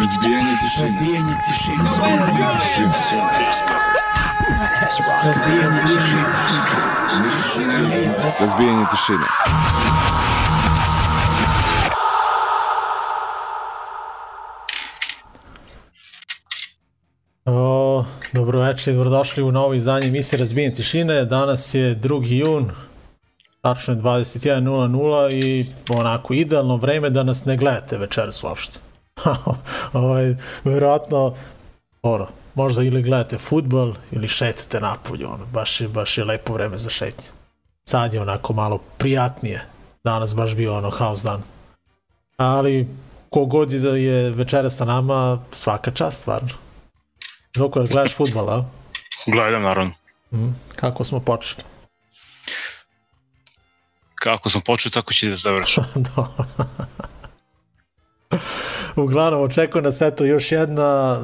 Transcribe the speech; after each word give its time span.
Разбиение 0.00 0.56
тишины. 0.62 0.86
Разбиение 0.86 1.36
тишины. 1.46 1.84
Разбиение 5.24 5.86
тишины. 5.86 6.24
Разбиение 8.38 8.86
тишины. 8.92 9.26
O, 17.44 18.04
dobroveče 18.32 18.90
i 18.90 18.94
dobrodošli 18.94 19.42
u 19.42 19.52
novo 19.52 19.74
izdanje 19.74 20.06
emisije 20.06 20.38
Razbijen 20.38 20.74
tišine. 20.74 21.24
Danas 21.24 21.74
je 21.74 21.96
2. 21.96 22.46
jun, 22.46 22.70
tačno 23.60 23.94
je 23.94 24.00
21.00 24.00 25.44
i 25.44 25.66
onako 25.88 26.34
idealno 26.34 26.76
vreme 26.76 27.10
da 27.10 27.22
nas 27.22 27.44
ne 27.44 27.56
gledate 27.56 27.98
večeras 27.98 28.44
uopšte. 28.44 28.87
ovaj, 29.92 30.34
verovatno, 30.64 31.34
ono, 32.02 32.28
možda 32.54 32.82
ili 32.82 33.02
gledate 33.02 33.38
futbol 33.38 33.94
ili 34.10 34.28
šetate 34.28 34.80
napolju, 34.80 35.30
ono, 35.30 35.46
baš 35.46 35.80
je, 35.80 35.88
baš 35.88 36.18
je 36.18 36.24
lepo 36.24 36.52
vreme 36.52 36.78
za 36.78 36.90
šetnje. 36.90 37.28
Sad 37.88 38.14
je 38.14 38.20
onako 38.20 38.52
malo 38.52 38.78
prijatnije, 38.98 39.64
danas 40.04 40.34
baš 40.34 40.56
bio 40.56 40.76
ono 40.76 40.90
haos 40.90 41.22
dan. 41.22 41.42
Ali 42.36 42.88
kogod 43.30 43.72
je 43.72 43.78
da 43.78 43.96
je 43.96 44.30
večera 44.30 44.70
sa 44.70 44.84
nama, 44.84 45.38
svaka 45.50 45.90
čast 45.90 46.20
stvarno. 46.20 46.48
Zoko, 47.56 47.82
gledaš 47.82 48.16
futbol, 48.16 48.50
a? 48.50 48.64
Gledam, 49.26 49.62
naravno. 49.62 49.92
Mm, 50.32 50.48
kako 50.76 51.04
smo 51.04 51.20
počeli? 51.20 51.62
Kako 54.14 54.50
sam 54.50 54.60
počeo, 54.60 54.90
tako 54.90 55.12
će 55.12 55.28
da 55.28 55.36
završim. 55.36 55.84
Uglavnom, 58.96 59.42
očekuje 59.42 59.82
nas 59.82 60.02
eto 60.02 60.24
još 60.24 60.52
jedna 60.52 61.20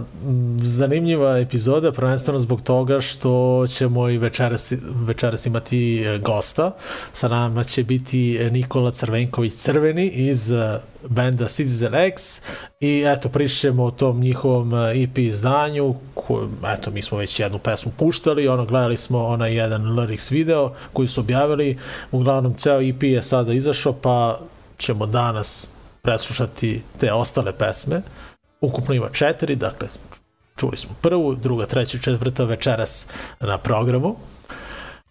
zanimljiva 0.62 1.38
epizoda, 1.38 1.92
prvenstveno 1.92 2.38
zbog 2.38 2.62
toga 2.62 3.00
što 3.00 3.64
ćemo 3.68 4.08
i 4.08 4.18
večeras, 4.18 4.72
večeras 5.06 5.46
imati 5.46 6.02
e, 6.02 6.18
gosta. 6.18 6.70
Sa 7.12 7.28
nama 7.28 7.64
će 7.64 7.84
biti 7.84 8.48
Nikola 8.50 8.90
Crvenković 8.90 9.54
Crveni 9.54 10.06
iz 10.06 10.52
e, 10.52 10.80
benda 11.08 11.48
Citizen 11.48 11.94
X 11.94 12.42
i 12.80 13.04
eto 13.06 13.28
pričamo 13.28 13.84
o 13.84 13.90
tom 13.90 14.20
njihovom 14.20 14.74
e, 14.74 15.02
EP 15.02 15.18
izdanju 15.18 15.94
ko, 16.14 16.48
eto 16.78 16.90
mi 16.90 17.02
smo 17.02 17.18
već 17.18 17.40
jednu 17.40 17.58
pesmu 17.58 17.92
puštali 17.98 18.48
ono 18.48 18.64
gledali 18.64 18.96
smo 18.96 19.24
onaj 19.24 19.54
jedan 19.54 19.82
lyrics 19.82 20.32
video 20.32 20.72
koji 20.92 21.08
su 21.08 21.20
objavili 21.20 21.78
uglavnom 22.12 22.54
ceo 22.54 22.80
EP 22.80 23.02
je 23.02 23.22
sada 23.22 23.52
izašao 23.52 23.92
pa 23.92 24.38
ćemo 24.78 25.06
danas 25.06 25.68
preslušati 26.04 26.82
te 27.00 27.12
ostale 27.12 27.52
pesme. 27.52 28.02
Ukupno 28.60 28.94
ima 28.94 29.08
četiri, 29.12 29.56
dakle, 29.56 29.88
čuli 30.56 30.76
smo 30.76 30.94
prvu, 31.00 31.34
druga, 31.34 31.66
treća, 31.66 31.98
četvrta 31.98 32.44
večeras 32.44 33.06
na 33.40 33.58
programu. 33.58 34.16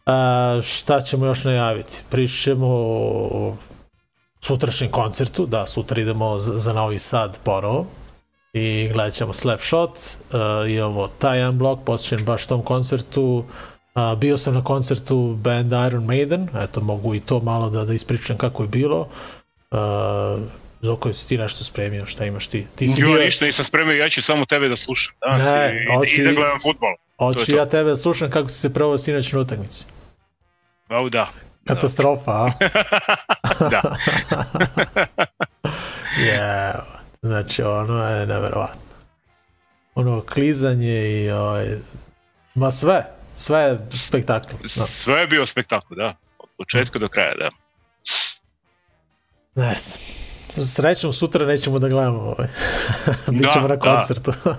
A, 0.05 0.59
šta 0.63 1.01
ćemo 1.01 1.25
još 1.25 1.43
najaviti? 1.43 2.01
Pričamo 2.09 2.67
o 2.67 3.55
sutrašnjem 4.41 4.91
koncertu, 4.91 5.45
da, 5.45 5.65
sutra 5.65 6.01
idemo 6.01 6.39
za, 6.39 6.57
za 6.57 6.73
Novi 6.73 6.99
Sad 6.99 7.39
ponovo 7.43 7.85
i 8.53 8.89
gledat 8.93 9.13
ćemo 9.13 9.33
Slapshot, 9.33 9.89
uh, 9.89 10.69
imamo 10.69 11.07
taj 11.07 11.49
unblock, 11.49 11.81
posvećen 11.85 12.25
baš 12.25 12.47
tom 12.47 12.61
koncertu, 12.61 13.43
uh, 13.95 14.19
bio 14.19 14.37
sam 14.37 14.53
na 14.53 14.63
koncertu 14.63 15.37
band 15.43 15.71
Iron 15.71 16.05
Maiden, 16.05 16.47
eto 16.55 16.81
mogu 16.81 17.15
i 17.15 17.19
to 17.19 17.39
malo 17.39 17.69
da, 17.69 17.85
da 17.85 17.93
ispričam 17.93 18.37
kako 18.37 18.63
je 18.63 18.69
bilo, 18.69 19.07
uh, 19.71 20.41
Zoko, 20.83 21.09
jesi 21.09 21.27
ti 21.27 21.37
nešto 21.37 21.63
spremio? 21.63 22.05
Šta 22.05 22.25
imaš 22.25 22.47
ti? 22.47 22.67
Ti 22.75 22.87
si 22.87 23.01
Jo, 23.01 23.07
bio... 23.07 23.17
ništa 23.19 23.45
nisam 23.45 23.65
spremio, 23.65 23.93
ja 23.95 24.09
ću 24.09 24.21
samo 24.21 24.45
tebe 24.45 24.67
da 24.67 24.75
slušam 24.75 25.15
danas 25.21 25.45
Ne, 25.45 25.83
i, 25.83 25.95
hoću 25.95 26.21
i 26.21 26.25
da 26.25 26.31
gledam 26.31 26.59
futbol. 26.61 26.89
to 27.17 27.25
Hoću 27.25 27.55
ja 27.55 27.65
tebe 27.65 27.89
da 27.89 27.95
slušam 27.95 28.29
kako 28.31 28.49
si 28.49 28.59
se 28.59 28.73
provao 28.73 28.97
sinoć 28.97 29.31
na 29.31 29.39
utakmici. 29.39 29.85
Au 30.87 31.09
da. 31.09 31.27
Katastrofa, 31.67 32.31
a? 32.31 32.51
Da. 33.71 33.81
Je, 36.27 36.73
znači 37.21 37.63
ono 37.63 38.09
je 38.09 38.25
neverovatno. 38.25 38.81
Ono 39.95 40.21
klizanje 40.21 41.23
i 41.23 41.31
ovaj, 41.31 41.67
ma 42.55 42.71
sve, 42.71 43.05
sve 43.31 43.59
je 43.59 43.77
spektakl. 43.91 44.55
No, 44.61 44.67
Sve 44.85 45.19
je 45.21 45.27
bio 45.27 45.45
spektakl, 45.45 45.95
da. 45.95 46.15
Od 46.39 46.49
početka 46.57 46.99
do 46.99 47.07
kraja, 47.07 47.35
da. 47.35 47.49
ne 49.55 49.73
znam. 49.75 50.22
Srećom 50.61 51.11
sutra 51.13 51.45
nećemo 51.45 51.79
da 51.79 51.89
gledamo 51.89 52.19
ovaj. 52.19 52.47
Bićemo 53.39 53.67
Da, 53.67 53.75
na 53.75 53.75
da. 53.75 53.95
koncertu. 53.95 54.33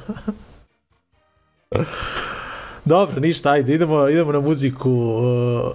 Dobro, 2.85 3.21
ništa, 3.21 3.51
ajde, 3.51 3.75
idemo, 3.75 4.09
idemo 4.09 4.33
na 4.33 4.41
muziku. 4.41 4.91
Uh, 4.91 5.73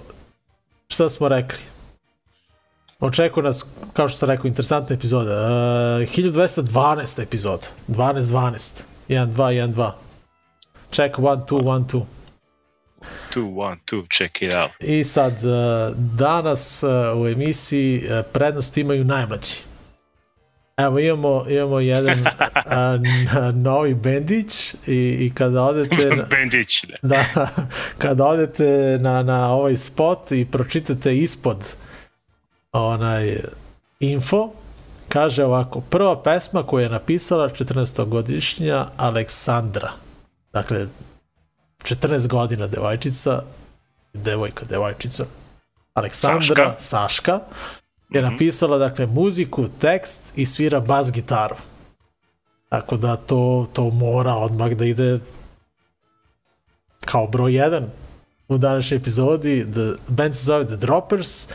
šta 0.88 1.08
smo 1.08 1.28
rekli? 1.28 1.58
Očekuje 3.00 3.44
nas, 3.44 3.66
kao 3.92 4.08
što 4.08 4.18
sam 4.18 4.28
rekao, 4.28 4.46
interesantna 4.48 4.94
epizoda. 4.96 5.32
Uh, 5.32 6.08
1212 6.08 7.22
epizoda. 7.22 7.66
12-12. 7.88 8.82
1-2-1-2. 9.08 9.92
Check 10.92 11.16
1-2-1-2. 11.16 12.02
Two, 13.34 13.54
one, 13.56 13.76
two, 13.86 14.06
check 14.10 14.42
it 14.42 14.52
out. 14.52 14.70
I 14.80 15.04
sad, 15.04 15.32
uh, 15.32 15.96
danas 15.96 16.82
uh, 16.82 16.90
u 17.22 17.28
emisiji 17.28 17.98
uh, 18.04 18.24
prednost 18.32 18.76
imaju 18.76 19.04
najmlađi. 19.04 19.69
Evo 20.84 20.98
imamo, 20.98 21.44
imamo 21.48 21.80
jedan 21.80 22.26
a, 22.54 22.94
n- 22.94 23.62
novi 23.62 23.94
bendić 23.94 24.74
i, 24.86 25.16
i 25.20 25.32
kada 25.34 25.62
odete 25.62 26.16
na, 26.16 26.24
Bendić, 26.36 26.84
da. 27.02 27.24
da, 27.34 27.48
kada 28.02 28.26
odete 28.26 28.98
na, 29.00 29.22
na 29.22 29.52
ovaj 29.52 29.76
spot 29.76 30.32
i 30.32 30.46
pročitate 30.52 31.16
ispod 31.16 31.74
onaj 32.72 33.36
info 34.00 34.50
kaže 35.08 35.44
ovako 35.44 35.80
prva 35.80 36.22
pesma 36.22 36.62
koju 36.62 36.82
je 36.82 36.88
napisala 36.88 37.48
14-godišnja 37.48 38.86
Aleksandra. 38.96 39.92
Dakle 40.52 40.86
14 41.84 42.28
godina 42.28 42.66
devojčica 42.66 43.42
devojka, 44.12 44.64
devojčica. 44.64 45.24
Aleksandra, 45.94 46.72
Saška, 46.72 46.74
Saška 46.78 47.40
je 48.10 48.22
napisala 48.22 48.78
dakle 48.78 49.06
muziku, 49.06 49.68
tekst 49.80 50.32
i 50.36 50.46
svira 50.46 50.80
bas 50.80 51.12
gitaru 51.12 51.56
tako 52.70 52.96
da 52.96 53.16
to, 53.16 53.66
to 53.72 53.90
mora 53.90 54.34
odmah 54.34 54.70
da 54.70 54.84
ide 54.84 55.18
kao 57.04 57.26
broj 57.26 57.52
1 57.52 57.86
u 58.48 58.58
današnjoj 58.58 58.98
epizodi. 58.98 59.66
The, 59.72 59.92
band 60.08 60.34
se 60.34 60.44
zove 60.44 60.66
The 60.66 60.76
Droppers 60.76 61.48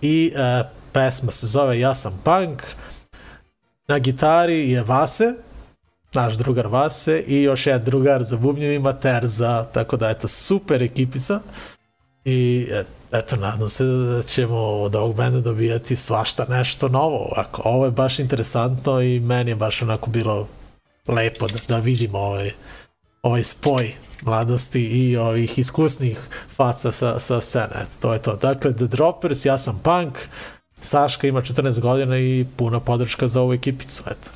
i 0.00 0.32
uh, 0.34 0.66
pesma 0.92 1.32
se 1.32 1.46
zove 1.46 1.80
Ja 1.80 1.94
sam 1.94 2.20
punk. 2.24 2.62
Na 3.88 3.98
gitari 3.98 4.70
je 4.70 4.82
Vase, 4.82 5.34
naš 6.14 6.34
drugar 6.34 6.66
Vase 6.66 7.24
i 7.26 7.42
još 7.42 7.66
jedan 7.66 7.84
drugar 7.84 8.22
za 8.22 8.36
bubnjevima 8.36 8.92
Terza, 8.92 9.64
tako 9.64 9.96
da 9.96 10.10
eto 10.10 10.28
super 10.28 10.82
ekipica 10.82 11.40
i 12.24 12.68
et- 12.70 12.99
eto 13.12 13.36
nadam 13.36 13.68
se 13.68 13.84
da 13.84 14.22
ćemo 14.22 14.56
od 14.56 14.94
ovog 14.94 15.16
benda 15.16 15.40
dobijati 15.40 15.96
svašta 15.96 16.46
nešto 16.48 16.88
novo 16.88 17.16
ovako. 17.16 17.62
Ovo 17.64 17.84
je 17.84 17.90
baš 17.90 18.18
interesantno 18.18 19.00
i 19.00 19.20
meni 19.20 19.50
je 19.50 19.56
baš 19.56 19.82
onako 19.82 20.10
bilo 20.10 20.48
lepo 21.08 21.48
da, 21.48 21.58
da 21.68 21.78
vidimo 21.78 22.18
ovaj, 22.18 22.50
ovaj 23.22 23.42
spoj 23.42 23.92
mladosti 24.22 24.82
i 24.82 25.16
ovih 25.16 25.58
iskusnih 25.58 26.18
faca 26.56 26.92
sa, 26.92 27.18
sa 27.18 27.40
scene. 27.40 27.70
Eto, 27.74 27.96
to 28.00 28.12
je 28.12 28.22
to. 28.22 28.36
Dakle, 28.36 28.72
The 28.72 28.86
Droppers, 28.86 29.44
ja 29.44 29.58
sam 29.58 29.80
punk, 29.84 30.18
Saška 30.80 31.26
ima 31.26 31.40
14 31.40 31.80
godina 31.80 32.18
i 32.18 32.46
puna 32.56 32.80
podrška 32.80 33.28
za 33.28 33.40
ovu 33.40 33.52
ekipicu. 33.52 34.02
Eto. 34.06 34.30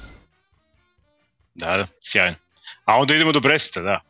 Da, 1.54 1.76
da, 1.76 1.86
sjajno. 2.02 2.36
A 2.84 2.96
onda 2.96 3.14
idemo 3.14 3.32
do 3.32 3.40
Bresta, 3.40 3.80
da. 3.80 4.00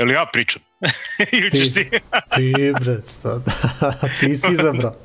Jel 0.00 0.10
ja 0.10 0.26
pričam? 0.26 0.62
Ili 1.32 1.50
ćeš 1.52 1.74
ti? 1.74 1.90
Ti, 2.30 2.52
bre, 2.80 2.96
sta, 2.96 3.40
ti 4.20 4.34
si 4.36 4.52
izabrao. 4.52 4.96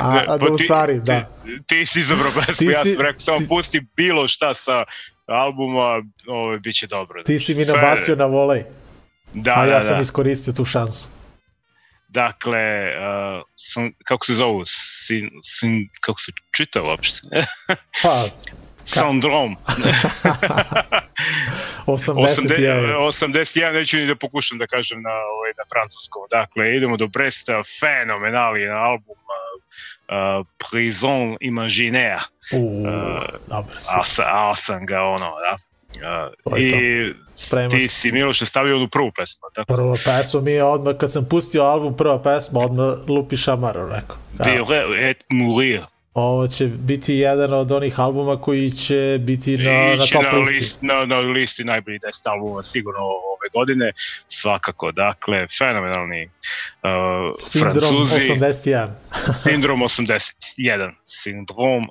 A, 0.00 0.14
Ne, 0.14 0.20
a 0.20 0.24
pa 0.28 0.36
da 0.38 0.46
u 0.46 0.56
ti- 0.56 0.64
stvari, 0.64 1.00
da. 1.00 1.20
Ti, 1.44 1.56
ti 1.68 1.86
si 1.86 2.00
izabrao 2.00 2.30
pesmu, 2.30 2.54
Ti 2.54 2.64
ja 2.66 2.72
sam 2.74 2.92
rekao, 2.98 3.20
samo 3.20 3.38
ti- 3.38 3.46
pusti 3.48 3.80
bilo 3.96 4.28
šta 4.28 4.54
sa 4.54 4.84
albuma, 5.26 5.88
ovo 6.28 6.58
bit 6.58 6.74
će 6.74 6.86
dobro. 6.86 7.22
Ti 7.22 7.38
si 7.38 7.54
mi 7.54 7.64
Sve- 7.64 7.74
nabacio 7.74 8.16
na 8.16 8.26
volej, 8.26 8.62
Da, 9.34 9.52
a 9.52 9.56
da, 9.56 9.64
ja 9.64 9.74
da. 9.74 9.82
sam 9.82 10.00
iskoristio 10.00 10.52
tu 10.52 10.64
šansu. 10.64 11.08
Dakle, 12.08 12.58
uh, 12.88 13.42
sam, 13.56 13.92
kako 14.04 14.26
se 14.26 14.34
zovu, 14.34 14.62
sin, 14.66 15.30
sin, 15.44 15.72
kako 16.00 16.20
se 16.20 16.32
čita 16.52 16.82
uopšte? 16.82 17.20
Pa, 18.02 18.24
Sandrom. 18.86 19.56
81. 21.86 22.94
81, 22.96 23.72
neću 23.72 23.96
ni 23.96 24.06
da 24.06 24.16
pokušam 24.16 24.58
da 24.58 24.66
kažem 24.66 25.02
na, 25.02 25.10
ovaj, 25.10 25.52
na 25.58 25.64
francuskom. 25.72 26.22
Dakle, 26.30 26.76
idemo 26.76 26.96
do 26.96 27.06
Bresta, 27.06 27.62
fenomenalni 27.80 28.68
album 28.68 29.16
uh, 29.16 29.62
uh, 30.08 30.46
Prison 30.58 31.36
Imaginaire. 31.40 32.20
U, 32.52 32.82
dobro 33.46 33.74
si. 33.78 33.94
A, 34.00 34.04
sa, 34.04 34.22
a 34.26 34.54
sam 34.56 34.86
ga 34.86 35.02
ono, 35.02 35.32
da. 35.44 35.58
Uh, 36.46 36.58
I 36.58 37.14
Sprema 37.36 37.68
ti 37.68 37.88
si 37.88 38.12
Miloše 38.12 38.46
stavio 38.46 38.76
onu 38.76 38.88
prvu 38.88 39.12
pesmu, 39.16 39.40
tako? 39.54 39.74
Prva 39.74 39.96
pesma 40.04 40.40
mi 40.40 40.50
je 40.50 40.64
odmah, 40.64 40.96
kad 40.96 41.12
sam 41.12 41.26
pustio 41.30 41.62
album, 41.62 41.96
prva 41.96 42.22
pesma, 42.22 42.60
odmah 42.60 42.94
lupi 43.08 43.36
šamara, 43.36 43.86
rekao. 43.88 44.16
De 44.32 45.10
et 45.10 45.24
mourir. 45.30 45.82
Ovo 46.16 46.46
će 46.46 46.66
biti 46.66 47.14
jedan 47.14 47.52
od 47.52 47.72
onih 47.72 48.00
albuma 48.00 48.40
koji 48.40 48.70
će 48.70 49.18
biti 49.20 49.58
na, 49.58 49.92
I 49.92 49.96
na 49.96 50.06
top 50.12 50.22
na 50.32 50.38
listi. 50.38 50.54
List, 50.54 50.78
na, 50.82 51.04
na 51.04 51.18
listi 51.18 51.64
najboljih 51.64 52.00
10 52.00 52.30
albuma 52.30 52.62
sigurno 52.62 53.00
ove 53.00 53.48
godine, 53.52 53.92
svakako. 54.28 54.92
Dakle, 54.92 55.46
fenomenalni 55.58 56.24
uh, 56.24 57.34
Sindrom 57.38 57.72
Francuzi. 57.74 58.32
81. 58.32 58.88
Sindrom 59.42 59.80
81. 59.80 60.92
Sindrom 61.04 61.84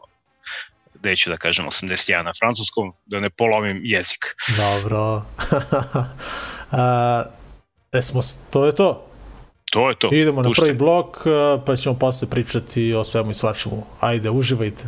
neću 1.04 1.30
da 1.30 1.38
kažem 1.38 1.66
81 1.66 2.24
na 2.24 2.32
francuskom, 2.40 2.94
da 3.06 3.20
ne 3.20 3.30
polomim 3.30 3.82
jezik. 3.84 4.36
Dobro. 4.58 5.22
A, 6.72 7.24
esmo, 7.92 8.22
to 8.52 8.66
je 8.66 8.76
to? 8.76 9.08
To 9.72 9.90
je 9.90 9.96
to. 9.96 10.10
Idemo 10.14 10.42
na 10.42 10.50
prvi 10.56 10.74
blok, 10.74 11.18
pa 11.66 11.76
ćemo 11.76 11.96
posle 11.96 12.30
pričati 12.30 12.94
o 12.94 13.04
svemu 13.04 13.32
i 13.32 13.34
svačemu. 13.34 13.84
Ajde, 14.00 14.30
uživajte. 14.30 14.84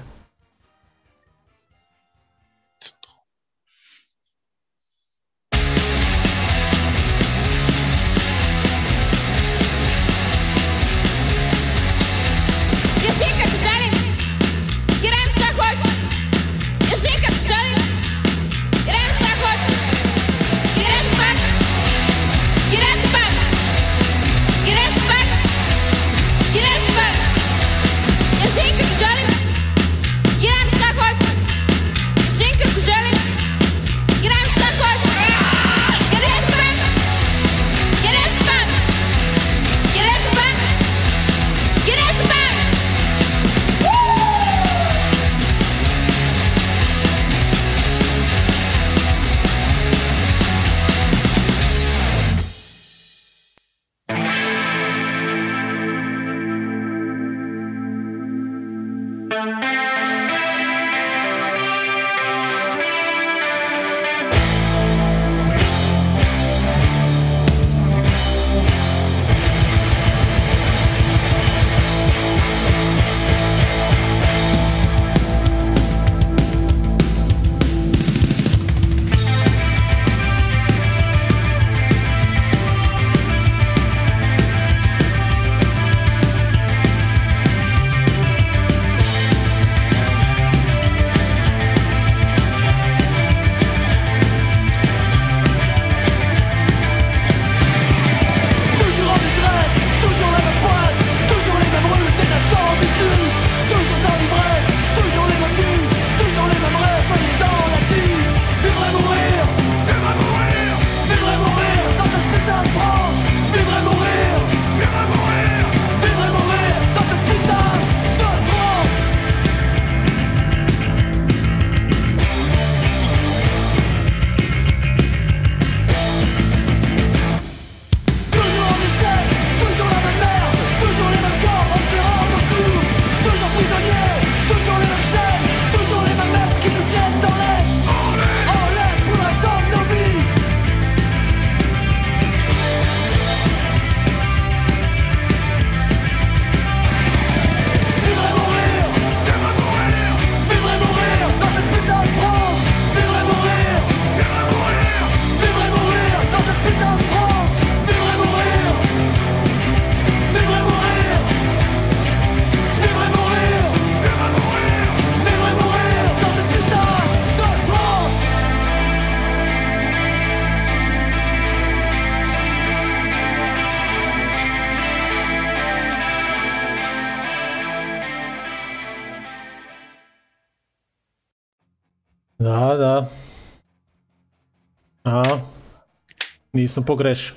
Nisam 186.67 186.83
pogrešio. 186.83 187.33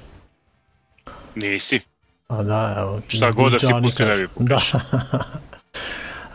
Nisi. 1.35 1.81
A 2.29 2.43
da, 2.43 2.75
evo. 2.79 3.01
Šta 3.09 3.31
god 3.31 3.53
da 3.53 3.59
si 3.59 3.67
pustio 3.83 4.07
ne 4.07 4.17
bi 4.17 4.29
pogrešio. 4.29 4.81
Da. 5.03 5.25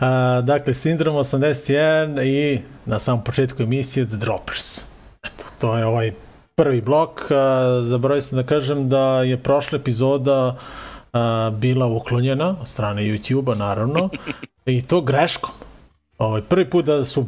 A, 0.00 0.40
dakle, 0.40 0.74
Sindrom 0.74 1.16
81 1.16 2.22
i 2.22 2.60
na 2.86 2.98
samom 2.98 3.24
početku 3.24 3.62
emisije 3.62 4.06
The 4.06 4.16
Droppers. 4.16 4.84
Eto, 5.24 5.44
to 5.58 5.76
je 5.78 5.86
ovaj 5.86 6.12
prvi 6.54 6.80
blok. 6.80 7.30
A, 7.30 7.80
zaboravio 7.82 8.20
sam 8.20 8.36
da 8.36 8.46
kažem 8.46 8.88
da 8.88 9.22
je 9.22 9.42
prošla 9.42 9.78
epizoda 9.78 10.56
a, 11.12 11.50
bila 11.54 11.86
uklonjena 11.86 12.56
od 12.60 12.68
strane 12.68 13.02
YouTube-a, 13.02 13.54
naravno, 13.54 14.08
i 14.66 14.82
to 14.82 15.00
greškom. 15.00 15.50
Ovaj, 16.18 16.42
prvi 16.42 16.70
put 16.70 16.84
da 16.84 17.04
su 17.04 17.26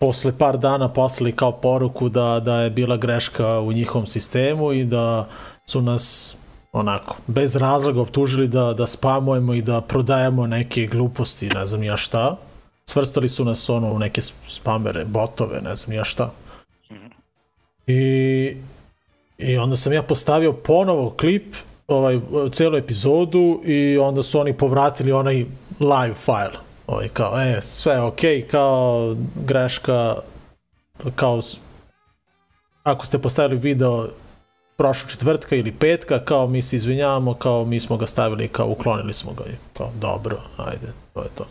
posle 0.00 0.32
par 0.38 0.58
dana 0.58 0.88
poslali 0.88 1.32
kao 1.36 1.52
poruku 1.52 2.08
da, 2.08 2.40
da 2.40 2.60
je 2.60 2.70
bila 2.70 2.96
greška 2.96 3.60
u 3.60 3.72
njihovom 3.72 4.06
sistemu 4.06 4.72
i 4.72 4.84
da 4.84 5.28
su 5.66 5.82
nas 5.82 6.36
onako, 6.72 7.16
bez 7.26 7.56
razloga 7.56 8.00
optužili 8.00 8.48
da, 8.48 8.72
da 8.72 8.86
spamujemo 8.86 9.54
i 9.54 9.62
da 9.62 9.80
prodajemo 9.80 10.46
neke 10.46 10.86
gluposti, 10.86 11.48
ne 11.48 11.66
znam 11.66 11.82
ja 11.82 11.96
šta. 11.96 12.36
Svrstali 12.86 13.28
su 13.28 13.44
nas 13.44 13.70
ono 13.70 13.92
u 13.92 13.98
neke 13.98 14.22
spamere, 14.46 15.04
botove, 15.04 15.60
ne 15.60 15.76
znam 15.76 15.96
ja 15.96 16.04
šta. 16.04 16.30
I, 17.86 18.56
I 19.38 19.56
onda 19.56 19.76
sam 19.76 19.92
ja 19.92 20.02
postavio 20.02 20.52
ponovo 20.52 21.10
klip, 21.10 21.54
ovaj, 21.88 22.20
celu 22.52 22.76
epizodu 22.76 23.60
i 23.64 23.98
onda 23.98 24.22
su 24.22 24.40
oni 24.40 24.56
povratili 24.56 25.12
onaj 25.12 25.46
live 25.80 26.14
file 26.14 26.69
ovaj, 26.90 27.08
kao, 27.08 27.40
e, 27.40 27.60
sve 27.60 27.96
okay, 27.96 28.46
kao 28.46 29.16
greška, 29.34 30.16
kao, 31.14 31.40
ako 32.82 33.06
ste 33.06 33.18
postavili 33.18 33.60
video 33.60 34.08
prošlo 34.76 35.08
četvrtka 35.08 35.56
ili 35.56 35.72
petka, 35.72 36.24
kao 36.24 36.46
mi 36.46 36.62
se 36.62 36.76
izvinjavamo, 36.76 37.34
kao 37.34 37.64
mi 37.64 37.80
smo 37.80 37.96
ga 37.96 38.06
stavili, 38.06 38.48
kao 38.48 38.68
uklonili 38.68 39.12
smo 39.12 39.32
ga, 39.32 39.44
kao 39.76 39.90
dobro, 40.00 40.38
ajde, 40.56 40.92
to 41.14 41.22
je 41.22 41.28
to. 41.34 41.46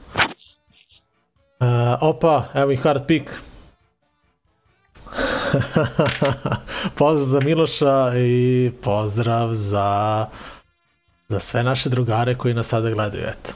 Uh, 1.60 1.68
opa, 2.02 2.44
evo 2.54 2.72
i 2.72 2.76
hard 2.76 3.06
pick. 3.08 3.30
pozdrav 6.98 7.26
za 7.26 7.40
Miloša 7.40 8.12
i 8.18 8.72
pozdrav 8.82 9.54
za, 9.54 10.26
za 11.28 11.40
sve 11.40 11.64
naše 11.64 11.90
drugare 11.90 12.36
koji 12.36 12.54
nas 12.54 12.68
sada 12.68 12.90
gledaju, 12.90 13.24
eto. 13.24 13.54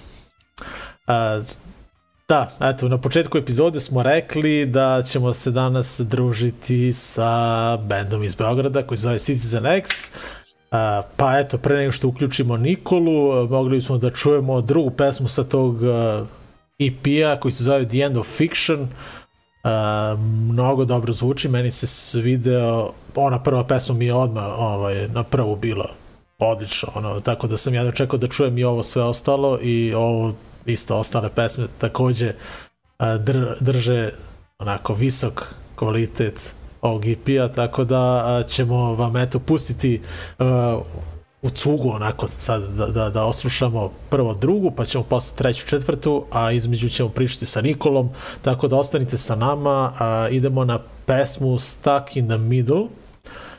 A, 1.08 1.42
da, 2.34 2.70
eto, 2.70 2.88
na 2.90 2.98
početku 2.98 3.38
epizode 3.38 3.80
smo 3.80 4.04
rekli 4.04 4.66
da 4.66 5.02
ćemo 5.02 5.34
se 5.34 5.52
danas 5.52 6.02
družiti 6.04 6.94
sa 6.94 7.78
bendom 7.78 8.24
iz 8.24 8.36
Beograda 8.36 8.84
koji 8.84 8.98
se 8.98 9.02
zove 9.02 9.20
Citizen 9.20 9.66
X. 9.66 10.12
Pa 11.18 11.40
eto, 11.40 11.58
pre 11.58 11.78
nego 11.78 11.92
što 11.92 12.08
uključimo 12.08 12.58
Nikolu, 12.58 13.48
mogli 13.48 13.82
smo 13.82 13.98
da 13.98 14.10
čujemo 14.10 14.62
drugu 14.62 14.92
pesmu 14.92 15.28
sa 15.28 15.44
tog 15.44 15.78
EP-a 16.80 17.40
koji 17.40 17.52
se 17.52 17.64
zove 17.64 17.88
The 17.88 17.98
End 17.98 18.18
of 18.18 18.28
Fiction. 18.28 18.82
Uh, 18.82 20.20
mnogo 20.20 20.86
dobro 20.86 21.14
zvuči, 21.14 21.50
meni 21.50 21.72
se 21.72 21.88
svideo, 21.88 22.92
ona 23.16 23.44
prva 23.44 23.64
pesma 23.64 23.96
mi 23.96 24.06
je 24.06 24.14
odmah 24.14 24.46
ovaj, 24.58 25.08
na 25.08 25.24
prvu 25.24 25.56
bila 25.56 25.90
odlično, 26.40 26.90
ono, 26.96 27.20
tako 27.20 27.48
da 27.48 27.58
sam 27.58 27.74
ja 27.74 27.84
dočekao 27.84 28.20
da 28.20 28.28
čujem 28.28 28.58
i 28.58 28.64
ovo 28.64 28.84
sve 28.84 29.04
ostalo 29.04 29.60
i 29.62 29.94
ovo 29.94 30.34
isto 30.66 30.98
ostale 30.98 31.30
pesme 31.30 31.66
takođe 31.78 32.34
uh, 33.00 33.06
dr, 33.24 33.46
drže 33.60 34.12
onako 34.60 34.94
visok 34.94 35.54
kvalitet 35.76 36.54
ovog 36.82 37.06
EP-a, 37.06 37.48
tako 37.48 37.84
da 37.84 38.44
ćemo 38.48 38.96
vam 38.96 39.18
eto 39.18 39.40
pustiti 39.40 40.02
uh, 40.40 40.46
u 41.42 41.50
cugu 41.50 41.90
onako 41.90 42.28
sad 42.28 42.64
da, 42.64 42.86
da, 42.86 43.10
da 43.10 43.26
oslušamo 43.26 43.92
prvo 44.10 44.34
drugu, 44.34 44.72
pa 44.72 44.86
ćemo 44.86 45.04
posle 45.04 45.38
treću, 45.38 45.68
četvrtu, 45.68 46.26
a 46.32 46.52
između 46.52 46.90
ćemo 46.90 47.10
pričati 47.10 47.46
sa 47.46 47.62
Nikolom, 47.62 48.10
tako 48.42 48.68
da 48.68 48.76
ostanite 48.76 49.18
sa 49.18 49.36
nama, 49.36 49.94
idemo 50.32 50.66
na 50.66 50.80
pesmu 51.06 51.60
Stuck 51.60 52.16
in 52.16 52.28
the 52.28 52.38
Middle, 52.38 52.88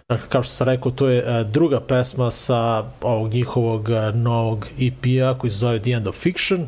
Dakle, 0.08 0.28
kao 0.28 0.42
što 0.42 0.52
sam 0.52 0.66
rekao, 0.66 0.92
to 0.92 1.08
je 1.08 1.25
a, 1.26 1.42
druga 1.42 1.80
pesma 1.80 2.30
sa 2.30 2.84
ovog 3.00 3.32
njihovog 3.32 3.90
a, 3.90 4.11
novog 4.14 4.66
EP-a 4.80 5.38
koji 5.38 5.50
se 5.50 5.58
zove 5.58 5.82
The 5.82 5.90
End 5.90 6.06
of 6.06 6.16
Fiction. 6.16 6.66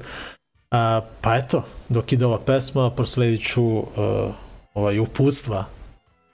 A, 0.71 1.01
pa 1.21 1.37
eto, 1.37 1.65
dok 1.89 2.13
ide 2.13 2.27
ova 2.27 2.39
pesma, 2.39 2.91
prosledit 2.91 3.49
ću 3.49 3.79
a, 3.79 4.31
ovaj, 4.75 4.99
uputstva 4.99 5.65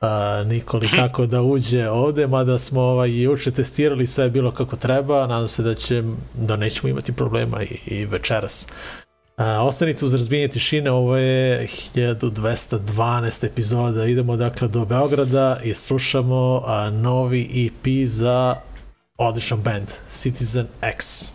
a, 0.03 0.43
Nikoli 0.47 0.87
mhm. 0.87 0.97
kako 0.97 1.27
da 1.27 1.43
uđe 1.43 1.89
ovde, 1.89 2.27
mada 2.27 2.59
smo 2.59 2.81
ovaj, 2.81 3.23
juče 3.23 3.51
testirali, 3.51 4.07
sve 4.07 4.25
je 4.25 4.31
bilo 4.31 4.51
kako 4.51 4.77
treba, 4.77 5.27
nadam 5.27 5.49
se 5.49 5.63
da, 5.63 5.75
će, 5.75 6.03
da 6.35 6.57
nećemo 6.57 6.89
imati 6.89 7.13
problema 7.13 7.63
i, 7.63 7.79
i 7.87 8.05
večeras. 8.05 8.69
A, 9.43 9.63
ostanite 9.63 10.05
uz 10.05 10.15
razbijenje 10.15 10.49
tišine, 10.49 10.91
ovo 10.91 11.17
je 11.17 11.69
1212 11.95 13.47
epizoda, 13.47 14.05
idemo 14.05 14.37
dakle 14.37 14.69
do 14.69 14.85
Beograda 14.85 15.61
i 15.65 15.75
slušamo 15.75 16.63
a, 16.67 16.91
novi 16.91 17.67
EP 17.67 18.07
za 18.07 18.57
odličan 19.19 19.61
band, 19.61 19.91
Citizen 20.09 20.67
X. 20.83 21.31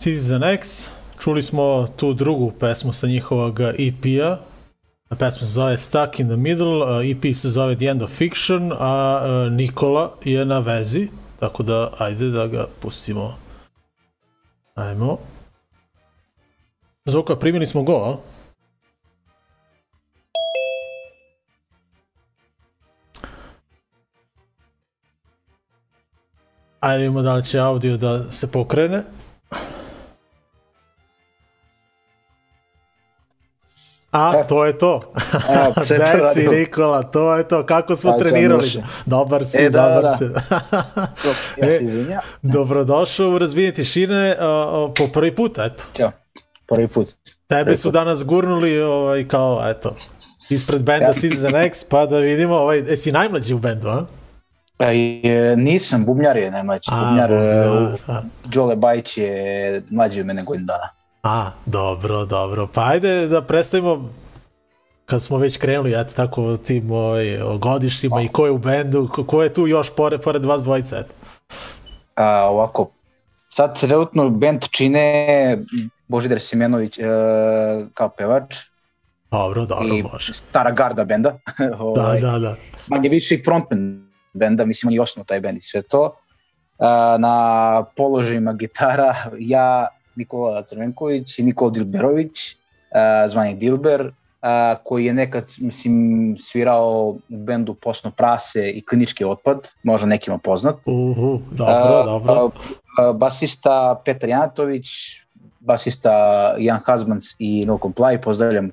Citizen 0.00 0.42
X, 0.42 0.88
čuli 1.18 1.42
smo 1.42 1.86
tu 1.96 2.12
drugu 2.12 2.52
pesmu 2.60 2.92
sa 2.92 3.06
njihovog 3.06 3.60
EP-a, 3.60 4.36
pesma 5.08 5.30
se 5.30 5.44
zove 5.44 5.78
Stuck 5.78 6.20
in 6.20 6.28
the 6.28 6.36
Middle, 6.36 7.10
EP 7.10 7.34
se 7.34 7.50
zove 7.50 7.76
The 7.76 7.86
End 7.86 8.02
of 8.02 8.10
Fiction, 8.10 8.72
a 8.78 9.22
Nikola 9.50 10.10
je 10.24 10.44
na 10.44 10.58
vezi, 10.58 11.08
tako 11.40 11.62
da 11.62 11.92
ajde 11.98 12.30
da 12.30 12.46
ga 12.46 12.66
pustimo. 12.80 13.34
Ajmo. 14.74 15.18
Zvuka, 17.04 17.36
primili 17.36 17.66
smo 17.66 17.82
go, 17.82 17.92
a? 17.92 18.16
Ajde 26.80 26.98
vidimo 26.98 27.22
da 27.22 27.34
li 27.34 27.44
će 27.44 27.58
audio 27.58 27.96
da 27.96 28.30
se 28.32 28.50
pokrene. 28.50 29.19
A, 34.10 34.32
e, 34.36 34.46
to 34.48 34.64
je 34.64 34.78
to. 34.78 35.00
Gde 35.94 36.22
si 36.34 36.48
Nikola, 36.48 37.02
to 37.02 37.36
je 37.36 37.48
to. 37.48 37.66
Kako 37.66 37.96
smo 37.96 38.10
Ajde, 38.10 38.24
trenirali? 38.24 38.62
Može. 38.62 38.82
Dobar 39.06 39.44
si, 39.44 39.64
e, 39.64 39.70
da, 39.70 39.82
dobar 39.82 40.02
da. 40.02 40.08
si. 40.08 40.24
ja 41.60 41.68
e, 41.68 41.80
dobrodošao 42.42 43.30
u 43.30 43.38
razvijenje 43.38 43.72
tišine 43.72 44.36
uh, 44.38 44.92
po 44.96 45.08
prvi 45.12 45.34
put, 45.34 45.58
eto. 45.58 45.84
Ćao, 45.96 46.10
prvi 46.68 46.88
put. 46.88 47.14
Tebe 47.46 47.64
prvi 47.64 47.76
su 47.76 47.88
put. 47.88 47.94
danas 47.94 48.24
gurnuli 48.24 48.82
ovaj, 48.82 49.28
kao, 49.28 49.62
eto, 49.70 49.96
ispred 50.48 50.82
benda 50.82 51.06
ja. 51.06 51.12
Citizen 51.12 51.56
X, 51.56 51.84
pa 51.84 52.06
da 52.06 52.18
vidimo, 52.18 52.56
ovaj, 52.56 52.78
jesi 52.78 53.12
najmlađi 53.12 53.54
u 53.54 53.58
bendu, 53.58 53.88
a? 53.88 54.06
E, 54.78 55.54
nisam, 55.56 56.04
bubnjar 56.04 56.36
je 56.36 56.50
najmlađi. 56.50 56.88
A, 56.92 57.04
bubnjar, 57.04 57.30
bubnjar 57.30 57.98
da. 58.06 58.22
Đole 58.44 58.76
Bajić 58.76 59.18
je 59.18 59.82
mlađi 59.90 60.20
od 60.20 60.26
mene 60.26 60.42
godin 60.42 60.66
dana. 60.66 60.99
A, 61.22 61.50
dobro, 61.66 62.24
dobro. 62.24 62.68
Pa 62.74 62.84
ajde 62.84 63.26
da 63.26 63.42
predstavimo 63.42 64.10
kad 65.06 65.22
smo 65.22 65.38
već 65.38 65.56
krenuli, 65.56 66.00
eto 66.00 66.14
tako 66.16 66.56
tim 66.56 66.90
ovaj, 66.90 67.38
godištima 67.58 68.16
oh. 68.16 68.24
i 68.24 68.28
ko 68.28 68.46
je 68.46 68.52
u 68.52 68.58
bendu, 68.58 69.08
ko, 69.12 69.24
ko 69.24 69.42
je 69.42 69.54
tu 69.54 69.66
još 69.66 69.94
pored, 69.96 70.20
pored 70.20 70.44
vas 70.44 70.62
dvojica, 70.62 70.98
eto. 70.98 71.14
A, 72.14 72.48
ovako, 72.48 72.90
sad 73.48 73.80
trenutno 73.80 74.30
bend 74.30 74.64
čine 74.70 75.58
Božidar 76.08 76.40
Simenović 76.40 76.98
e, 76.98 77.02
kao 77.94 78.08
pevač. 78.08 78.56
Dobro, 79.30 79.66
dobro, 79.66 79.94
i 79.94 80.02
može. 80.02 80.32
stara 80.32 80.70
garda 80.70 81.04
benda. 81.04 81.38
ovaj, 81.78 82.20
da, 82.20 82.30
da, 82.30 82.38
da. 82.38 82.56
Manje 82.86 83.08
više 83.08 83.34
i 83.34 83.42
frontman 83.44 84.10
benda, 84.32 84.64
mislim 84.64 84.88
on 84.88 84.94
je 84.94 85.00
osnovno 85.00 85.24
taj 85.24 85.40
bend 85.40 85.58
i 85.58 85.60
sve 85.60 85.82
to. 85.82 86.10
A, 86.78 87.16
na 87.20 87.84
položajima 87.96 88.52
gitara 88.52 89.14
ja 89.38 89.88
Nikola 90.16 90.62
Crvenković 90.62 91.38
i 91.38 91.42
Nikola 91.42 91.70
Dilberović, 91.70 92.56
uh, 92.90 93.30
zvani 93.30 93.54
Dilber, 93.54 94.06
uh, 94.06 94.12
koji 94.84 95.04
je 95.04 95.14
nekad 95.14 95.44
mislim, 95.58 96.36
svirao 96.40 97.16
u 97.28 97.36
bendu 97.36 97.74
Posno 97.74 98.10
prase 98.10 98.70
i 98.70 98.84
Klinički 98.84 99.24
otpad, 99.24 99.68
možda 99.82 100.06
nekima 100.06 100.38
poznat. 100.38 100.76
Uhu, 100.84 101.40
dobro, 101.50 102.00
uh, 102.00 102.04
dobro. 102.04 102.44
Uh, 102.44 102.50
basista 103.16 104.02
Petar 104.04 104.28
Janatović, 104.28 104.86
basista 105.60 106.12
Jan 106.58 106.80
Hazmans 106.84 107.24
i 107.38 107.66
No 107.66 107.78
Comply, 107.78 108.22
pozdravljam 108.22 108.70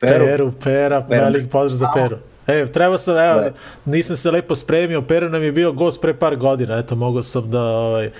Peru. 0.00 0.24
Peru, 0.24 0.52
Pera, 0.64 1.02
Peru. 1.08 1.24
velik 1.24 1.50
pozdrav 1.50 1.76
za 1.76 1.90
Peru. 1.94 2.16
E, 2.48 2.66
treba 2.66 2.98
sam, 2.98 3.16
evo, 3.16 3.40
da. 3.40 3.50
nisam 3.84 4.16
se 4.16 4.30
lepo 4.30 4.54
spremio, 4.54 5.02
Pero 5.02 5.28
nam 5.28 5.42
je 5.42 5.52
bio 5.52 5.72
gost 5.72 6.00
pre 6.00 6.14
par 6.14 6.36
godina, 6.36 6.78
eto, 6.78 6.96
mogao 6.96 7.22
sam 7.22 7.50
da, 7.50 7.62
ovaj, 7.62 8.10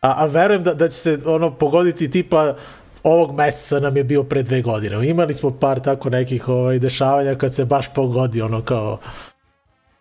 A, 0.00 0.24
a 0.24 0.26
verujem 0.26 0.62
da, 0.62 0.74
da 0.74 0.88
će 0.88 0.94
se 0.94 1.18
ono 1.26 1.50
pogoditi 1.50 2.10
tipa 2.10 2.54
ovog 3.02 3.34
meseca 3.36 3.80
nam 3.80 3.96
je 3.96 4.04
bio 4.04 4.22
pre 4.22 4.42
dve 4.42 4.62
godine. 4.62 5.08
Imali 5.08 5.34
smo 5.34 5.50
par 5.60 5.80
tako 5.80 6.10
nekih 6.10 6.48
ovaj, 6.48 6.78
dešavanja 6.78 7.34
kad 7.34 7.54
se 7.54 7.64
baš 7.64 7.94
pogodi 7.94 8.42
ono 8.42 8.62
kao 8.62 8.98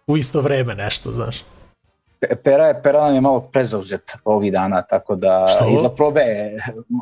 u 0.07 0.17
isto 0.17 0.41
vreme 0.41 0.75
nešto, 0.75 1.11
znaš. 1.11 1.43
Pera 2.43 2.67
je, 2.67 2.81
Pera 2.83 3.05
nam 3.05 3.15
je 3.15 3.21
malo 3.21 3.41
prezauzet 3.41 4.11
ovih 4.25 4.51
dana, 4.51 4.81
tako 4.81 5.15
da 5.15 5.45
Što? 5.47 5.69
i 5.69 5.77
za 5.81 5.89
probe 5.89 6.21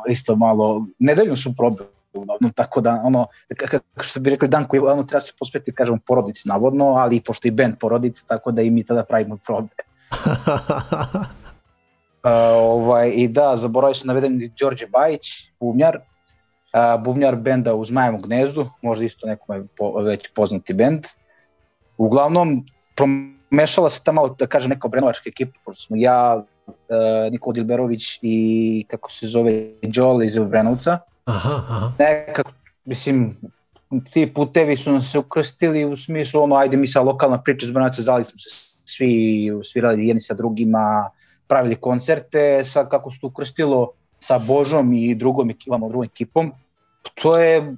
isto 0.08 0.36
malo, 0.36 0.86
nedeljno 0.98 1.36
su 1.36 1.54
probe 1.56 1.76
uglavnom, 2.12 2.52
tako 2.52 2.80
da 2.80 3.00
ono, 3.04 3.26
kako 3.56 3.84
što 4.00 4.20
bi 4.20 4.30
rekli 4.30 4.48
dan 4.48 4.64
koji 4.64 4.80
ono, 4.80 5.02
treba 5.02 5.20
se 5.20 5.32
posvetiti, 5.38 5.72
kažemo, 5.72 5.98
porodici 6.06 6.48
navodno, 6.48 6.86
ali 6.86 7.20
pošto 7.20 7.48
i 7.48 7.50
band 7.50 7.74
porodice, 7.80 8.24
tako 8.26 8.50
da 8.50 8.62
i 8.62 8.70
mi 8.70 8.84
tada 8.84 9.04
pravimo 9.04 9.36
probe. 9.46 9.68
Ovaj, 12.54 13.12
I 13.14 13.28
da, 13.28 13.56
zaboravio 13.56 13.94
sam 13.94 14.06
navedem 14.06 14.38
Đorđe 14.60 14.86
Bajić, 14.86 15.26
bubnjar, 15.60 15.98
uh, 15.98 17.02
bubnjar 17.04 17.36
benda 17.36 17.74
u 17.74 17.84
Zmajevom 17.84 18.20
gnezdu, 18.20 18.66
možda 18.82 19.04
isto 19.04 19.26
nekome 19.26 19.64
po, 19.76 20.00
već 20.02 20.28
poznati 20.34 20.74
bend. 20.74 21.06
Uglavnom, 21.96 22.64
promešala 22.96 23.90
se 23.90 24.00
ta 24.04 24.12
malo, 24.12 24.36
da 24.38 24.46
kažem, 24.46 24.70
neka 24.70 24.86
obrenovačka 24.86 25.28
ekipa, 25.28 25.58
pošto 25.64 25.82
smo 25.82 25.96
ja, 25.96 26.44
uh, 26.66 26.74
Nikola 27.32 27.54
Dilberović 27.54 28.18
i 28.22 28.84
kako 28.88 29.12
se 29.12 29.26
zove 29.26 29.70
Đole 29.82 30.26
iz 30.26 30.38
Obrenovca. 30.38 30.98
Aha, 31.24 31.62
aha. 31.68 31.92
Nekako, 31.98 32.52
mislim, 32.84 33.36
ti 34.12 34.32
putevi 34.34 34.76
su 34.76 34.92
nam 34.92 35.02
se 35.02 35.18
ukrstili 35.18 35.84
u 35.84 35.96
smislu 35.96 36.42
ono, 36.42 36.56
ajde 36.56 36.76
mi 36.76 36.86
sa 36.86 37.00
lokalna 37.00 37.38
priča 37.44 37.66
iz 37.66 37.72
zali 38.04 38.24
smo 38.24 38.38
se 38.38 38.48
svi, 38.84 39.50
svirali 39.64 40.06
jedni 40.06 40.20
sa 40.20 40.34
drugima, 40.34 41.10
pravili 41.48 41.76
koncerte, 41.76 42.64
sad 42.64 42.88
kako 42.88 43.10
se 43.10 43.20
to 43.20 43.26
ukrstilo 43.26 43.90
sa 44.20 44.38
Božom 44.38 44.92
i 44.92 45.14
drugom 45.14 45.50
ekipom, 45.50 45.80
drugom 45.80 46.04
ekipom, 46.04 46.52
to 47.14 47.38
je 47.38 47.76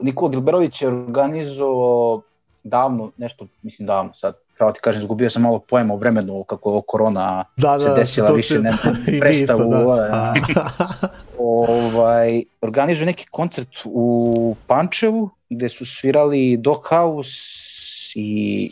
Nikola 0.00 0.30
Gilberović 0.30 0.82
je 0.82 0.88
organizovao 0.88 2.22
davno, 2.64 3.10
nešto, 3.16 3.46
mislim 3.62 3.86
davno 3.86 4.14
sad, 4.14 4.34
pravo 4.56 4.72
ti 4.72 4.80
kažem, 4.82 5.02
izgubio 5.02 5.30
sam 5.30 5.42
malo 5.42 5.58
pojma 5.58 5.94
o 5.94 5.96
vremenu 5.96 6.44
kako 6.44 6.74
je 6.74 6.82
korona 6.86 7.44
da, 7.56 7.78
da, 7.78 7.80
se 7.80 7.94
desila 8.00 8.30
više 8.30 8.54
se, 8.54 8.62
ne, 8.62 8.72
predstavu. 9.20 9.70
Da. 9.70 10.34
ovaj, 11.38 12.42
organizuje 12.60 13.06
neki 13.06 13.26
koncert 13.30 13.68
u 13.84 14.56
Pančevu 14.66 15.30
gde 15.50 15.68
su 15.68 15.86
svirali 15.86 16.56
Dog 16.56 16.86
House 16.88 17.32
i 18.14 18.70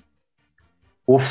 uf, 1.07 1.23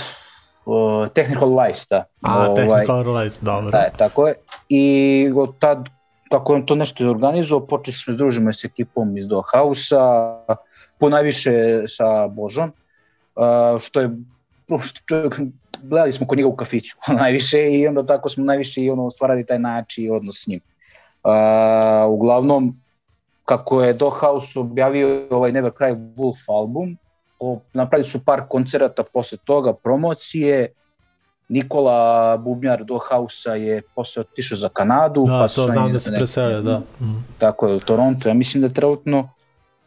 uh, 0.68 1.08
Technical 1.14 1.56
Lies, 1.60 1.88
da. 1.90 2.04
A, 2.24 2.50
ovaj, 2.50 2.56
Technical 2.56 3.16
Lies, 3.16 3.42
dobro. 3.42 3.72
Da, 3.72 3.90
tako 3.98 4.28
je. 4.28 4.36
I 4.70 4.86
od 5.36 5.60
tad, 5.60 5.86
kako 6.32 6.56
je 6.56 6.66
to 6.66 6.76
nešto 6.76 7.10
organizovao, 7.10 7.68
počeli 7.68 7.96
smo 7.96 8.14
da 8.14 8.18
družimo 8.18 8.54
s 8.54 8.64
ekipom 8.64 9.18
iz 9.18 9.28
Dohausa, 9.28 10.36
po 11.00 11.10
najviše 11.10 11.88
sa 11.88 12.28
Božom, 12.28 12.72
uh, 13.36 13.80
što 13.80 14.02
je 14.02 14.10
što, 14.82 15.30
gledali 15.84 16.12
smo 16.12 16.28
kod 16.28 16.38
njega 16.38 16.50
u 16.50 16.56
kafiću 16.56 16.98
najviše 17.22 17.72
i 17.72 17.88
onda 17.88 18.06
tako 18.06 18.30
smo 18.30 18.46
najviše 18.46 18.82
i 18.82 18.90
ono 18.90 19.12
stvarali 19.12 19.46
taj 19.46 19.60
način 19.60 20.12
odnos 20.12 20.44
s 20.44 20.48
njim. 20.48 20.60
Uh, 21.24 21.32
uglavnom, 22.14 22.74
kako 23.46 23.84
je 23.84 23.94
Dohaus 23.94 24.56
objavio 24.56 25.28
ovaj 25.30 25.52
Never 25.52 25.72
Cry 25.72 26.14
Wolf 26.16 26.38
album, 26.48 26.98
o, 27.40 27.60
napravili 27.74 28.10
su 28.10 28.26
par 28.26 28.42
koncerata 28.50 29.04
posle 29.14 29.38
toga, 29.46 29.74
promocije, 29.74 30.68
Nikola 31.50 32.38
Bubnjar 32.38 32.84
do 32.84 32.98
Hausa 32.98 33.56
je 33.56 33.82
posle 33.96 34.22
otišao 34.22 34.58
za 34.58 34.70
Kanadu. 34.70 35.26
Da, 35.26 35.40
pa 35.40 35.48
to 35.48 35.68
znam 35.68 35.94
da 35.94 36.00
se 36.00 36.12
preselio, 36.18 36.62
da. 36.62 36.82
Mm. 37.02 37.26
Tako 37.38 37.68
je, 37.68 37.76
u 37.76 37.80
Toronto. 37.80 38.30
Ja 38.30 38.34
mislim 38.34 38.62
da 38.62 38.68
je 38.68 38.74
trenutno 38.74 39.30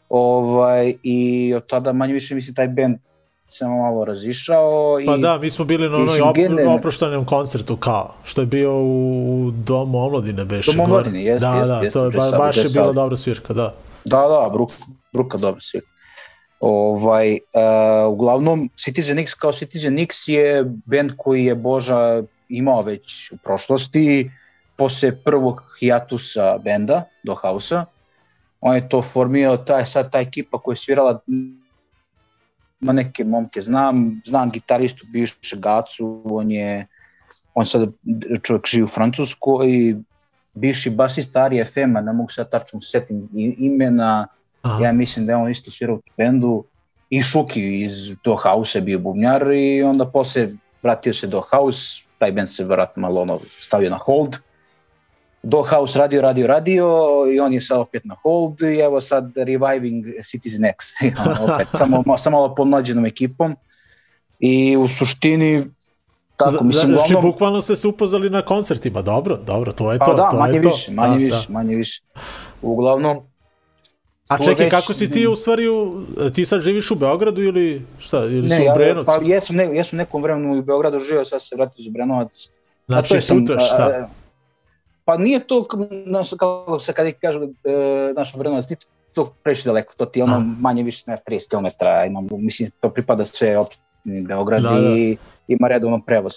ovaj, 0.09 0.95
i 1.03 1.53
od 1.57 1.67
tada 1.67 1.93
manje 1.93 2.13
više 2.13 2.35
mislim 2.35 2.55
taj 2.55 2.69
band 2.69 2.97
se 3.49 3.67
malo 3.67 4.05
razišao. 4.05 4.97
Pa 5.07 5.15
i, 5.15 5.21
da, 5.21 5.39
mi 5.39 5.51
smo 5.51 5.65
bili 5.65 5.89
na 5.89 5.97
onoj 5.97 6.21
op, 6.21 6.37
oproštanom 6.79 7.25
koncertu 7.25 7.77
kao, 7.77 8.15
što 8.25 8.41
je 8.41 8.47
bio 8.47 8.83
u 8.83 9.51
Domu 9.51 9.99
omladine 9.99 10.45
beše. 10.45 10.73
Domu 10.73 10.85
omladine, 10.85 11.25
jeste, 11.25 11.47
da, 11.47 11.55
jeste. 11.55 11.73
Da, 11.73 11.81
jest, 11.81 11.93
to 11.93 12.05
je, 12.05 12.11
ba, 12.11 12.39
baš 12.39 12.57
je 12.57 12.71
bila 12.73 12.93
dobra 12.93 13.17
svirka, 13.17 13.53
da. 13.55 13.75
Da, 14.05 14.17
da, 14.17 14.49
Bruka, 14.53 14.75
Bruka 15.13 15.39
dobra 15.39 15.61
svirka. 15.61 15.89
Ovaj, 16.61 17.33
uh, 17.33 18.13
uglavnom, 18.13 18.69
Citizen 18.77 19.19
X 19.19 19.35
kao 19.35 19.53
Citizen 19.53 19.99
X 19.99 20.29
je 20.29 20.65
band 20.65 21.13
koji 21.17 21.45
je 21.45 21.55
Boža 21.55 22.23
imao 22.49 22.83
već 22.83 23.33
u 23.33 23.37
prošlosti, 23.37 24.31
posle 24.77 25.25
prvog 25.25 25.63
hiatusa 25.81 26.59
benda, 26.59 27.05
do 27.25 27.35
Hausa. 27.35 27.85
On 28.61 28.75
je 28.75 28.89
to 28.89 29.03
formio, 29.03 29.57
taj, 29.57 29.87
sad 29.87 30.13
ta 30.13 30.21
ekipa 30.21 30.59
koja 30.59 30.73
je 30.73 30.77
svirala 30.77 31.21
ma 32.81 32.93
neke 32.93 33.25
momke 33.25 33.63
znam, 33.63 34.21
znam 34.25 34.51
gitaristu 34.51 35.07
bivše 35.13 35.57
Gacu, 35.57 36.23
on 36.25 36.51
je 36.51 36.87
on 37.55 37.67
sad 37.67 37.93
čovjek 38.43 38.67
živi 38.67 38.85
u 38.85 38.89
Francuskoj 38.89 39.97
bivši 40.55 40.91
basist 40.91 41.37
Ari 41.37 41.65
FM-a, 41.65 42.01
ne 42.01 42.13
mogu 42.13 42.31
sad 42.31 42.51
tačno 42.51 42.81
setim 42.81 43.29
imena, 43.59 44.27
Aha. 44.63 44.85
Ja 44.85 44.93
mislim 44.93 45.27
da 45.27 45.33
je 45.33 45.37
on 45.37 45.51
isto 45.51 45.71
svirao 45.71 45.97
u 45.97 46.01
bendu 46.17 46.65
i 47.11 47.23
Šuki 47.23 47.83
iz 47.85 48.15
Do 48.25 48.37
House 48.37 48.79
je 48.79 48.83
bio 48.83 48.99
bubnjar 48.99 49.53
i 49.53 49.83
onda 49.83 50.07
posle 50.07 50.49
vratio 50.83 51.15
se 51.15 51.27
do 51.27 51.43
House, 51.51 52.03
taj 52.19 52.33
band 52.33 52.49
se 52.49 52.65
vjerojatno 52.65 53.01
malo 53.01 53.21
ono 53.21 53.39
stavio 53.61 53.91
na 53.91 53.99
hold. 53.99 54.37
Dollhouse 55.43 55.99
radio, 55.99 56.23
radio, 56.23 56.47
radio 56.47 56.87
i 57.35 57.41
on 57.41 57.53
je 57.53 57.61
sad 57.61 57.79
opet 57.79 58.05
na 58.05 58.17
hold 58.23 58.63
i 58.63 58.79
evo 58.79 59.01
sad 59.01 59.33
reviving 59.37 60.05
Citizen 60.25 60.65
X, 60.65 60.87
opet, 61.55 61.69
samo, 61.79 62.17
samo 62.19 62.37
malo 62.37 62.55
pomlađenom 62.55 63.07
ekipom 63.07 63.57
i 64.39 64.77
u 64.77 64.89
suštini 64.89 65.65
tako, 66.37 66.65
mislim, 66.65 66.93
znači, 66.93 67.15
uglavnom... 67.15 67.33
bukvalno 67.33 67.61
ste 67.61 67.77
se 67.77 67.89
upoznali 67.89 68.31
na 68.31 68.43
koncertima, 68.43 69.03
dobro, 69.03 69.37
dobro, 69.37 69.73
to 69.73 69.93
je 69.93 69.99
pa 69.99 70.05
to. 70.05 70.15
da, 70.15 70.29
to 70.29 70.37
manje 70.37 70.55
je 70.55 70.61
više, 70.61 70.87
to. 70.87 70.93
manje 70.93 71.15
A, 71.15 71.19
više, 71.19 71.47
da. 71.49 71.53
manje 71.53 71.75
više. 71.75 72.03
Uglavnom, 72.63 73.19
A 74.31 74.39
čekaj, 74.39 74.71
kako 74.71 74.93
si 74.93 75.11
ti 75.11 75.27
u 75.27 75.37
stvari, 75.37 75.69
u- 75.69 76.03
ti 76.35 76.47
sad 76.47 76.61
živiš 76.61 76.91
u 76.91 76.95
Beogradu 76.95 77.43
ili 77.43 77.83
šta, 77.99 78.19
ili 78.19 78.49
si 78.49 78.55
ne, 78.55 78.61
u 78.61 78.65
ja, 78.65 78.75
Brenovcu? 78.75 79.07
pa 79.09 79.25
jesam, 79.25 79.57
ne, 79.57 79.65
jesam 79.65 79.97
nekom 79.97 80.23
vremenu 80.23 80.59
u 80.59 80.63
Beogradu 80.63 80.99
živio, 80.99 81.25
sad 81.25 81.43
se 81.43 81.57
vratio 81.57 81.85
za 81.85 81.91
Brenovac. 81.91 82.49
Znači, 82.87 83.21
sam, 83.21 83.39
putuješ, 83.39 83.63
a, 83.63 83.67
šta? 83.67 84.09
Pa 85.05 85.17
nije 85.17 85.41
to, 85.41 85.65
znaš, 86.07 86.31
kako 86.31 86.81
se 86.81 86.93
kada 86.93 87.13
kažu, 87.13 87.41
e, 87.43 87.49
naš 88.17 88.37
Brenovac, 88.37 88.69
nije 88.71 88.77
to 89.13 89.35
previše 89.43 89.65
daleko, 89.65 89.95
to 89.97 90.07
ti 90.07 90.19
je 90.21 90.25
ono 90.25 90.37
A. 90.37 90.45
manje 90.61 90.83
više, 90.83 91.05
ne, 91.07 91.17
30 91.27 91.49
km, 91.49 91.67
imam, 92.07 92.27
mislim, 92.31 92.71
to 92.81 92.91
pripada 92.91 93.25
sve 93.25 93.59
opštini 93.59 93.83
Beograd 94.23 94.63
Da, 94.63 94.71
da. 94.71 94.79
i 94.79 95.17
ima 95.49 95.69
redovno 95.69 96.01
prevoz. 96.07 96.33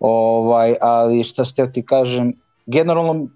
Ovaj, 0.00 0.76
ali 0.80 1.24
šta 1.24 1.44
ste 1.44 1.72
ti 1.72 1.86
kažem, 1.86 2.32
generalno, 2.66 3.26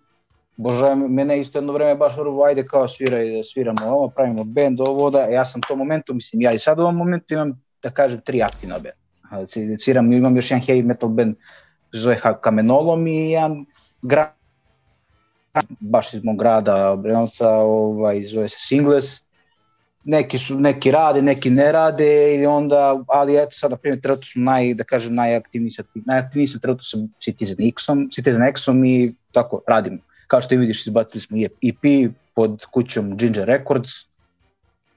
Bože, 0.57 0.95
mene 0.95 1.41
isto 1.41 1.59
jedno 1.59 1.73
vreme 1.73 1.95
baš 1.95 2.17
vrlo, 2.17 2.45
ajde 2.45 2.67
kao 2.67 2.89
sviraj, 2.89 3.31
da 3.37 3.43
sviramo 3.43 3.87
ovo, 3.87 4.09
pravimo 4.09 4.45
band, 4.45 4.81
ovo, 4.81 5.11
da, 5.11 5.21
ja 5.21 5.45
sam 5.45 5.61
u 5.65 5.69
tom 5.69 5.79
momentu, 5.79 6.15
mislim, 6.15 6.43
ja 6.43 6.53
i 6.53 6.59
sad 6.59 6.79
u 6.79 6.83
ovom 6.83 6.97
momentu 6.97 7.35
imam, 7.35 7.63
da 7.83 7.91
kažem, 7.91 8.21
tri 8.21 8.43
aktivna 8.43 8.77
benda. 8.79 9.47
Sviram, 9.79 10.13
imam 10.13 10.37
još 10.37 10.51
jedan 10.51 10.67
heavy 10.67 10.85
metal 10.85 11.11
se 11.17 11.35
zove 11.93 12.21
Kamenolom 12.41 13.07
i 13.07 13.31
jedan 13.31 13.67
grad, 14.03 14.31
baš 15.81 16.15
iz 16.15 16.25
mog 16.25 16.39
grada 16.39 16.97
Brenovca, 16.97 17.51
ovaj, 17.51 18.25
zove 18.25 18.49
se 18.49 18.57
Singles. 18.59 19.27
Neki 20.05 20.39
su, 20.39 20.61
neki 20.61 20.91
rade, 20.91 21.23
neki 21.23 21.51
ne 21.51 21.73
rade 21.73 22.35
i 22.35 22.47
onda, 22.47 23.05
ali 23.09 23.37
eto 23.37 23.51
sad, 23.51 23.71
na 23.71 23.77
primjer, 23.77 24.01
trenutno 24.01 24.25
smo 24.25 24.43
naj, 24.45 24.75
da 24.75 24.85
kažem, 24.85 25.15
najaktivniji 25.15 25.73
sa, 25.73 25.83
najaktivniji 25.95 26.49
sa 26.49 26.59
trenutno 26.59 26.83
sa 26.83 26.99
Citizen 27.21 27.67
X-om, 27.69 28.09
Citizen 28.11 28.43
X-om 28.43 28.85
i 28.85 29.15
tako 29.33 29.63
radimo. 29.69 29.99
Kao 30.27 30.41
što 30.41 30.55
i 30.55 30.59
vidiš, 30.59 30.87
izbacili 30.87 31.21
smo 31.21 31.37
EP 31.39 32.13
pod 32.35 32.67
kućom 32.71 33.17
Ginger 33.17 33.47
Records, 33.47 33.91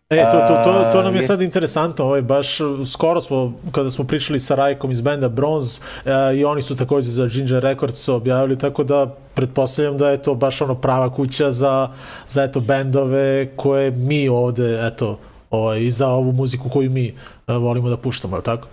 E, 0.09 0.25
to, 0.31 0.39
to, 0.47 0.63
to, 0.63 0.89
to 0.91 1.03
nam 1.03 1.15
je 1.15 1.21
sad 1.21 1.41
interesantno, 1.41 2.05
ovaj, 2.05 2.21
baš 2.21 2.59
uh, 2.61 2.87
skoro 2.87 3.21
smo, 3.21 3.53
kada 3.71 3.91
smo 3.91 4.05
pričali 4.05 4.39
sa 4.39 4.55
Rajkom 4.55 4.91
iz 4.91 5.01
benda 5.01 5.29
Bronze, 5.29 5.81
e, 6.05 6.37
i 6.37 6.45
oni 6.45 6.61
su 6.61 6.75
takođe 6.75 7.09
za 7.09 7.27
Ginger 7.27 7.63
Records 7.63 8.09
objavili, 8.09 8.57
tako 8.57 8.83
da 8.83 9.15
pretpostavljam 9.33 9.97
da 9.97 10.09
je 10.09 10.23
to 10.23 10.35
baš 10.35 10.61
ono 10.61 10.75
prava 10.75 11.13
kuća 11.13 11.51
za, 11.51 11.89
za 12.27 12.43
eto, 12.43 12.59
bendove 12.59 13.49
koje 13.55 13.91
mi 13.91 14.29
ovde, 14.29 14.87
eto, 14.87 15.19
ovaj, 15.49 15.79
i 15.79 15.91
za 15.91 16.07
ovu 16.07 16.31
muziku 16.31 16.69
koju 16.69 16.89
mi 16.89 17.07
e, 17.47 17.53
volimo 17.53 17.89
da 17.89 17.97
puštamo, 17.97 18.35
je 18.35 18.43
tako? 18.43 18.67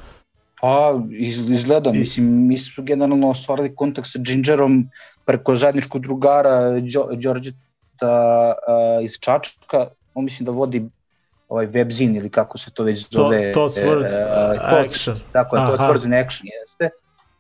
Pa, 0.61 1.01
iz, 1.11 1.39
izgleda, 1.51 1.91
I- 1.95 1.99
mislim, 1.99 2.47
mi 2.47 2.59
smo 2.59 2.85
generalno 2.85 3.31
ostvarili 3.31 3.75
kontakt 3.75 4.09
sa 4.11 4.19
Gingerom 4.19 4.89
preko 5.27 5.57
zajedničkog 5.57 6.03
drugara 6.03 6.51
Đo- 6.81 7.17
Đorđeta 7.23 8.55
uh, 8.99 9.05
iz 9.05 9.13
Čačka, 9.21 9.87
on 10.15 10.25
mislim 10.25 10.47
da 10.47 10.53
vodi 10.53 10.83
ovaj 11.49 11.67
webzin 11.67 12.17
ili 12.17 12.31
kako 12.31 12.59
se 12.59 12.71
to 12.71 12.83
već 12.85 13.05
To, 13.05 13.17
zove. 13.17 13.53
to 13.53 13.69
Words 13.69 14.07
e, 14.07 14.57
Thoughts, 14.57 14.89
Action. 14.89 15.17
Tako 15.33 15.57
je, 15.57 15.67
to. 15.67 15.77
Words 15.77 16.25
Action, 16.25 16.47
jeste, 16.61 16.91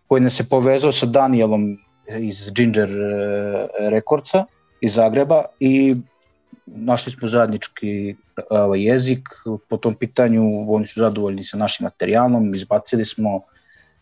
koji 0.09 0.23
nas 0.23 0.41
je 0.41 0.45
povezao 0.51 0.93
sa 0.93 1.07
Danielom 1.07 1.77
iz 2.19 2.51
Ginger 2.55 2.91
uh, 2.91 3.91
Recordsa 3.91 4.45
iz 4.81 4.95
Zagreba 4.95 5.45
i 5.61 5.95
našli 6.67 7.13
smo 7.13 7.29
zajednički 7.29 8.17
ovaj, 8.51 8.83
jezik 8.83 9.29
po 9.69 9.77
tom 9.77 9.95
pitanju, 9.95 10.43
oni 10.69 10.87
su 10.87 11.01
zadovoljni 11.01 11.45
sa 11.45 11.57
našim 11.57 11.85
materijalom, 11.85 12.51
izbacili 12.55 13.05
smo, 13.05 13.41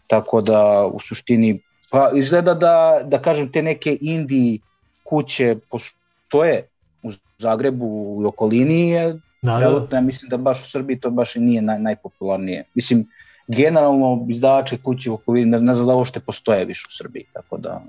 tako 0.08 0.40
da 0.40 0.86
u 0.92 1.00
suštini, 1.00 1.60
pa 1.94 2.10
izgleda 2.14 2.54
da, 2.54 2.76
da 3.04 3.18
kažem 3.18 3.52
te 3.52 3.62
neke 3.62 3.98
indie 4.00 4.58
kuće 5.04 5.56
postoje 5.70 6.66
u 7.02 7.12
Zagrebu 7.38 7.86
i 8.22 8.26
okolini, 8.26 8.90
je, 8.90 9.20
Da, 9.42 9.58
da, 9.90 9.96
ja 9.96 10.00
mislim 10.00 10.28
da 10.30 10.36
baš 10.36 10.62
u 10.62 10.70
Srbiji 10.70 11.00
to 11.00 11.10
baš 11.10 11.36
i 11.36 11.40
nije 11.40 11.62
naj, 11.62 11.78
najpopularnije. 11.78 12.64
Mislim, 12.74 13.06
generalno 13.48 14.26
izdavače 14.28 14.78
kuće 14.78 15.10
u 15.10 15.14
okolini 15.14 15.46
ne, 15.46 15.60
ne 15.60 15.74
znam 15.74 15.86
da 15.86 15.94
uopšte 15.94 16.20
postoje 16.20 16.64
više 16.64 16.86
u 16.88 16.92
Srbiji, 16.92 17.24
tako 17.32 17.56
da... 17.58 17.82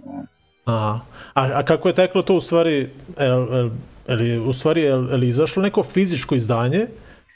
Aha. 0.65 0.99
A, 1.33 1.49
a 1.53 1.63
kako 1.63 1.87
je 1.87 1.95
teklo 1.95 2.21
to 2.21 2.35
u 2.35 2.41
stvari, 2.41 2.89
el, 3.17 3.47
el, 3.53 3.69
el, 4.07 4.49
u 4.49 4.53
stvari, 4.53 4.83
el, 4.83 5.13
el 5.13 5.23
izašlo 5.23 5.63
neko 5.63 5.83
fizičko 5.83 6.35
izdanje? 6.35 6.87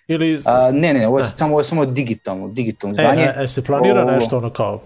Ili... 0.08 0.40
A, 0.46 0.72
ne, 0.72 0.94
ne, 0.94 1.08
ovo 1.08 1.20
je, 1.20 1.24
Ne. 1.24 1.30
samo, 1.38 1.54
ovo 1.54 1.60
je 1.62 1.66
samo 1.66 1.86
digitalno, 1.86 2.48
digitalno 2.48 2.92
e, 2.92 3.02
izdanje. 3.02 3.22
e, 3.24 3.44
e, 3.44 3.48
se 3.48 3.64
planira 3.64 4.02
Ovo- 4.04 4.12
nešto 4.12 4.38
ono 4.38 4.50
kao 4.50 4.82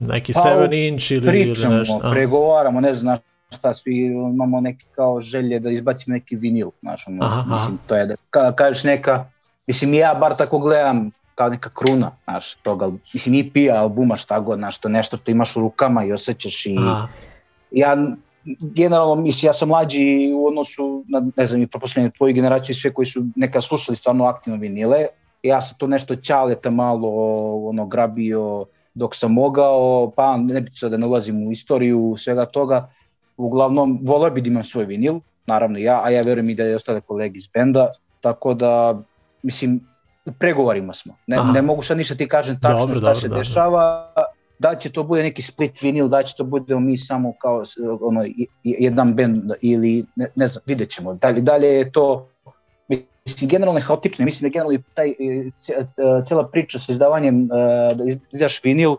neki 0.00 0.32
Pa, 0.32 0.40
7 0.40 0.88
inch 0.88 1.10
ili, 1.10 1.40
ili 1.40 1.52
pričamo, 1.52 1.76
nešto? 1.76 2.00
A, 2.02 2.10
pregovaramo, 2.10 2.80
ne 2.80 2.94
znam 2.94 3.16
šta, 3.50 3.74
svi 3.74 3.96
imamo 4.06 4.60
neke 4.60 4.86
kao 4.94 5.20
želje 5.20 5.60
da 5.60 5.70
izbacimo 5.70 6.14
neki 6.14 6.36
vinil, 6.36 6.70
znaš, 6.80 7.06
ono, 7.06 7.24
Aha, 7.24 7.40
aha. 7.40 7.54
mislim, 7.54 7.78
to 7.86 7.96
je 7.96 8.06
da, 8.06 8.14
ka, 8.30 8.52
kažeš 8.52 8.84
neka, 8.84 9.30
mislim, 9.66 9.94
ja 9.94 10.14
bar 10.14 10.36
tako 10.36 10.58
gledam, 10.58 11.10
kao 11.34 11.48
neka 11.48 11.70
kruna, 11.70 12.10
znaš, 12.24 12.54
toga, 12.54 12.90
mislim, 13.14 13.34
EP 13.34 13.76
albuma, 13.76 14.16
šta 14.16 14.40
god, 14.40 14.58
znaš, 14.58 14.78
to 14.78 14.88
nešto 14.88 15.16
što 15.16 15.30
imaš 15.30 15.56
u 15.56 15.60
rukama 15.60 16.04
i 16.04 16.12
osjećaš 16.12 16.66
i 16.66 16.76
a, 16.78 17.06
ja 17.70 17.96
generalno 18.60 19.14
mislim 19.14 19.48
ja 19.48 19.52
sam 19.52 19.68
mlađi 19.68 20.32
u 20.34 20.46
odnosu 20.46 21.04
na 21.08 21.30
ne 21.36 21.46
znam 21.46 21.62
i 21.62 21.66
pretpostavljam 21.66 22.10
tvoju 22.10 22.34
generaciju 22.34 22.72
i 22.72 22.80
sve 22.80 22.94
koji 22.94 23.06
su 23.06 23.24
nekad 23.36 23.64
slušali 23.64 23.96
stvarno 23.96 24.24
aktivno 24.24 24.58
vinile 24.58 25.06
ja 25.42 25.62
sam 25.62 25.78
to 25.78 25.86
nešto 25.86 26.16
ćaleta 26.16 26.70
malo 26.70 27.08
ono 27.68 27.86
grabio 27.86 28.64
dok 28.94 29.16
sam 29.16 29.32
mogao 29.32 30.12
pa 30.16 30.36
ne 30.36 30.60
bi 30.60 30.70
sad 30.74 30.90
da 30.90 30.96
ne 30.96 31.06
ulazim 31.06 31.48
u 31.48 31.52
istoriju 31.52 32.14
svega 32.18 32.44
toga 32.44 32.90
uglavnom 33.36 33.98
voleo 34.02 34.30
bi 34.30 34.40
da 34.40 34.48
imam 34.48 34.64
svoj 34.64 34.84
vinil 34.84 35.20
naravno 35.46 35.78
ja 35.78 36.00
a 36.04 36.10
ja 36.10 36.22
verujem 36.22 36.50
i 36.50 36.54
da 36.54 36.64
i 36.64 36.74
ostale 36.74 37.00
kolege 37.00 37.38
iz 37.38 37.46
benda 37.46 37.90
tako 38.20 38.54
da 38.54 39.02
mislim 39.42 39.80
u 40.26 40.32
pregovorima 40.32 40.92
smo 40.92 41.16
ne, 41.26 41.36
Aha. 41.36 41.52
ne 41.52 41.62
mogu 41.62 41.82
sad 41.82 41.96
ništa 41.96 42.14
ti 42.14 42.28
kažem 42.28 42.60
tačno 42.60 42.78
Dobro, 42.78 42.96
šta 42.96 43.06
dobro, 43.06 43.20
se 43.20 43.28
dobro. 43.28 43.38
dešava 43.38 44.12
da 44.60 44.74
će 44.74 44.92
to 44.92 45.02
bude 45.02 45.22
neki 45.22 45.42
split 45.42 45.82
vinil, 45.82 46.08
da 46.08 46.22
će 46.22 46.34
to 46.36 46.44
bude 46.44 46.76
mi 46.76 46.98
samo 46.98 47.32
kao 47.40 47.62
ono, 48.00 48.24
jedan 48.62 49.14
band 49.14 49.52
ili 49.60 50.04
ne, 50.16 50.26
ne 50.34 50.46
znam, 50.46 50.62
vidjet 50.66 50.90
ćemo. 50.90 51.14
Dalje, 51.14 51.40
dalje 51.40 51.66
je 51.66 51.92
to 51.92 52.28
mislim, 53.24 53.50
generalno 53.50 53.78
je 53.78 53.84
haotično, 53.84 54.24
mislim 54.24 54.40
da 54.40 54.46
je 54.46 54.50
generalno 54.50 54.82
taj, 54.94 55.08
e, 55.08 55.14
e, 55.68 55.84
cela 56.28 56.48
priča 56.48 56.78
sa 56.78 56.92
izdavanjem, 56.92 57.44
e, 57.44 57.94
da 57.94 58.04
izdaš 58.32 58.60
vinil, 58.64 58.96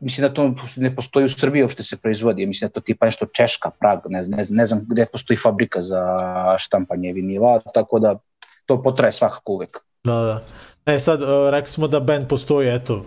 mislim 0.00 0.28
da 0.28 0.34
to 0.34 0.54
ne 0.76 0.94
postoji 0.96 1.26
u 1.26 1.28
Srbiji 1.28 1.62
uopšte 1.62 1.82
se 1.82 1.96
proizvodi, 1.96 2.46
mislim 2.46 2.68
da 2.68 2.72
to 2.72 2.80
tipa 2.80 3.06
nešto 3.06 3.26
Češka, 3.26 3.70
Prag, 3.80 3.98
ne, 4.08 4.22
ne, 4.22 4.44
ne 4.50 4.66
znam 4.66 4.86
gde 4.88 5.06
postoji 5.12 5.36
fabrika 5.36 5.82
za 5.82 6.18
štampanje 6.58 7.12
vinila, 7.12 7.58
tako 7.74 7.98
da 7.98 8.18
to 8.66 8.82
potraje 8.82 9.12
svakako 9.12 9.52
uvek. 9.52 9.78
da, 10.04 10.14
da. 10.14 10.44
E 10.92 10.98
sad, 10.98 11.20
rekli 11.50 11.70
smo 11.70 11.88
da 11.88 12.00
band 12.00 12.28
postoji, 12.28 12.68
eto, 12.74 13.04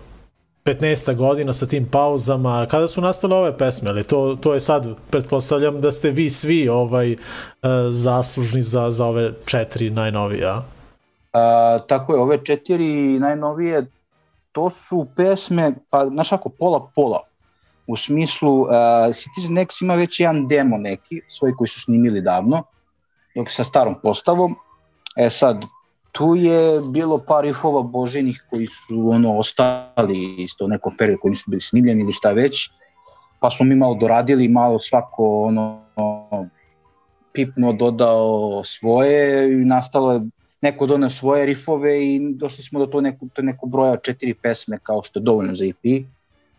15 0.64 1.14
godina 1.14 1.52
sa 1.52 1.66
tim 1.66 1.88
pauzama. 1.90 2.66
Kada 2.70 2.88
su 2.88 3.00
nastale 3.00 3.36
ove 3.36 3.58
pesme? 3.58 3.90
Ali 3.90 4.04
to, 4.04 4.36
to 4.40 4.54
je 4.54 4.60
sad, 4.60 4.88
pretpostavljam 5.10 5.80
da 5.80 5.90
ste 5.90 6.10
vi 6.10 6.30
svi 6.30 6.68
ovaj 6.68 7.12
uh, 7.12 7.18
zaslužni 7.90 8.62
za, 8.62 8.90
za 8.90 9.06
ove 9.06 9.32
četiri 9.44 9.90
najnovije, 9.90 10.46
a? 10.46 10.62
Tako 11.88 12.14
je, 12.14 12.20
ove 12.20 12.44
četiri 12.44 13.18
najnovije, 13.18 13.86
to 14.52 14.70
su 14.70 15.06
pesme, 15.16 15.72
pa 15.90 16.08
znaš 16.08 16.32
ako, 16.32 16.48
pola 16.48 16.90
pola. 16.94 17.20
U 17.86 17.96
smislu, 17.96 18.60
uh, 18.60 18.68
Citizen 19.14 19.58
X 19.58 19.80
ima 19.80 19.94
već 19.94 20.20
jedan 20.20 20.48
demo 20.48 20.76
neki, 20.78 21.20
svoj 21.28 21.56
koji 21.56 21.68
su 21.68 21.80
snimili 21.80 22.20
davno, 22.20 22.62
dok 23.34 23.50
sa 23.50 23.64
starom 23.64 23.94
postavom. 24.02 24.56
E 25.16 25.30
sad, 25.30 25.56
tu 26.12 26.36
je 26.36 26.80
bilo 26.92 27.20
par 27.26 27.44
riffova 27.44 27.82
božinih 27.82 28.46
koji 28.50 28.66
su 28.66 29.08
ono 29.10 29.38
ostali 29.38 30.42
isto 30.42 30.64
u 30.64 30.68
nekom 30.68 30.96
periodu 30.96 31.20
koji 31.20 31.30
nisu 31.30 31.50
bili 31.50 31.60
snimljeni 31.60 32.02
ili 32.02 32.12
šta 32.12 32.32
već, 32.32 32.70
pa 33.40 33.50
smo 33.50 33.66
mi 33.66 33.74
malo 33.74 33.94
doradili, 33.94 34.48
malo 34.48 34.78
svako 34.78 35.42
ono 35.42 35.82
pipno 37.32 37.72
dodao 37.72 38.62
svoje 38.64 39.52
i 39.52 39.64
nastalo 39.64 40.12
je 40.12 40.20
neko 40.60 40.86
doneo 40.86 41.10
svoje 41.10 41.46
rifove 41.46 42.06
i 42.06 42.34
došli 42.34 42.64
smo 42.64 42.78
do 42.78 42.86
to 42.86 43.00
neko, 43.00 43.26
to 43.32 43.42
neko 43.42 43.66
broja 43.66 43.96
četiri 43.96 44.34
pesme 44.34 44.78
kao 44.82 45.02
što 45.02 45.18
je 45.18 45.22
dovoljno 45.22 45.54
za 45.54 45.64
EP, 45.64 46.04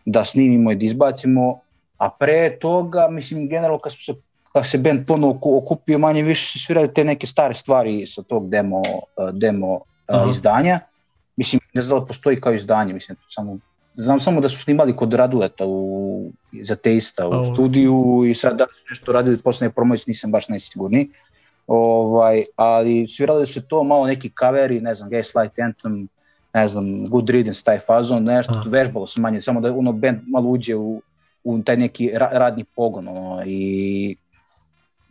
da 0.04 0.24
snimimo 0.24 0.72
i 0.72 0.76
da 0.76 0.84
izbacimo, 0.84 1.58
a 1.98 2.10
pre 2.10 2.58
toga, 2.60 3.08
mislim, 3.10 3.48
generalno 3.48 3.78
kad, 3.78 3.92
smo 3.92 4.14
se, 4.14 4.20
kad 4.54 4.66
se 4.66 4.78
band 4.78 5.06
ponovo 5.06 5.32
oku- 5.32 5.56
okupio, 5.56 5.98
manje 5.98 6.22
više 6.22 6.52
se 6.52 6.64
svirali 6.64 6.94
te 6.94 7.04
neke 7.04 7.26
stare 7.26 7.54
stvari 7.54 8.06
sa 8.06 8.22
tog 8.22 8.48
demo, 8.48 8.82
demo 9.32 9.80
Aha. 10.06 10.30
izdanja. 10.30 10.80
Mislim, 11.36 11.60
ne 11.74 11.82
znam 11.82 12.00
da 12.00 12.06
postoji 12.06 12.40
kao 12.40 12.54
izdanje, 12.54 12.92
mislim, 12.94 13.16
samo 13.28 13.58
znam 13.96 14.20
samo 14.20 14.40
da 14.40 14.48
su 14.48 14.58
snimali 14.58 14.96
kod 14.96 15.12
Raduleta 15.12 15.64
u, 15.66 16.30
za 16.62 16.74
Teista 16.76 17.26
u 17.28 17.30
Oh. 17.32 17.52
studiju 17.52 17.94
i 18.26 18.34
sad 18.34 18.58
da 18.58 18.64
su 18.66 18.84
nešto 18.90 19.12
radili 19.12 19.38
posle 19.38 19.70
promocije 19.70 20.04
nisam 20.08 20.30
baš 20.30 20.48
najsigurniji. 20.48 21.08
Ovaj, 21.66 22.42
ali 22.56 23.08
svirali 23.08 23.46
su 23.46 23.62
to 23.62 23.82
malo 23.84 24.06
neki 24.06 24.30
kaveri, 24.30 24.80
ne 24.80 24.94
znam, 24.94 25.10
Gaslight 25.10 25.58
Anthem, 25.58 26.08
ne 26.54 26.68
znam, 26.68 26.84
Good 27.04 27.30
Riddance, 27.30 27.64
taj 27.64 27.78
fazon, 27.78 28.24
nešto, 28.24 28.52
Aha. 28.52 28.70
vežbalo 28.70 29.06
se 29.06 29.20
manje, 29.20 29.42
samo 29.42 29.60
da 29.60 29.72
ono 29.72 29.92
band 29.92 30.18
malo 30.26 30.48
uđe 30.48 30.74
u, 30.74 31.02
u 31.44 31.62
taj 31.62 31.76
neki 31.76 32.10
ra, 32.10 32.28
radni 32.32 32.64
pogon, 32.64 33.08
ono, 33.08 33.42
i 33.46 34.16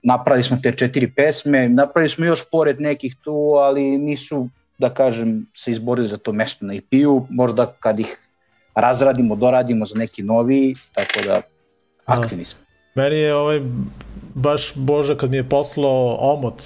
napravili 0.04 0.44
smo 0.44 0.58
te 0.64 0.72
četiri 0.72 1.12
pesme, 1.12 1.70
napravili 1.70 2.10
smo 2.10 2.26
još 2.26 2.50
pored 2.52 2.82
nekih 2.82 3.16
tu, 3.24 3.36
ali 3.58 3.98
nisu, 3.98 4.50
da 4.78 4.90
kažem, 4.90 5.46
se 5.56 5.72
izborili 5.72 6.08
za 6.08 6.18
to 6.18 6.32
mesto 6.32 6.66
na 6.66 6.74
EP-u, 6.74 7.28
možda 7.30 7.74
kad 7.80 8.00
ih 8.00 8.18
razradimo, 8.76 9.36
doradimo 9.36 9.86
za 9.86 9.96
neki 9.96 10.24
novi, 10.24 10.76
tako 10.94 11.26
da 11.26 11.42
aktivni 12.06 12.46
smo. 12.46 12.60
Meni 12.96 13.16
je 13.16 13.36
ovaj 13.36 13.62
baš 14.34 14.76
Boža 14.76 15.16
kad 15.16 15.32
mi 15.32 15.38
je 15.38 15.50
poslao 15.50 16.18
omot 16.20 16.62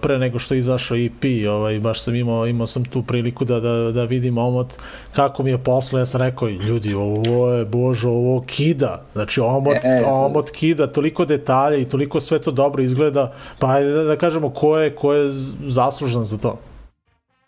pre 0.00 0.18
nego 0.18 0.38
što 0.38 0.54
je 0.54 0.58
izašao 0.58 0.96
EP, 0.96 1.24
ovaj, 1.50 1.80
baš 1.80 2.02
sam 2.02 2.14
imao, 2.14 2.46
imao 2.46 2.66
sam 2.66 2.84
tu 2.84 3.02
priliku 3.02 3.44
da, 3.44 3.60
da, 3.60 3.92
da 3.92 4.04
vidim 4.04 4.38
omot 4.38 4.74
kako 5.12 5.42
mi 5.42 5.50
je 5.50 5.58
poslao, 5.58 5.98
ja 5.98 6.06
sam 6.06 6.20
rekao, 6.20 6.48
ljudi, 6.48 6.94
ovo 6.94 7.52
je, 7.52 7.64
Bože, 7.64 8.08
ovo 8.08 8.42
kida, 8.46 9.02
znači 9.12 9.40
omot, 9.40 9.74
E, 9.74 9.88
e, 9.88 10.04
omot 10.06 10.50
kida, 10.50 10.86
toliko 10.86 11.24
detalja 11.24 11.76
i 11.76 11.84
toliko 11.84 12.20
sve 12.20 12.38
to 12.38 12.50
dobro 12.50 12.82
izgleda, 12.82 13.32
pa 13.58 13.68
ajde 13.70 13.90
da, 13.90 14.04
da 14.04 14.16
kažemo 14.16 14.50
ko 14.50 14.78
je, 14.78 14.94
ko 14.94 15.12
je 15.12 15.28
zaslužan 15.68 16.24
za 16.24 16.38
to. 16.38 16.58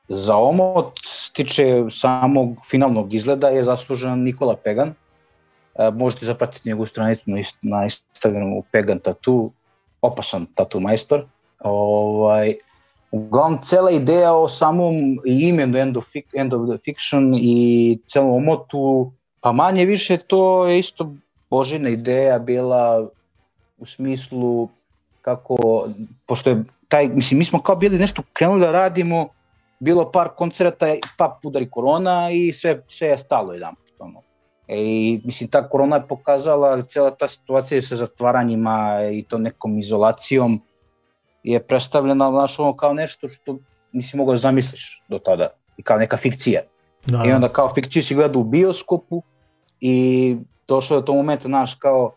Za 0.09 0.37
omot 0.37 0.93
tiče 1.33 1.85
samog 1.91 2.57
finalnog 2.71 3.15
izgleda 3.15 3.49
je 3.49 3.65
zaslužen 3.65 4.23
Nikola 4.23 4.57
Pegan. 4.57 4.95
E, 5.75 5.91
možete 5.91 6.27
zapratiti 6.27 6.69
njegovu 6.69 6.87
stranicu 6.87 7.23
na 7.63 7.85
Instagramu 7.85 8.63
Pegan 8.73 8.99
Tattoo, 8.99 9.51
opasan 10.03 10.47
tattoo 10.55 10.81
majstor. 10.81 11.25
Ovaj, 11.61 12.55
uglavnom, 13.11 13.63
cela 13.63 13.91
ideja 13.91 14.35
o 14.35 14.49
samom 14.49 14.95
imenu 15.25 15.79
End 15.79 15.97
of, 15.97 16.07
End 16.35 16.55
of 16.55 16.69
the 16.69 16.79
Fiction 16.85 17.35
i 17.39 17.99
celom 18.09 18.31
omotu, 18.31 19.13
pa 19.41 19.53
manje 19.53 19.85
više 19.85 20.17
to 20.17 20.67
je 20.67 20.79
isto 20.79 21.15
Božina 21.51 21.89
ideja 21.89 22.39
bila 22.39 23.09
u 23.79 23.87
smislu 23.87 24.69
kako, 25.23 25.89
pošto 26.27 26.51
je 26.51 26.63
taj, 26.89 27.09
mislim, 27.09 27.39
mi 27.39 27.45
smo 27.45 27.63
kao 27.63 27.77
bili 27.77 27.99
nešto 27.99 28.23
krenuli 28.33 28.61
da 28.61 28.73
radimo, 28.73 29.29
bilo 29.79 30.11
par 30.11 30.29
koncerata, 30.37 30.87
pa 31.19 31.39
udari 31.43 31.71
korona 31.71 32.31
i 32.31 32.53
sve, 32.53 32.83
sve 32.89 33.09
je 33.09 33.19
stalo 33.19 33.53
jedan 33.53 33.75
ono. 33.99 34.23
E, 34.69 34.77
I 34.79 35.21
mislim, 35.25 35.51
ta 35.51 35.69
korona 35.69 35.97
je 35.97 36.07
pokazala, 36.09 36.83
cela 36.83 37.11
ta 37.11 37.29
situacija 37.29 37.83
sa 37.83 37.97
zatvaranjima 37.97 39.01
i 39.13 39.23
to 39.23 39.39
nekom 39.39 39.79
izolacijom 39.79 40.61
je 41.47 41.63
predstavljena 41.67 42.31
znaš, 42.31 42.59
ono, 42.59 42.75
kao 42.75 42.95
nešto 42.95 43.29
što 43.29 43.59
nisi 43.93 44.17
mogao 44.17 44.35
da 44.35 44.39
zamisliš 44.39 45.03
do 45.09 45.19
tada 45.19 45.47
i 45.77 45.83
kao 45.83 45.99
neka 45.99 46.17
fikcija. 46.17 46.61
Da, 47.07 47.23
I 47.27 47.33
onda 47.33 47.49
kao 47.49 47.75
fikciju 47.75 48.03
si 48.03 48.15
gledao 48.15 48.41
u 48.41 48.45
bioskopu 48.45 49.23
i 49.81 50.37
došlo 50.69 50.97
je 50.97 51.01
do 51.01 51.07
tog 51.07 51.17
momenta, 51.17 51.49
znaš, 51.49 51.75
kao 51.75 52.13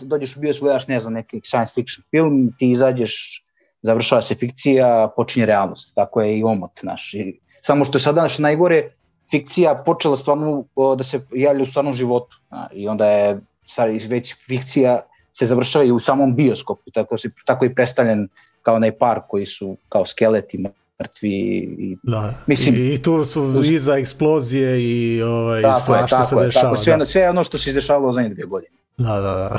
dođeš 0.00 0.36
u 0.36 0.40
bioskop, 0.40 0.62
gledaš, 0.62 0.86
ne 0.88 1.00
znam, 1.00 1.14
neki 1.14 1.40
science 1.44 1.72
fiction 1.74 2.04
film, 2.10 2.52
ti 2.58 2.70
izađeš, 2.70 3.44
završava 3.82 4.22
se 4.22 4.34
fikcija, 4.34 5.12
počinje 5.16 5.46
realnost. 5.46 5.94
Tako 5.94 6.22
je 6.22 6.38
i 6.38 6.44
omot, 6.44 6.70
znaš. 6.80 7.14
I, 7.14 7.40
samo 7.60 7.84
što 7.84 7.98
je 7.98 8.02
sada, 8.02 8.20
znaš, 8.20 8.38
najgore, 8.38 8.90
fikcija 9.30 9.82
počela 9.86 10.16
stvarno 10.16 10.64
o, 10.74 10.94
da 10.96 11.04
se 11.04 11.20
javlja 11.34 11.62
u 11.62 11.66
stvarnom 11.66 11.94
životu. 11.94 12.40
A, 12.50 12.66
I 12.72 12.88
onda 12.88 13.06
je 13.06 13.40
sad 13.66 13.90
već 14.08 14.36
fikcija 14.46 15.00
se 15.32 15.46
završava 15.46 15.84
i 15.84 15.90
u 15.92 15.98
samom 15.98 16.36
bioskopu, 16.36 16.90
tako, 16.90 17.18
se, 17.18 17.28
tako 17.46 17.64
je 17.64 17.74
predstavljen 17.74 18.28
kao 18.62 18.74
onaj 18.74 18.92
par 18.92 19.20
koji 19.28 19.46
su 19.46 19.76
kao 19.88 20.06
skeleti, 20.06 20.64
mrtvi 21.02 21.30
i 21.78 21.96
da. 22.02 22.34
mislim- 22.46 22.74
I, 22.74 22.94
I 22.94 23.02
tu 23.02 23.24
su 23.24 23.62
iza 23.64 23.96
eksplozije 23.96 24.82
i 24.82 25.22
ovaj, 25.22 25.62
tako 25.62 25.76
je, 25.76 25.80
svašta 25.80 26.22
se 26.22 26.30
tako 26.30 26.40
je, 26.40 26.46
dešava. 26.46 26.64
tako, 26.64 26.76
sve, 26.76 26.90
da. 26.90 26.94
ono, 26.94 27.04
sve 27.06 27.30
ono 27.30 27.44
što 27.44 27.58
se 27.58 27.70
izdešavalo 27.70 28.08
u 28.08 28.12
zadnje 28.12 28.28
dve 28.28 28.44
godine. 28.44 28.76
da, 28.98 29.14
da, 29.14 29.20
da. 29.20 29.58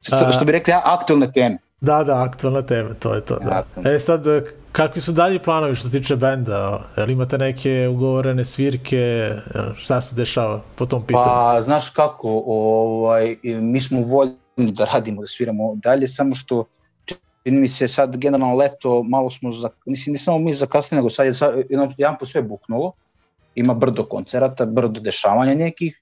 Što, 0.00 0.16
A- 0.16 0.32
što 0.32 0.44
bi 0.44 0.52
rekli, 0.52 0.72
aktualne 0.76 1.32
teme. 1.32 1.58
Da, 1.80 2.04
da, 2.04 2.22
aktualna 2.22 2.62
tema, 2.62 2.94
to 2.94 3.14
je 3.14 3.20
to. 3.20 3.38
Da. 3.38 3.64
E 3.84 3.98
sad, 3.98 4.26
e, 4.26 4.42
kakvi 4.72 5.00
su 5.00 5.12
dalji 5.12 5.38
planovi 5.38 5.74
što 5.74 5.88
se 5.88 5.98
tiče 5.98 6.16
benda? 6.16 6.80
Jel 6.96 7.10
imate 7.10 7.38
neke 7.38 7.88
ugovorene 7.88 8.44
svirke? 8.44 9.30
Šta 9.76 10.00
se 10.00 10.16
dešava 10.16 10.60
po 10.76 10.86
tom 10.86 11.02
pitanju? 11.02 11.24
Pa, 11.24 11.62
znaš 11.62 11.90
kako, 11.90 12.42
ovaj, 12.46 13.36
mi 13.42 13.80
smo 13.80 14.00
voljni 14.00 14.36
da 14.56 14.84
radimo, 14.92 15.20
da 15.20 15.28
sviramo 15.28 15.74
dalje, 15.74 16.08
samo 16.08 16.34
što 16.34 16.64
čini 17.04 17.60
mi 17.60 17.68
se 17.68 17.88
sad 17.88 18.16
generalno 18.16 18.56
leto, 18.56 19.02
malo 19.02 19.30
smo, 19.30 19.52
za, 19.52 19.68
mislim, 19.86 20.12
ne 20.12 20.18
samo 20.18 20.38
mi 20.38 20.54
zakasnili, 20.54 20.98
nego 20.98 21.10
sad 21.10 21.26
je 21.26 21.34
sad, 21.34 21.54
jedan, 21.68 21.94
jedan 21.98 22.16
po 22.20 22.26
sve 22.26 22.42
buknulo, 22.42 22.92
ima 23.54 23.74
brdo 23.74 24.04
koncerata, 24.04 24.64
brdo 24.64 25.00
dešavanja 25.00 25.54
nekih, 25.54 26.00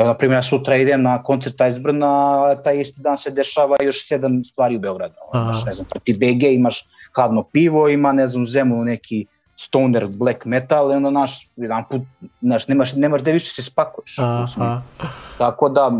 Evo, 0.00 0.08
na 0.08 0.14
primjer, 0.16 0.36
ja 0.38 0.42
sutra 0.42 0.76
idem 0.76 1.02
na 1.02 1.22
koncert 1.22 1.60
Iceburna, 1.70 2.54
taj 2.64 2.80
isti 2.80 3.00
dan 3.00 3.18
se 3.18 3.30
dešava 3.30 3.76
još 3.82 4.06
sedam 4.08 4.44
stvari 4.44 4.76
u 4.76 4.80
Beogradu. 4.80 5.14
Imaš, 5.34 5.64
ne 5.64 5.72
znam, 5.72 5.86
ti 6.04 6.12
BG, 6.12 6.42
imaš 6.42 6.86
hladno 7.16 7.42
pivo, 7.42 7.88
ima, 7.88 8.12
ne 8.12 8.28
znam, 8.28 8.42
u 8.42 8.46
Zemunu 8.46 8.84
neki 8.84 9.26
stoner 9.56 10.06
black 10.16 10.44
metal, 10.44 10.92
i 10.92 10.94
onda, 10.94 11.10
naš, 11.10 11.48
jedan 11.56 11.84
put, 11.90 12.02
znaš, 12.42 12.68
nemaš, 12.68 12.94
nemaš 12.94 13.20
gde 13.20 13.32
više 13.32 13.54
se 13.54 13.62
spakuješ. 13.62 14.18
Aha, 14.18 14.82
Tako 15.38 15.68
da, 15.68 15.90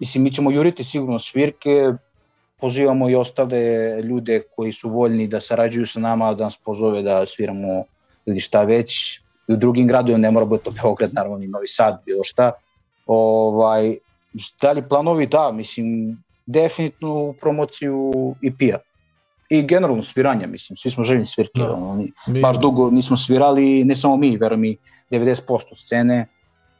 mislim, 0.00 0.24
mi 0.24 0.34
ćemo 0.34 0.50
juriti 0.50 0.84
sigurno 0.84 1.18
svirke, 1.18 1.92
pozivamo 2.60 3.10
i 3.10 3.14
ostale 3.14 3.60
ljude 4.02 4.40
koji 4.56 4.72
su 4.72 4.88
voljni 4.88 5.26
da 5.28 5.40
sarađuju 5.40 5.86
sa 5.86 6.00
nama, 6.00 6.34
da 6.34 6.44
nas 6.44 6.56
pozove 6.56 7.02
da 7.02 7.26
sviramo 7.26 7.84
ili 8.26 8.40
šta 8.40 8.62
već, 8.62 9.20
i 9.48 9.52
u 9.52 9.56
drugim 9.56 9.86
gradovima, 9.86 10.18
ne 10.18 10.30
mora 10.30 10.46
biti 10.46 10.64
to 10.64 10.70
Beograd, 10.82 11.10
naravno 11.12 11.42
i 11.42 11.48
Novi 11.48 11.68
Sad, 11.68 12.02
bilo 12.06 12.24
šta. 12.24 12.52
Ovaj, 13.06 13.96
dalji 14.62 14.82
planovi, 14.88 15.26
da, 15.26 15.52
mislim, 15.52 16.18
definitivno 16.46 17.34
promociju 17.40 18.12
EP-a. 18.42 18.78
I 19.48 19.62
generalno 19.62 20.02
sviranja, 20.02 20.46
mislim, 20.46 20.76
svi 20.76 20.90
smo 20.90 21.04
željni 21.04 21.24
svirke, 21.26 21.60
Da. 21.60 21.72
ono, 21.74 21.94
mi, 22.26 22.40
baš 22.40 22.58
dugo 22.58 22.90
nismo 22.90 23.16
svirali, 23.16 23.84
ne 23.84 23.96
samo 23.96 24.16
mi, 24.16 24.36
verujem 24.36 24.60
mi, 24.60 24.76
90% 25.10 25.84
scene, 25.84 26.28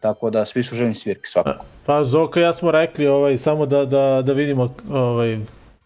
tako 0.00 0.30
da 0.30 0.44
svi 0.44 0.62
su 0.62 0.74
željni 0.74 0.94
svirke 0.94 1.26
svakako. 1.26 1.64
Pa 1.86 2.04
Zoka 2.04 2.40
ja 2.40 2.52
smo 2.52 2.70
rekli 2.70 3.06
ovaj, 3.06 3.36
samo 3.36 3.66
da, 3.66 3.84
da, 3.84 4.22
da 4.26 4.32
vidimo 4.32 4.74
ovaj, 4.90 5.38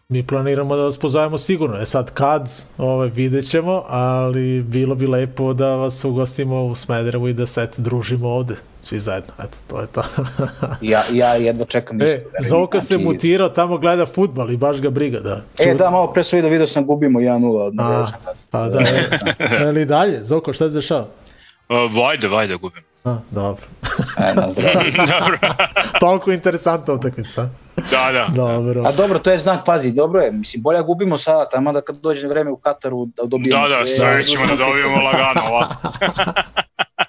mi 0.09 0.23
planiramo 0.23 0.75
da 0.75 0.83
vas 0.83 0.97
pozovemo 0.97 1.37
sigurno. 1.37 1.77
E 1.77 1.85
sad 1.85 2.13
kad, 2.13 2.49
ovaj, 2.77 3.09
vidjet 3.09 3.49
ćemo, 3.49 3.83
ali 3.87 4.61
bilo 4.61 4.95
bi 4.95 5.07
lepo 5.07 5.53
da 5.53 5.67
vas 5.67 6.05
ugostimo 6.05 6.63
u 6.63 6.75
Smederevu 6.75 7.27
i 7.27 7.33
da 7.33 7.45
se 7.45 7.63
eto, 7.63 7.81
družimo 7.81 8.29
ovde, 8.29 8.55
svi 8.79 8.99
zajedno. 8.99 9.33
Eto, 9.39 9.57
to 9.67 9.81
je 9.81 9.87
to. 9.87 10.03
Ja, 10.81 11.01
ja 11.13 11.33
jedva 11.35 11.65
čekam 11.65 11.97
isto. 11.97 12.11
e, 12.11 12.23
Zoka 12.39 12.79
se 12.79 12.87
znači- 12.87 13.03
mutirao, 13.03 13.49
tamo 13.49 13.77
gleda 13.77 14.05
futbal 14.05 14.51
i 14.51 14.57
baš 14.57 14.81
ga 14.81 14.89
briga. 14.89 15.19
Da. 15.19 15.41
E, 15.59 15.75
da, 15.75 15.89
malo 15.89 16.13
pre 16.13 16.23
sam 16.23 16.37
vidio, 16.37 16.51
vidio 16.51 16.67
sam 16.67 16.85
gubimo 16.85 17.19
1-0 17.19 17.57
od 17.57 17.73
A, 17.77 18.07
pa 18.49 18.69
da, 18.69 18.79
e, 18.79 19.09
ali 19.65 19.85
dalje, 19.85 20.23
Zoko, 20.23 20.53
šta 20.53 20.69
se 20.69 20.75
dešava? 20.75 21.05
Uh, 21.69 21.95
vajde, 21.95 22.27
vajde 22.27 22.55
gubim. 22.55 22.81
A, 23.03 23.17
dobro. 23.31 23.65
E, 24.19 24.33
na. 24.33 24.47
Toliko 25.99 26.31
interesantna 26.31 26.93
utakmica. 26.93 27.49
da, 27.91 28.11
da. 28.11 28.27
Dobro. 28.29 28.81
A 28.81 28.91
dobro, 28.91 29.19
to 29.19 29.31
je 29.31 29.37
znak, 29.37 29.65
pazi, 29.65 29.91
dobro 29.91 30.21
je, 30.21 30.31
mislim, 30.31 30.63
bolje 30.63 30.81
gubimo 30.81 31.17
sada, 31.17 31.45
tamo 31.45 31.71
da 31.73 31.81
kad 31.81 31.95
dođe 31.97 32.27
vreme 32.27 32.51
u 32.51 32.57
Kataru 32.57 33.05
da 33.07 33.23
dobijemo 33.25 33.61
Da, 33.61 33.75
da, 33.75 33.85
sve 33.87 34.23
ćemo 34.23 34.45
da 34.45 34.55
dobijemo 34.55 34.95
lagano 35.05 35.41
ovako. 35.49 35.75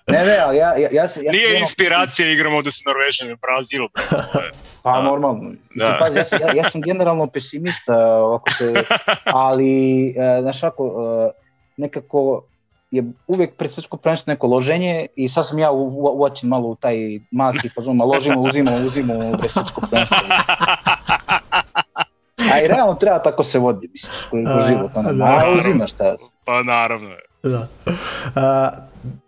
Ne, 0.09 0.19
ne, 0.19 0.37
ali 0.39 0.57
ja, 0.57 0.75
ja, 0.75 0.89
ja, 0.93 1.09
se- 1.09 1.21
ja, 1.23 1.33
Nije 1.33 1.53
ja, 1.53 1.59
inspiracija 1.59 2.31
igramo 2.31 2.63
da 2.63 2.71
se 2.71 2.83
Norvežani 2.87 3.33
u 3.33 3.39
Brazilu. 3.39 3.89
brate. 4.11 4.51
Pa 4.83 5.03
normalno. 5.03 5.43
Mislim, 5.43 5.59
Da. 5.73 5.99
pazi, 5.99 6.19
ja, 6.19 6.25
sam, 6.25 6.39
ja, 6.41 6.53
ja 6.55 6.71
sam 6.71 6.81
generalno 6.81 7.27
pesimista, 7.27 7.95
ovako 7.97 8.51
se, 8.51 8.75
ali, 9.25 10.07
e, 10.09 10.13
znaš 10.43 10.63
ako, 10.63 10.85
e, 11.29 11.41
nekako 11.77 12.43
je 12.91 13.05
uvek 13.27 13.57
pred 13.57 13.71
svetsko 13.71 13.97
prvenstvo 13.97 14.31
neko 14.31 14.47
loženje 14.47 15.07
i 15.17 15.29
sad 15.29 15.47
sam 15.47 15.59
ja 15.59 15.71
u- 15.71 15.77
u- 15.79 16.13
uočen 16.15 16.49
malo 16.49 16.69
u 16.69 16.75
taj 16.75 16.97
maki 17.31 17.69
fazon, 17.69 17.97
ma 17.97 18.05
ložimo, 18.05 18.41
uzimo, 18.41 18.71
uzimo 18.77 19.15
u 19.15 19.39
pred 19.39 19.51
svetsko 19.51 19.81
prvenstvo. 19.81 20.19
A 22.47 22.61
i 22.61 22.69
realno 22.69 22.95
treba 22.95 23.19
tako 23.19 23.43
se 23.43 23.59
vodi, 23.59 23.89
mislim, 23.89 24.47
A, 24.49 24.67
život. 24.69 24.91
Ono, 24.95 25.13
da. 25.13 25.25
a 25.25 25.59
uzimaš 25.61 25.91
šta. 25.91 26.17
Pa 26.45 26.63
naravno. 26.63 27.09
Da. 27.43 27.67
A, 28.37 28.71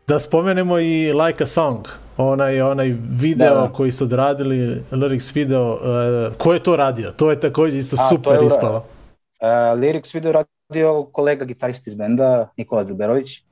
da 0.09 0.20
spomenemo 0.20 0.79
i 0.79 1.12
Like 1.14 1.42
a 1.42 1.46
Song, 1.46 1.79
onaj, 2.16 2.61
onaj 2.62 2.88
video 3.11 3.55
Da, 3.55 3.61
da. 3.61 3.68
koji 3.68 3.90
su 3.90 4.05
odradili, 4.05 4.57
lyrics 4.92 5.35
video, 5.35 5.72
uh, 5.72 5.79
ko 6.37 6.53
je 6.53 6.59
to 6.61 6.77
radio? 6.77 7.11
To 7.11 7.31
je 7.31 7.40
takođe 7.40 7.79
isto 7.79 7.96
A, 7.96 8.09
super 8.09 8.33
je 8.35 8.46
ispalo. 8.46 8.77
Uh, 8.77 9.46
Lyrics 9.79 10.14
video 10.14 10.33
radio 10.33 11.03
kolega 11.05 11.44
gitarista 11.44 11.85
iz 11.87 11.94
benda 11.94 12.48
Nikola 12.57 12.85
Dilberović, 12.85 13.42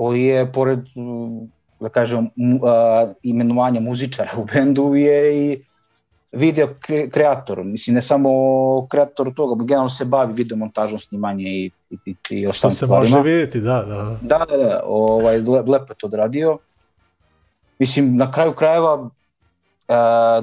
koji 0.00 0.22
je 0.22 0.52
pored 0.52 0.78
mm, 0.78 1.50
da 1.80 1.88
kažem, 1.88 2.30
mu, 2.36 2.56
uh, 2.56 3.10
imenovanja 3.22 3.80
muzičara 3.80 4.30
u 4.36 4.44
bendu 4.44 4.94
je 4.94 5.18
i 5.36 5.58
video 6.32 6.68
kre, 6.80 7.10
kreator, 7.10 7.64
mislim 7.64 7.94
ne 7.94 8.02
samo 8.02 8.30
kreator 8.88 9.34
toga, 9.34 9.64
generalno 9.64 9.90
se 9.90 10.04
bavi 10.04 10.32
video 10.32 10.56
montažom, 10.56 10.98
snimanje 10.98 11.44
i, 11.44 11.70
i, 11.90 11.96
i, 12.06 12.14
i 12.30 12.46
ostalim 12.46 12.74
stvarima. 12.74 13.06
Što 13.06 13.12
se 13.12 13.18
može 13.18 13.30
vidjeti, 13.30 13.60
da, 13.60 13.84
da. 13.88 14.16
Da, 14.22 14.44
da, 14.46 14.56
da, 14.56 14.82
ovaj, 14.86 15.38
lepo 15.40 15.92
je 15.92 15.98
to 15.98 16.06
odradio. 16.06 16.58
Mislim, 17.78 18.16
na 18.16 18.32
kraju 18.32 18.52
krajeva, 18.52 18.94
uh, 18.94 19.10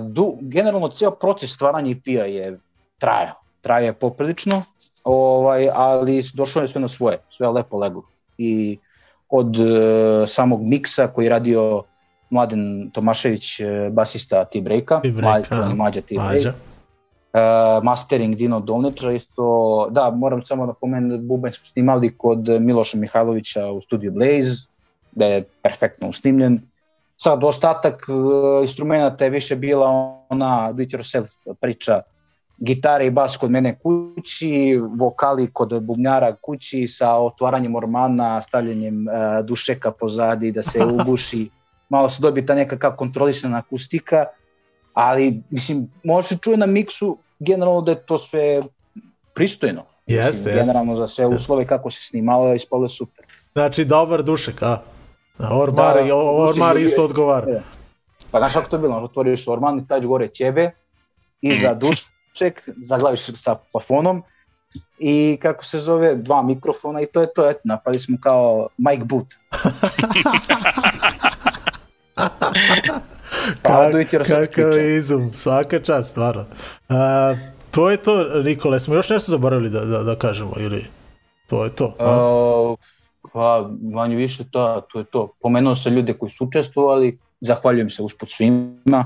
du, 0.09 0.37
generalno 0.41 0.89
ceo 0.89 1.11
proces 1.11 1.53
stvaranja 1.53 1.91
EP-a 1.91 2.25
je 2.25 2.59
trajao, 2.99 3.41
traje 3.61 3.93
poprilično, 3.93 4.61
ovaj, 5.03 5.69
ali 5.73 6.23
došlo 6.33 6.61
je 6.61 6.67
sve 6.67 6.81
na 6.81 6.87
svoje, 6.87 7.17
sve 7.29 7.49
lepo 7.49 7.77
leglo. 7.77 8.03
I 8.37 8.77
od 9.29 9.57
uh, 9.57 9.67
samog 10.27 10.61
miksa 10.63 11.07
koji 11.07 11.25
je 11.25 11.29
radio 11.29 11.83
Mladen 12.29 12.89
Tomašević, 12.91 13.59
e, 13.59 13.89
basista 13.91 14.45
T-Breaka, 14.45 14.99
T-Breaka, 15.01 15.69
Mađa 15.75 16.01
T-Break. 16.01 16.55
Uh, 17.33 17.83
mastering 17.83 18.35
Dino 18.35 18.59
Dolniča, 18.59 19.11
isto, 19.11 19.87
da, 19.91 20.09
moram 20.09 20.43
samo 20.43 20.65
da 20.65 20.73
pomenem 20.73 21.09
da 21.09 21.17
Bubanj 21.17 21.51
smo 21.51 21.65
snimali 21.65 22.17
kod 22.17 22.47
Miloša 22.59 22.97
Mihajlovića 22.97 23.67
u 23.67 23.81
studiju 23.81 24.11
Blaze, 24.11 24.67
da 25.11 25.25
je 25.25 25.43
perfektno 25.61 26.09
usnimljen. 26.09 26.59
Sad, 27.17 27.43
ostatak 27.43 28.05
uh, 28.09 28.63
instrumenta 28.63 29.23
je 29.23 29.29
više 29.29 29.55
bila 29.55 29.87
ona 30.29 30.71
do 30.71 30.81
it 30.83 30.91
yourself 30.91 31.27
priča, 31.61 32.01
gitare 32.57 33.07
i 33.07 33.11
bas 33.11 33.37
kod 33.37 33.51
mene 33.51 33.79
kući, 33.79 34.79
vokali 34.99 35.49
kod 35.53 35.83
bubnjara 35.83 36.35
kući 36.35 36.87
sa 36.87 37.15
otvaranjem 37.15 37.75
ormana, 37.75 38.41
stavljanjem 38.41 39.07
uh, 39.07 39.45
dušeka 39.45 39.91
pozadi 39.91 40.51
da 40.51 40.63
se 40.63 40.85
uguši 40.93 41.49
malo 41.89 42.09
se 42.09 42.21
dobije 42.21 42.45
ta 42.45 42.55
nekakav 42.55 42.95
kontrolisana 42.95 43.57
akustika, 43.57 44.25
ali 44.93 45.43
mislim, 45.49 45.91
može 46.03 46.27
se 46.27 46.37
čuje 46.37 46.57
na 46.57 46.65
miksu 46.65 47.17
generalno 47.39 47.81
da 47.81 47.91
je 47.91 48.05
to 48.05 48.17
sve 48.17 48.61
pristojno. 49.33 49.83
Jeste, 50.07 50.49
jeste. 50.49 50.61
Generalno 50.61 50.95
za 50.97 51.07
sve 51.07 51.25
uslove 51.25 51.67
kako 51.67 51.91
se 51.91 52.03
snimalo, 52.03 52.53
ispalo 52.53 52.89
super. 52.89 53.25
Znači, 53.53 53.85
dobar 53.85 54.23
dušek, 54.23 54.63
a? 54.63 54.77
Ormar, 55.51 55.95
da, 56.07 56.15
ormar 56.15 56.77
isto 56.77 57.03
odgovara. 57.03 57.45
Da. 57.45 57.61
Pa 58.31 58.39
znaš 58.39 58.53
kako 58.53 58.69
to 58.69 58.75
je 58.75 58.79
bilo, 58.79 58.97
otvoriš 58.97 59.47
orman 59.47 59.79
i 59.79 59.87
tađ 59.87 60.05
gore 60.05 60.27
ćebe, 60.27 60.71
iza 61.41 61.73
mm. 61.73 61.79
Dušek, 62.37 62.69
zaglaviš 62.77 63.21
sa 63.35 63.55
plafonom 63.71 64.23
i 64.99 65.37
kako 65.41 65.65
se 65.65 65.79
zove, 65.79 66.15
dva 66.15 66.41
mikrofona 66.41 67.01
i 67.01 67.05
to 67.05 67.21
je 67.21 67.33
to, 67.35 67.49
eto, 67.49 67.59
napali 67.63 67.99
smo 67.99 68.17
kao 68.21 68.67
Mike 68.77 69.03
Boot. 69.03 69.27
Kak, 73.61 74.27
kakav 74.27 74.79
izum, 74.79 75.33
svaka 75.33 75.79
čast, 75.79 76.11
stvarno. 76.11 76.45
A, 76.89 77.35
to 77.71 77.89
je 77.89 77.97
to, 77.97 78.41
Nikole, 78.43 78.79
smo 78.79 78.95
još 78.95 79.09
nešto 79.09 79.31
zaboravili 79.31 79.69
da, 79.69 79.85
da, 79.85 80.03
da 80.03 80.15
kažemo, 80.15 80.51
ili 80.59 80.85
to 81.47 81.63
je 81.63 81.75
to? 81.75 81.95
A? 81.99 82.23
Uh, 82.23 82.77
pa, 83.33 83.69
manje 83.81 84.15
više 84.15 84.43
to, 84.51 84.81
to 84.91 84.99
je 84.99 85.05
to. 85.05 85.33
Pomenuo 85.41 85.75
sam 85.75 85.93
ljude 85.93 86.13
koji 86.13 86.31
su 86.31 86.45
učestvovali, 86.45 87.17
zahvaljujem 87.41 87.89
se 87.89 88.01
uspod 88.01 88.29
svima, 88.31 89.03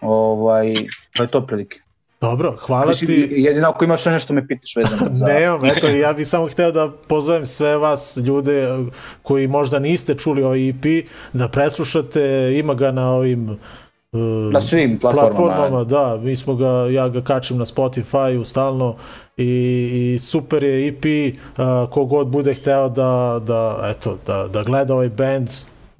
ovaj, 0.00 0.74
to 1.16 1.22
je 1.22 1.28
to 1.28 1.46
prilike. 1.46 1.80
Dobro, 2.20 2.56
hvala 2.60 2.94
ti. 2.94 3.28
Jedino 3.30 3.68
ako 3.68 3.84
imaš 3.84 4.04
nešto 4.04 4.32
me 4.32 4.46
pitaš 4.46 4.76
vezano. 4.76 5.18
Za... 5.18 5.24
Nemam, 5.32 5.64
eto, 5.64 5.88
ja 5.88 6.12
bih 6.12 6.28
samo 6.28 6.48
hteo 6.48 6.72
da 6.72 6.90
pozovem 7.08 7.46
sve 7.46 7.76
vas, 7.76 8.16
ljude 8.16 8.68
koji 9.22 9.48
možda 9.48 9.78
niste 9.78 10.14
čuli 10.14 10.42
ovaj 10.42 10.68
EP, 10.68 10.84
da 11.32 11.48
preslušate, 11.48 12.52
ima 12.58 12.74
ga 12.74 12.90
na 12.90 13.12
ovim 13.12 13.50
uh, 13.50 14.52
na 14.52 14.60
svim 14.60 14.98
platformama. 14.98 15.30
platformama. 15.30 15.84
Da, 15.84 16.18
mi 16.22 16.36
smo 16.36 16.54
ga, 16.54 16.88
ja 16.90 17.08
ga 17.08 17.22
kačim 17.22 17.58
na 17.58 17.64
Spotify-u 17.64 18.44
stalno 18.44 18.96
i, 19.36 19.44
i 19.92 20.18
super 20.18 20.62
je 20.64 20.88
EP, 20.88 21.04
uh, 21.04 21.90
kogod 21.90 22.28
bude 22.28 22.54
hteo 22.54 22.88
da, 22.88 23.40
da, 23.46 23.92
eto, 23.96 24.18
da, 24.26 24.48
da 24.48 24.62
gleda 24.62 24.94
ovaj 24.94 25.08
band, 25.08 25.48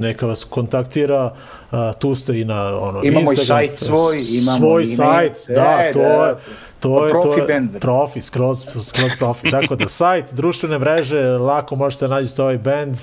neka 0.01 0.27
vas 0.27 0.45
kontaktira, 0.45 1.35
a, 1.71 1.93
tu 1.93 2.15
ste 2.15 2.41
i 2.41 2.45
na 2.45 2.79
ono, 2.79 3.03
imamo 3.05 3.33
Instagram, 3.33 3.65
i 3.65 3.69
sajt 3.69 3.79
svoj, 3.79 4.19
imamo 4.43 4.59
svoj 4.59 4.87
sajt, 4.87 5.45
da, 5.49 5.79
e, 5.81 5.93
to 5.93 5.99
da, 5.99 6.07
je, 6.07 6.35
to 6.81 7.07
je, 7.07 7.13
to 7.13 7.35
je 7.35 7.69
profi, 7.81 8.21
skroz, 8.21 8.65
skroz 8.87 9.13
profi. 9.19 9.51
Tako 9.51 9.77
da 9.77 9.89
sajt, 9.89 10.35
društvene 10.35 10.79
mreže, 10.79 11.23
lako 11.23 11.77
možete 11.77 12.09
nađete 12.09 12.43
ovaj 12.43 12.59
band 12.59 12.97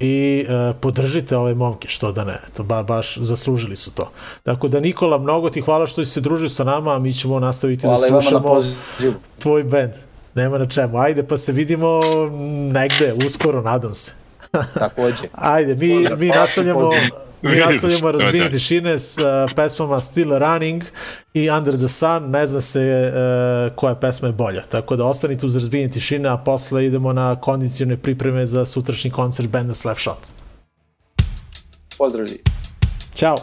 i 0.00 0.46
uh, 0.48 0.76
podržite 0.80 1.36
ove 1.36 1.54
momke, 1.54 1.88
što 1.88 2.12
da 2.12 2.24
ne, 2.24 2.38
to 2.56 2.62
ba, 2.62 2.82
baš 2.82 3.18
zaslužili 3.18 3.76
su 3.76 3.94
to. 3.94 4.10
Tako 4.42 4.68
da 4.68 4.80
Nikola, 4.80 5.18
mnogo 5.18 5.50
ti 5.50 5.60
hvala 5.60 5.86
što 5.86 6.04
si 6.04 6.10
se 6.10 6.20
družio 6.20 6.48
sa 6.48 6.64
nama, 6.64 6.94
a 6.94 6.98
mi 6.98 7.12
ćemo 7.12 7.40
nastaviti 7.40 7.82
da 7.82 7.88
hvala 7.88 8.00
da 8.00 8.20
slušamo 8.20 8.62
tvoj 9.38 9.64
band. 9.64 9.92
Nema 10.34 10.58
na 10.58 10.66
čemu. 10.66 10.98
Ajde, 10.98 11.22
pa 11.22 11.36
se 11.36 11.52
vidimo 11.52 12.00
negde, 12.72 13.14
uskoro, 13.26 13.62
nadam 13.62 13.94
se. 13.94 14.21
Takođe. 14.74 15.28
Ajde, 15.54 15.74
mi, 15.74 16.06
mi 16.16 16.28
nastavljamo... 16.28 16.90
Mi 17.42 17.56
nastavljamo 17.56 18.10
razbijenje 18.10 18.50
tišine 18.50 18.98
s 18.98 19.18
uh, 19.18 19.24
pesmama 19.56 20.00
Still 20.00 20.38
Running 20.38 20.82
i 21.34 21.50
Under 21.50 21.74
the 21.74 21.88
Sun, 21.88 22.30
ne 22.30 22.46
zna 22.46 22.60
se 22.60 23.12
uh, 23.14 23.76
koja 23.76 23.94
pesma 23.94 24.28
je 24.28 24.32
bolja. 24.32 24.62
Tako 24.62 24.96
da 24.96 25.04
ostanite 25.04 25.46
uz 25.46 25.54
razbijenje 25.54 25.90
tišine, 25.90 26.28
a 26.28 26.36
posle 26.36 26.86
idemo 26.86 27.12
na 27.12 27.40
kondicione 27.40 27.96
pripreme 27.96 28.46
za 28.46 28.64
sutrašnji 28.64 29.10
koncert 29.10 29.48
benda 29.48 29.74
Slapshot. 29.74 30.18
Pozdrav 31.98 32.26
Ćao. 33.14 33.36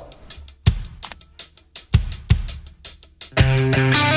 Dobro, 3.35 4.08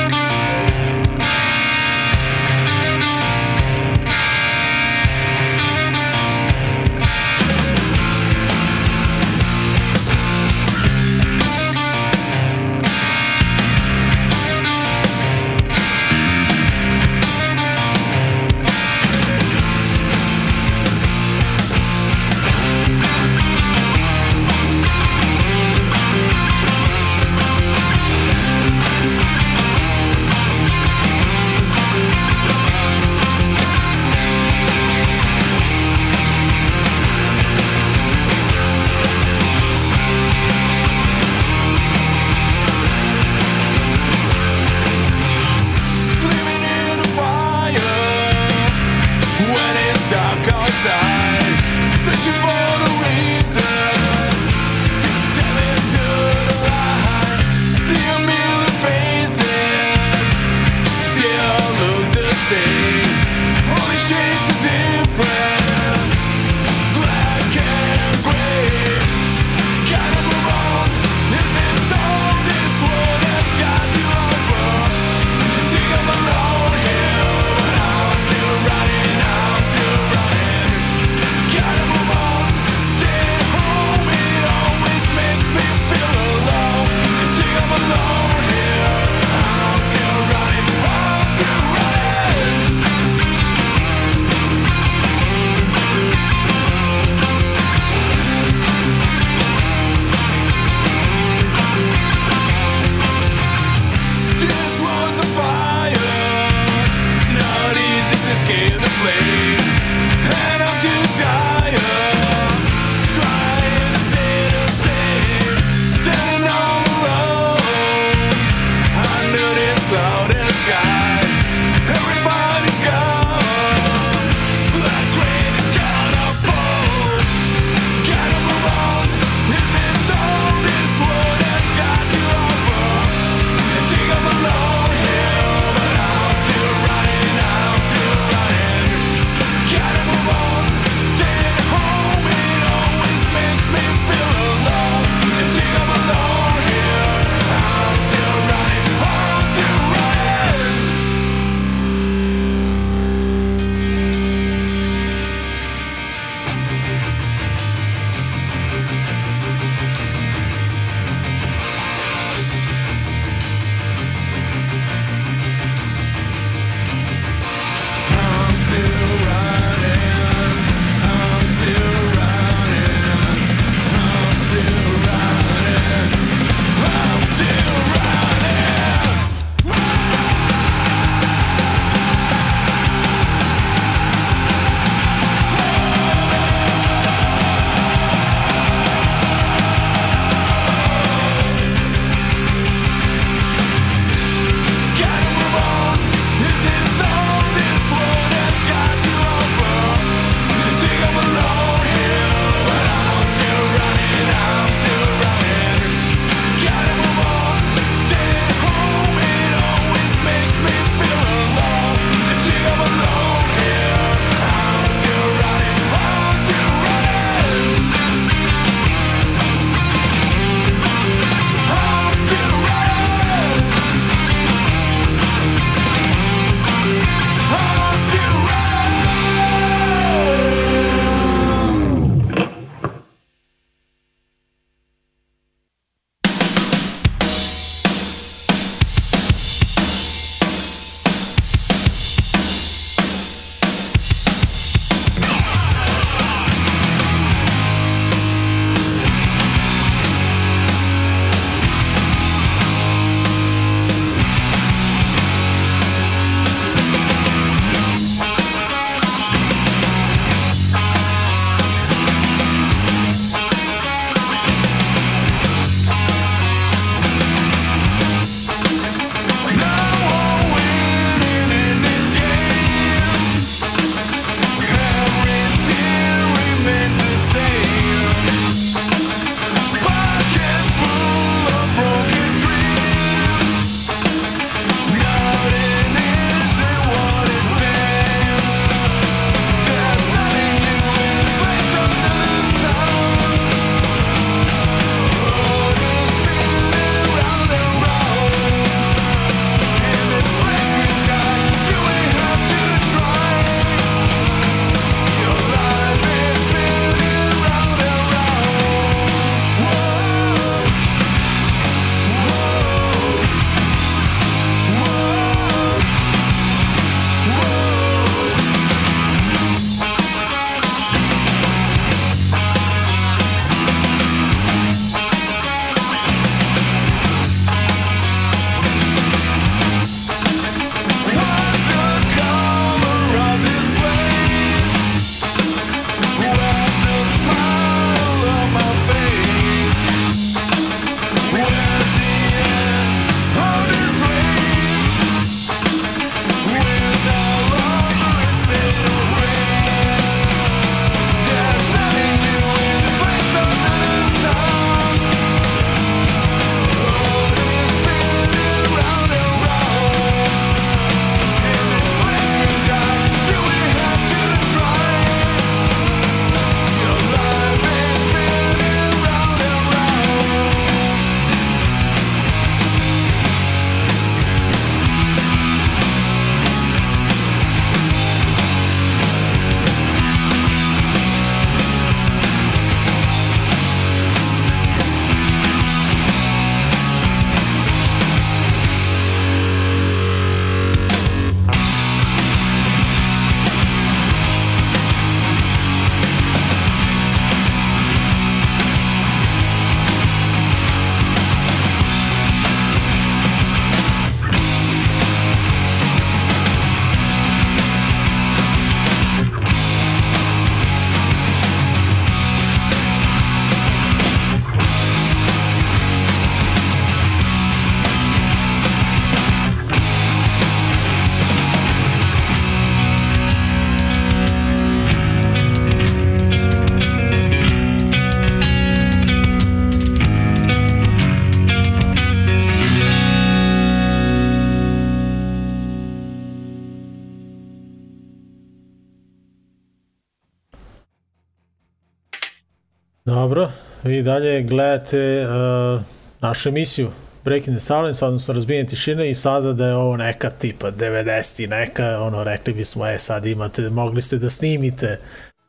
vi 443.93 444.03
dalje 444.03 444.43
gledate 444.43 445.27
uh, 445.27 445.83
našu 446.21 446.49
emisiju 446.49 446.91
Breaking 447.25 447.57
the 447.57 447.65
Silence, 447.65 448.05
odnosno 448.05 448.35
razbijenje 448.35 448.67
tišine 448.67 449.11
i 449.11 449.15
sada 449.15 449.53
da 449.53 449.67
je 449.67 449.75
ovo 449.75 449.97
neka 449.97 450.31
tipa 450.31 450.71
90 450.71 451.45
i 451.45 451.47
neka, 451.47 451.99
ono, 452.01 452.25
rekli 452.25 452.55
bismo, 452.55 452.87
e, 452.87 452.99
sad 452.99 453.27
imate, 453.27 453.69
mogli 453.71 454.03
ste 454.03 454.19
da 454.19 454.31
snimite 454.31 454.99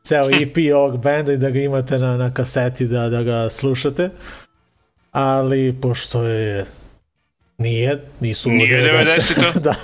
ceo 0.02 0.30
EP 0.30 0.56
ovog 0.74 1.02
benda 1.02 1.32
i 1.32 1.36
da 1.36 1.50
ga 1.50 1.60
imate 1.60 1.98
na, 1.98 2.16
na 2.16 2.34
kaseti 2.34 2.86
da, 2.86 3.08
da 3.08 3.22
ga 3.22 3.50
slušate, 3.50 4.10
ali 5.12 5.76
pošto 5.82 6.24
je 6.24 6.64
Nije, 7.58 8.00
nisu 8.20 8.50
Nije 8.50 8.82
90. 8.82 9.54
90 9.54 9.58
da, 9.66 9.74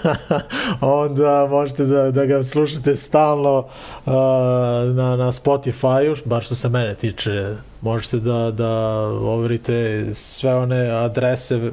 onda 0.81 1.47
možete 1.51 1.85
da, 1.85 2.11
da 2.11 2.27
ga 2.27 2.43
slušate 2.43 2.97
stalno 2.97 3.59
uh, 3.59 4.13
na, 4.97 5.17
na 5.17 5.33
Spotify-u, 5.33 6.17
bar 6.25 6.43
što 6.43 6.55
se 6.55 6.69
mene 6.69 6.95
tiče. 6.95 7.55
Možete 7.81 8.17
da, 8.17 8.51
da 8.51 8.71
overite 9.07 10.09
sve 10.15 10.55
one 10.55 10.91
adrese 10.91 11.71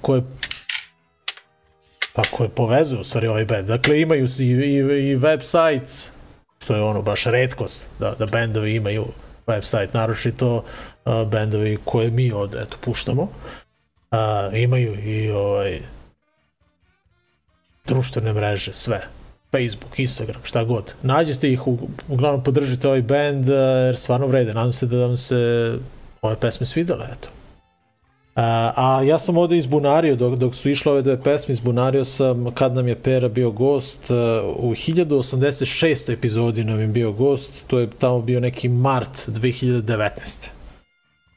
koje 0.00 0.22
pa 2.14 2.22
koje 2.30 2.48
povezuju 2.48 3.00
u 3.00 3.04
stvari 3.04 3.28
ovaj 3.28 3.44
band. 3.44 3.66
Dakle, 3.66 4.00
imaju 4.00 4.26
i, 4.38 4.42
i, 4.42 4.76
i 5.10 5.16
website, 5.16 6.10
što 6.62 6.74
je 6.74 6.82
ono 6.82 7.02
baš 7.02 7.24
redkost, 7.24 7.86
da, 7.98 8.14
da 8.18 8.26
bendovi 8.26 8.74
imaju 8.74 9.06
website, 9.46 9.88
naročito 9.92 10.56
uh, 10.56 11.28
bendovi 11.28 11.78
koje 11.84 12.10
mi 12.10 12.32
ovde 12.32 12.58
eto, 12.58 12.76
puštamo. 12.80 13.22
Uh, 13.22 14.18
imaju 14.52 14.94
i 14.94 15.30
ovaj 15.30 15.80
društvene 17.86 18.32
mreže, 18.32 18.72
sve. 18.72 19.17
Facebook, 19.50 19.98
Instagram, 19.98 20.40
šta 20.44 20.64
god. 20.64 20.94
Nađete 21.02 21.52
ih, 21.52 21.60
uglavnom 22.08 22.44
podržite 22.44 22.88
ovaj 22.88 23.02
band, 23.02 23.48
jer 23.86 23.96
stvarno 23.96 24.26
vrede. 24.26 24.54
Nadam 24.54 24.72
se 24.72 24.86
da 24.86 24.96
vam 24.96 25.16
se 25.16 25.72
ove 26.22 26.36
pesme 26.36 26.66
svidele, 26.66 27.06
eto. 27.12 27.28
A, 28.34 28.72
a 28.76 29.02
ja 29.02 29.18
sam 29.18 29.36
ovde 29.36 29.56
izbunario, 29.56 30.16
dok, 30.16 30.34
dok 30.34 30.54
su 30.54 30.70
išle 30.70 30.92
ove 30.92 31.02
dve 31.02 31.22
pesme, 31.22 31.52
izbunario 31.52 32.04
sam 32.04 32.50
kad 32.54 32.74
nam 32.74 32.88
je 32.88 33.02
Pera 33.02 33.28
bio 33.28 33.50
gost, 33.50 34.10
u 34.56 34.70
1086. 34.70 36.12
epizodi 36.12 36.64
nam 36.64 36.80
je 36.80 36.86
bio 36.86 37.12
gost, 37.12 37.66
to 37.66 37.78
je 37.78 37.90
tamo 37.90 38.20
bio 38.20 38.40
neki 38.40 38.68
mart 38.68 39.28
2019. 39.28 40.48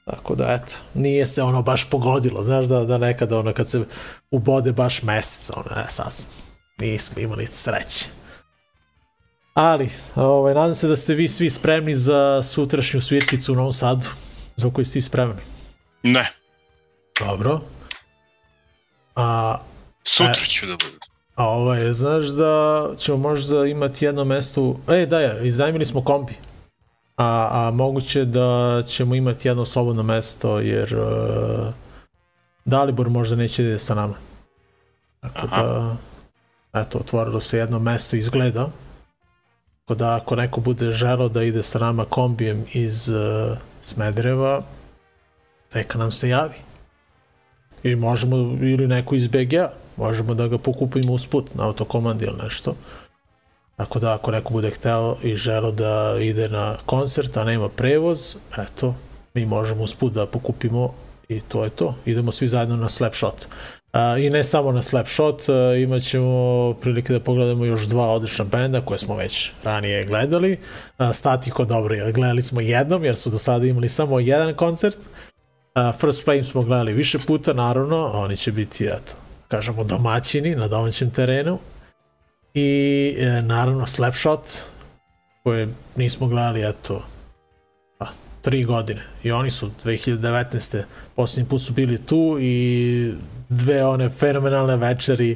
Tako 0.05 0.35
da, 0.35 0.53
eto, 0.53 0.75
nije 0.93 1.25
se 1.25 1.43
ono 1.43 1.61
baš 1.61 1.89
pogodilo, 1.89 2.43
znaš 2.43 2.65
da, 2.65 2.83
da 2.83 2.97
nekada 2.97 3.39
ono 3.39 3.53
kad 3.53 3.69
se 3.69 3.83
ubode 4.31 4.71
baš 4.71 5.03
mesec, 5.03 5.51
ono, 5.57 5.81
e, 5.81 5.85
sad 5.87 6.25
nismo 6.81 7.21
imali 7.21 7.45
sreće. 7.45 8.05
Ali, 9.53 9.89
ovaj, 10.15 10.53
nadam 10.53 10.75
se 10.75 10.87
da 10.87 10.95
ste 10.95 11.13
vi 11.13 11.27
svi 11.27 11.49
spremni 11.49 11.95
za 11.95 12.41
sutrašnju 12.43 13.01
svirkicu 13.01 13.53
u 13.53 13.55
Novom 13.55 13.73
Sadu, 13.73 14.07
za 14.55 14.69
koju 14.73 14.85
si 14.85 15.01
spreman. 15.01 15.37
Ne. 16.03 16.33
Dobro. 17.19 17.61
A, 19.15 19.57
Sutra 20.03 20.45
ću 20.47 20.65
da 20.65 20.73
budem. 20.73 20.99
A 21.35 21.47
ovaj, 21.47 21.93
znaš 21.93 22.25
da 22.25 22.87
ćemo 22.97 23.17
možda 23.17 23.65
imati 23.65 24.05
jedno 24.05 24.23
mesto, 24.23 24.75
e 24.89 25.05
da 25.05 25.19
je, 25.19 25.47
iznajmili 25.47 25.85
smo 25.85 26.03
kombi 26.03 26.33
a, 27.21 27.47
a 27.51 27.71
moguće 27.71 28.25
da 28.25 28.83
ćemo 28.87 29.15
imati 29.15 29.47
jedno 29.47 29.65
slobodno 29.65 30.03
mesto 30.03 30.59
jer 30.59 30.95
uh, 30.95 31.73
Dalibor 32.65 33.09
možda 33.09 33.35
neće 33.35 33.63
ide 33.63 33.79
sa 33.79 33.95
nama. 33.95 34.15
Tako 35.21 35.47
Aha. 35.51 35.63
da, 35.63 35.95
eto, 36.73 36.97
otvorilo 36.97 37.39
se 37.39 37.57
jedno 37.57 37.79
mesto 37.79 38.15
izgleda. 38.15 38.69
Tako 39.79 39.95
da 39.95 40.15
ako 40.15 40.35
neko 40.35 40.61
bude 40.61 40.91
želo 40.91 41.29
da 41.29 41.43
ide 41.43 41.63
sa 41.63 41.79
nama 41.79 42.05
kombijem 42.05 42.65
iz 42.73 43.09
uh, 43.09 43.57
Smedereva, 43.81 44.63
neka 45.73 45.97
nam 45.97 46.11
se 46.11 46.29
javi. 46.29 46.55
I 47.83 47.95
možemo, 47.95 48.37
ili 48.61 48.87
neko 48.87 49.15
iz 49.15 49.27
BGA, 49.27 49.71
možemo 49.97 50.33
da 50.33 50.47
ga 50.47 50.57
pokupimo 50.57 51.13
usput 51.13 51.55
na 51.55 51.65
autokomandi 51.65 52.25
ili 52.25 52.37
nešto. 52.43 52.75
Tako 53.75 53.99
da 53.99 54.13
ako 54.13 54.31
neko 54.31 54.53
bude 54.53 54.69
hteo 54.69 55.17
i 55.23 55.35
želo 55.35 55.71
da 55.71 56.17
ide 56.19 56.49
na 56.49 56.77
koncert, 56.85 57.37
a 57.37 57.43
nema 57.43 57.69
prevoz, 57.69 58.37
eto, 58.57 58.95
mi 59.33 59.45
možemo 59.45 59.83
usput 59.83 60.13
da 60.13 60.25
pokupimo 60.25 60.93
i 61.29 61.41
to 61.41 61.63
je 61.63 61.69
to. 61.69 61.95
Idemo 62.05 62.31
svi 62.31 62.47
zajedno 62.47 62.77
na 62.77 62.89
Slapshot. 62.89 63.47
A, 63.91 64.17
I 64.17 64.29
ne 64.29 64.43
samo 64.43 64.71
na 64.71 64.83
Slapshot, 64.83 65.49
a, 65.49 65.75
imat 65.75 66.01
ćemo 66.01 66.73
prilike 66.81 67.13
da 67.13 67.19
pogledamo 67.19 67.65
još 67.65 67.87
dva 67.87 68.11
odlična 68.11 68.45
benda 68.45 68.81
koje 68.81 68.99
smo 68.99 69.15
već 69.15 69.51
ranije 69.63 70.05
gledali. 70.05 70.59
A, 70.97 71.13
Statiko, 71.13 71.65
dobro, 71.65 71.95
gledali 72.13 72.41
smo 72.41 72.61
jednom 72.61 73.05
jer 73.05 73.15
su 73.15 73.29
do 73.29 73.37
sada 73.37 73.65
imali 73.65 73.89
samo 73.89 74.19
jedan 74.19 74.53
koncert. 74.53 74.97
A, 75.75 75.91
First 75.91 76.23
Flame 76.23 76.43
smo 76.43 76.61
gledali 76.61 76.93
više 76.93 77.19
puta, 77.27 77.53
naravno, 77.53 78.11
oni 78.13 78.37
će 78.37 78.51
biti, 78.51 78.85
eto, 78.85 79.13
kažemo, 79.47 79.83
domaćini 79.83 80.55
na 80.55 80.67
domaćem 80.67 81.11
terenu 81.11 81.59
i 82.53 83.15
e, 83.19 83.41
naravno 83.41 83.87
Slapshot 83.87 84.41
koje 85.43 85.73
nismo 85.95 86.27
gledali 86.27 86.69
eto 86.69 87.03
pa, 87.97 88.07
tri 88.41 88.63
godine 88.63 89.01
i 89.23 89.31
oni 89.31 89.49
su 89.49 89.71
2019. 89.85 90.83
posljednji 91.15 91.49
put 91.49 91.61
su 91.61 91.73
bili 91.73 92.05
tu 92.05 92.37
i 92.39 93.13
dve 93.51 93.85
one 93.85 94.09
fenomenalne 94.09 94.77
večeri 94.77 95.31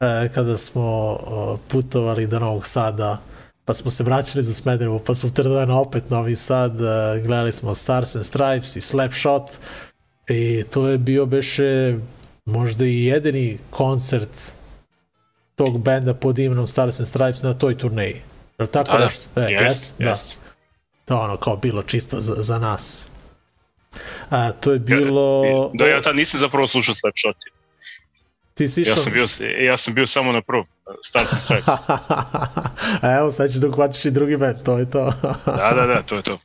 e, 0.00 0.28
kada 0.34 0.56
smo 0.56 1.18
e, 1.20 1.56
putovali 1.68 2.26
do 2.26 2.38
Novog 2.38 2.66
Sada 2.66 3.18
pa 3.64 3.74
smo 3.74 3.90
se 3.90 4.04
vraćali 4.04 4.44
za 4.44 4.54
Smederevo 4.54 4.98
pa 4.98 5.14
su 5.14 5.28
dan 5.28 5.70
opet 5.70 6.10
Novi 6.10 6.36
Sad 6.36 6.80
e, 6.80 7.20
gledali 7.20 7.52
smo 7.52 7.74
Stars 7.74 8.16
and 8.16 8.24
Stripes 8.24 8.76
i 8.76 8.80
Slapshot 8.80 9.50
i 10.28 10.64
to 10.70 10.88
je 10.88 10.98
bio 10.98 11.26
beše 11.26 11.96
možda 12.44 12.84
i 12.84 13.04
jedini 13.04 13.58
koncert 13.70 14.52
tog 15.54 15.82
benda 15.82 16.14
pod 16.14 16.38
imenom 16.38 16.66
Stars 16.66 17.00
and 17.00 17.08
Stripes 17.08 17.42
na 17.42 17.54
toj 17.54 17.78
turneji. 17.78 18.22
Je 18.58 18.62
li 18.62 18.68
tako 18.68 18.92
da, 18.92 19.04
nešto? 19.04 19.24
Da, 19.34 19.42
e, 19.42 19.46
yes, 19.46 19.62
jest, 19.62 19.94
da. 19.98 20.10
Yes. 20.10 20.34
To 21.04 21.20
ono 21.20 21.36
kao 21.36 21.56
bilo 21.56 21.82
čisto 21.82 22.20
za, 22.20 22.34
za 22.38 22.58
nas. 22.58 23.08
A, 24.30 24.52
to 24.52 24.72
je 24.72 24.78
bilo... 24.78 25.42
Da, 25.74 25.86
ja 25.86 26.00
tad 26.00 26.16
nisam 26.16 26.40
zapravo 26.40 26.66
slušao 26.66 26.94
Slapshot. 26.94 27.36
Ti 28.60 28.68
si 28.68 28.82
išao... 28.82 28.92
Ja 28.92 28.96
sam 28.96 29.12
bio, 29.12 29.26
ja 29.60 29.76
sam 29.76 29.94
bio 29.94 30.06
samo 30.06 30.32
na 30.32 30.40
prvom, 30.40 30.66
Stars 31.04 31.32
and 31.32 31.42
Stripes. 31.42 31.66
Evo, 33.18 33.30
sad 33.30 33.50
ćeš 33.50 33.60
da 33.60 33.68
uhvatiš 33.68 34.04
i 34.04 34.10
drugi 34.10 34.36
band, 34.36 34.62
to 34.64 34.78
je 34.78 34.90
to. 34.90 35.12
da, 35.46 35.72
da, 35.74 35.86
da, 35.86 36.02
to 36.02 36.16
je 36.16 36.22
to. 36.22 36.38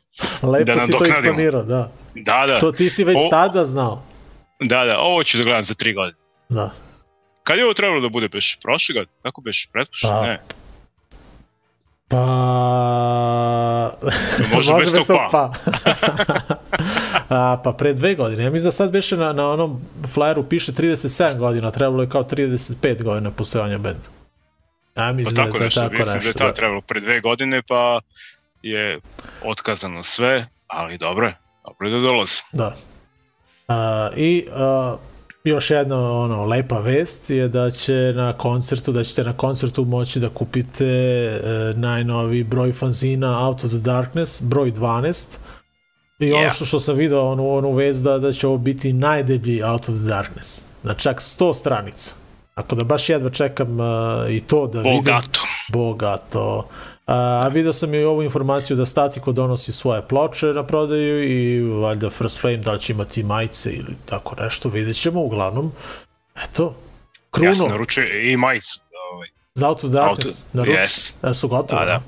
Lepo 0.44 0.74
da 0.74 0.80
si 0.80 0.92
to 0.92 1.06
isplanirao, 1.06 1.64
da. 1.64 1.92
Da, 2.14 2.46
da. 2.48 2.60
To 2.60 2.72
ti 2.72 2.90
si 2.90 3.04
već 3.04 3.18
o... 3.18 3.30
tada 3.30 3.66
znao. 3.66 4.04
Da, 4.60 4.86
da, 4.86 5.00
ovo 5.00 5.24
ću 5.24 5.38
da 5.38 5.44
gledam 5.44 5.64
za 5.64 5.74
tri 5.74 5.94
godine. 5.94 6.18
Da. 6.50 6.72
Kad 7.44 7.58
je 7.58 7.64
ovo 7.66 7.74
trebalo 7.74 8.02
da 8.02 8.10
bude 8.10 8.30
beš 8.30 8.60
prošle 8.62 8.94
godine? 8.94 9.18
Kako 9.24 9.42
beš 9.42 9.70
pretpošle? 9.74 10.10
Pa, 10.10 10.26
ne. 10.26 10.42
Pa... 12.08 12.26
Može, 14.56 14.74
Može 14.74 14.86
bez 14.86 15.08
tog 15.08 15.18
pa. 15.32 15.32
pa. 15.32 15.54
A, 17.30 17.62
pa 17.64 17.72
pre 17.72 17.94
dve 17.94 18.16
godine. 18.16 18.44
Ja 18.44 18.50
mislim 18.50 18.68
da 18.68 18.72
sad 18.72 18.92
beše 18.92 19.18
na, 19.18 19.34
na 19.34 19.50
onom 19.50 19.82
flyeru 20.02 20.50
piše 20.50 20.72
37 20.72 21.38
godina, 21.38 21.72
trebalo 21.72 22.04
je 22.04 22.10
kao 22.10 22.24
35 22.24 23.04
godina 23.04 23.32
postojanja 23.32 23.78
benda. 23.78 24.08
Ja 24.96 25.14
mislim 25.14 25.36
pa 25.36 25.44
tako 25.44 25.58
da, 25.58 25.64
nešto, 25.64 25.82
da 25.82 25.88
tako 25.90 26.00
mislim 26.00 26.16
nešto. 26.16 26.40
da 26.40 26.46
je 26.46 26.52
ta 26.52 26.56
trebalo 26.56 26.82
pre 26.82 27.02
dve 27.02 27.22
godine, 27.22 27.62
pa 27.68 28.00
je 28.62 29.00
otkazano 29.44 30.04
sve, 30.04 30.48
ali 30.68 30.98
dobro 30.98 31.28
je, 31.28 31.38
dobro 31.66 31.88
je 31.88 31.94
da 31.94 32.08
dolazi. 32.08 32.42
Da. 32.52 32.76
A, 33.68 34.10
I 34.16 34.48
a, 34.52 34.98
još 35.44 35.72
jedna 35.72 36.12
ono 36.12 36.46
lepa 36.46 36.80
vest 36.80 37.30
je 37.30 37.48
da 37.48 37.70
će 37.70 38.14
na 38.16 38.34
koncertu 38.34 38.92
da 38.92 39.04
ćete 39.04 39.24
na 39.24 39.34
koncertu 39.34 39.86
moći 39.86 40.20
da 40.20 40.30
kupite 40.30 40.86
e, 40.86 41.40
najnovi 41.76 42.44
broj 42.44 42.74
fanzina 42.74 43.48
Out 43.48 43.64
of 43.64 43.70
the 43.70 43.80
Darkness 43.80 44.42
broj 44.42 44.72
12 44.72 45.38
i 46.20 46.26
yeah. 46.26 46.40
ono 46.40 46.50
što, 46.50 46.66
što 46.66 46.80
sam 46.80 46.96
video 46.96 47.32
onu, 47.32 47.50
onu 47.50 47.72
vest 47.72 48.04
da, 48.04 48.18
da 48.20 48.32
će 48.32 48.48
ovo 48.48 48.58
biti 48.58 48.94
najdeblji 48.94 49.64
Out 49.64 49.90
of 49.90 49.96
the 49.96 50.06
Darkness 50.08 50.66
na 50.84 50.94
čak 50.94 51.20
100 51.20 51.54
stranica 51.54 52.14
Tako 52.56 52.76
da 52.76 52.84
baš 52.84 53.10
jedva 53.10 53.30
čekam 53.30 53.80
uh, 53.80 53.86
i 54.32 54.40
to 54.40 54.68
da 54.68 54.82
Bogato. 54.82 54.90
vidim. 54.90 55.14
Bogato. 55.14 55.40
Bogato. 55.74 56.68
A 57.06 57.48
vidio 57.48 57.74
sam 57.74 57.94
i 57.94 58.04
ovu 58.04 58.24
informaciju 58.24 58.78
da 58.78 58.86
Statiko 58.86 59.32
donosi 59.32 59.72
svoje 59.72 60.08
ploče 60.08 60.46
na 60.46 60.64
prodaju 60.64 61.24
i 61.24 61.62
valjda 61.62 62.10
First 62.10 62.42
Flame 62.42 62.58
da 62.58 62.72
li 62.72 62.80
će 62.80 62.94
imati 62.94 63.24
majice 63.24 63.72
ili 63.72 63.96
tako 64.06 64.36
nešto, 64.36 64.70
vidjet 64.70 65.02
ćemo 65.02 65.22
uglavnom. 65.22 65.72
Eto, 66.44 66.76
Kruno. 67.32 67.50
Ja 67.50 67.56
sam 67.56 67.70
naručio 67.70 68.04
i 68.04 68.38
majicu. 68.38 68.80
Ovaj. 69.14 69.28
Za 69.56 69.70
Out 69.70 69.84
of 69.84 69.90
Darkness, 69.90 70.30
Out, 70.30 70.54
naruči. 70.54 70.78
Yes. 70.78 71.12
E, 71.32 71.34
su 71.34 71.48
gotovi? 71.48 71.80
Da, 71.80 71.86
da. 71.86 72.02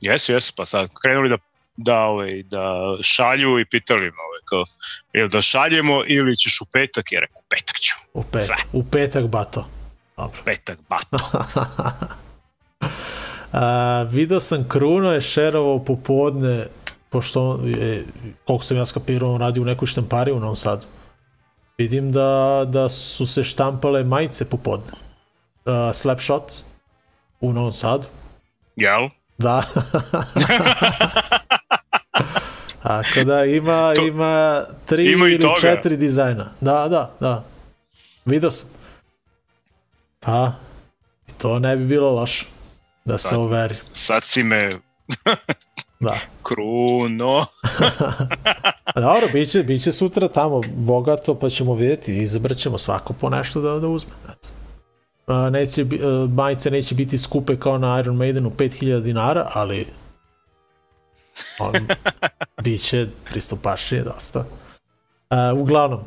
Jesu, 0.00 0.32
jesu, 0.32 0.52
pa 0.56 0.66
sad 0.66 0.88
krenuli 1.02 1.28
da 1.28 1.38
da, 1.78 1.98
ovaj, 1.98 2.42
da 2.42 2.96
šalju 3.02 3.58
i 3.58 3.64
pitali 3.64 4.00
me 4.00 4.22
ovaj, 4.28 4.40
kao, 4.48 4.64
ili 5.12 5.28
da 5.28 5.40
šaljemo 5.40 6.02
ili 6.06 6.36
ćeš 6.36 6.60
u 6.60 6.64
petak, 6.72 7.12
jer 7.12 7.20
rekao, 7.20 7.42
petak 7.48 7.76
ću. 7.76 7.94
U 8.14 8.22
petak, 8.22 8.58
u 8.72 8.84
petak 8.84 9.26
bato. 9.26 9.68
Dobro. 10.16 10.40
Petak 10.44 10.78
bato. 10.88 11.18
A, 13.52 14.06
video 14.10 14.40
sam 14.40 14.68
Kruno 14.68 15.12
je 15.12 15.20
šerovao 15.20 15.84
popodne 15.84 16.66
pošto 17.10 17.60
je, 17.64 18.04
koliko 18.44 18.64
sam 18.64 18.76
ja 18.76 18.86
skapirao, 18.86 19.32
on 19.32 19.40
radi 19.40 19.60
u 19.60 19.64
nekoj 19.64 19.86
štampari 19.86 20.32
u 20.32 20.40
Novom 20.40 20.56
Sadu. 20.56 20.86
Vidim 21.78 22.12
da, 22.12 22.64
da 22.68 22.88
su 22.88 23.26
se 23.26 23.44
štampale 23.44 24.04
majice 24.04 24.44
popodne. 24.50 24.92
Uh, 24.92 25.94
Slapshot 25.94 26.52
u 27.40 27.52
Novom 27.52 27.72
Sadu. 27.72 28.06
Jel? 28.76 29.08
Da. 29.38 29.62
Tako 32.82 33.24
da 33.24 33.44
ima, 33.44 33.94
to, 33.96 34.02
ima 34.02 34.62
tri 34.86 35.12
ima 35.12 35.26
ili 35.28 35.40
toga. 35.40 35.60
četiri 35.60 35.96
dizajna. 35.96 36.46
Da, 36.60 36.88
da, 36.88 37.14
da. 37.20 37.44
Vidio 38.24 38.50
sam. 38.50 38.68
Pa, 40.20 40.52
i 41.28 41.32
to 41.32 41.58
ne 41.58 41.76
bi 41.76 41.84
bilo 41.84 42.10
loše 42.10 42.46
da 43.04 43.18
se 43.18 43.36
overi. 43.36 43.74
Sad 43.94 44.22
si 44.22 44.42
me 44.42 44.80
Da. 46.00 46.18
Kruno. 46.42 47.44
Dobro, 48.94 49.28
bit 49.32 49.50
će, 49.50 49.62
bit 49.62 49.82
će 49.82 49.92
sutra 49.92 50.28
tamo 50.28 50.60
bogato, 50.74 51.38
pa 51.38 51.50
ćemo 51.50 51.74
vidjeti, 51.74 52.16
izabrat 52.16 52.58
ćemo 52.58 52.78
svako 52.78 53.12
po 53.12 53.30
nešto 53.30 53.60
da, 53.60 53.78
da 53.78 53.88
uzme. 53.88 54.12
Neće, 55.50 55.86
majice 56.34 56.70
neće 56.70 56.94
biti 56.94 57.18
skupe 57.18 57.56
kao 57.56 57.78
na 57.78 58.00
Iron 58.00 58.16
Maidenu 58.16 58.50
5000 58.50 59.00
dinara, 59.00 59.50
ali 59.54 59.86
on, 61.58 61.72
bit 62.64 62.82
će 62.82 63.06
pristupačnije 63.30 64.02
dosta. 64.02 64.44
Uglavnom, 65.56 66.00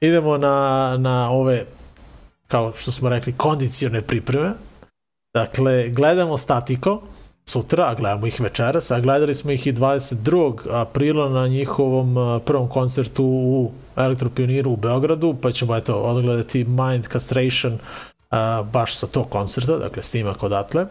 idemo 0.00 0.38
na, 0.38 0.96
na 0.98 1.30
ove, 1.30 1.64
kao 2.48 2.72
što 2.76 2.90
smo 2.90 3.08
rekli, 3.08 3.32
kondicione 3.32 4.02
pripreme. 4.02 4.52
Dakle, 5.34 5.88
gledamo 5.88 6.36
statiko, 6.36 7.02
sutra, 7.46 7.84
a 7.88 7.94
gledamo 7.94 8.26
ih 8.26 8.40
večeras, 8.40 8.90
a 8.90 9.00
gledali 9.00 9.34
smo 9.34 9.50
ih 9.50 9.66
i 9.66 9.72
22. 9.72 10.54
aprila 10.70 11.28
na 11.28 11.48
njihovom 11.48 12.40
prvom 12.46 12.68
koncertu 12.68 13.24
u 13.24 13.72
Elektropioniru 13.96 14.70
u 14.70 14.76
Beogradu, 14.76 15.36
pa 15.42 15.52
ćemo 15.52 15.76
eto 15.76 15.94
odgledati 15.94 16.64
Mind 16.64 17.04
Castration 17.12 17.78
a, 18.34 18.62
baš 18.62 18.96
sa 18.96 19.06
tog 19.06 19.28
koncerta, 19.30 19.78
dakle 19.78 20.02
snimak 20.02 20.42
odatle. 20.42 20.86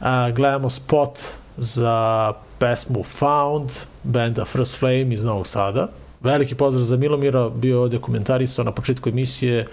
A, 0.00 0.30
gledamo 0.30 0.70
spot 0.70 1.18
za 1.56 2.32
pesmu 2.58 3.02
Found, 3.02 3.70
benda 4.02 4.44
First 4.44 4.78
Flame 4.78 5.14
iz 5.14 5.24
Novog 5.24 5.46
Sada. 5.46 5.88
Veliki 6.20 6.54
pozdrav 6.54 6.84
za 6.84 6.96
Milomira, 6.96 7.48
bio 7.48 7.88
dokumentarisao 7.88 8.64
na 8.64 8.72
početku 8.72 9.08
emisije, 9.08 9.66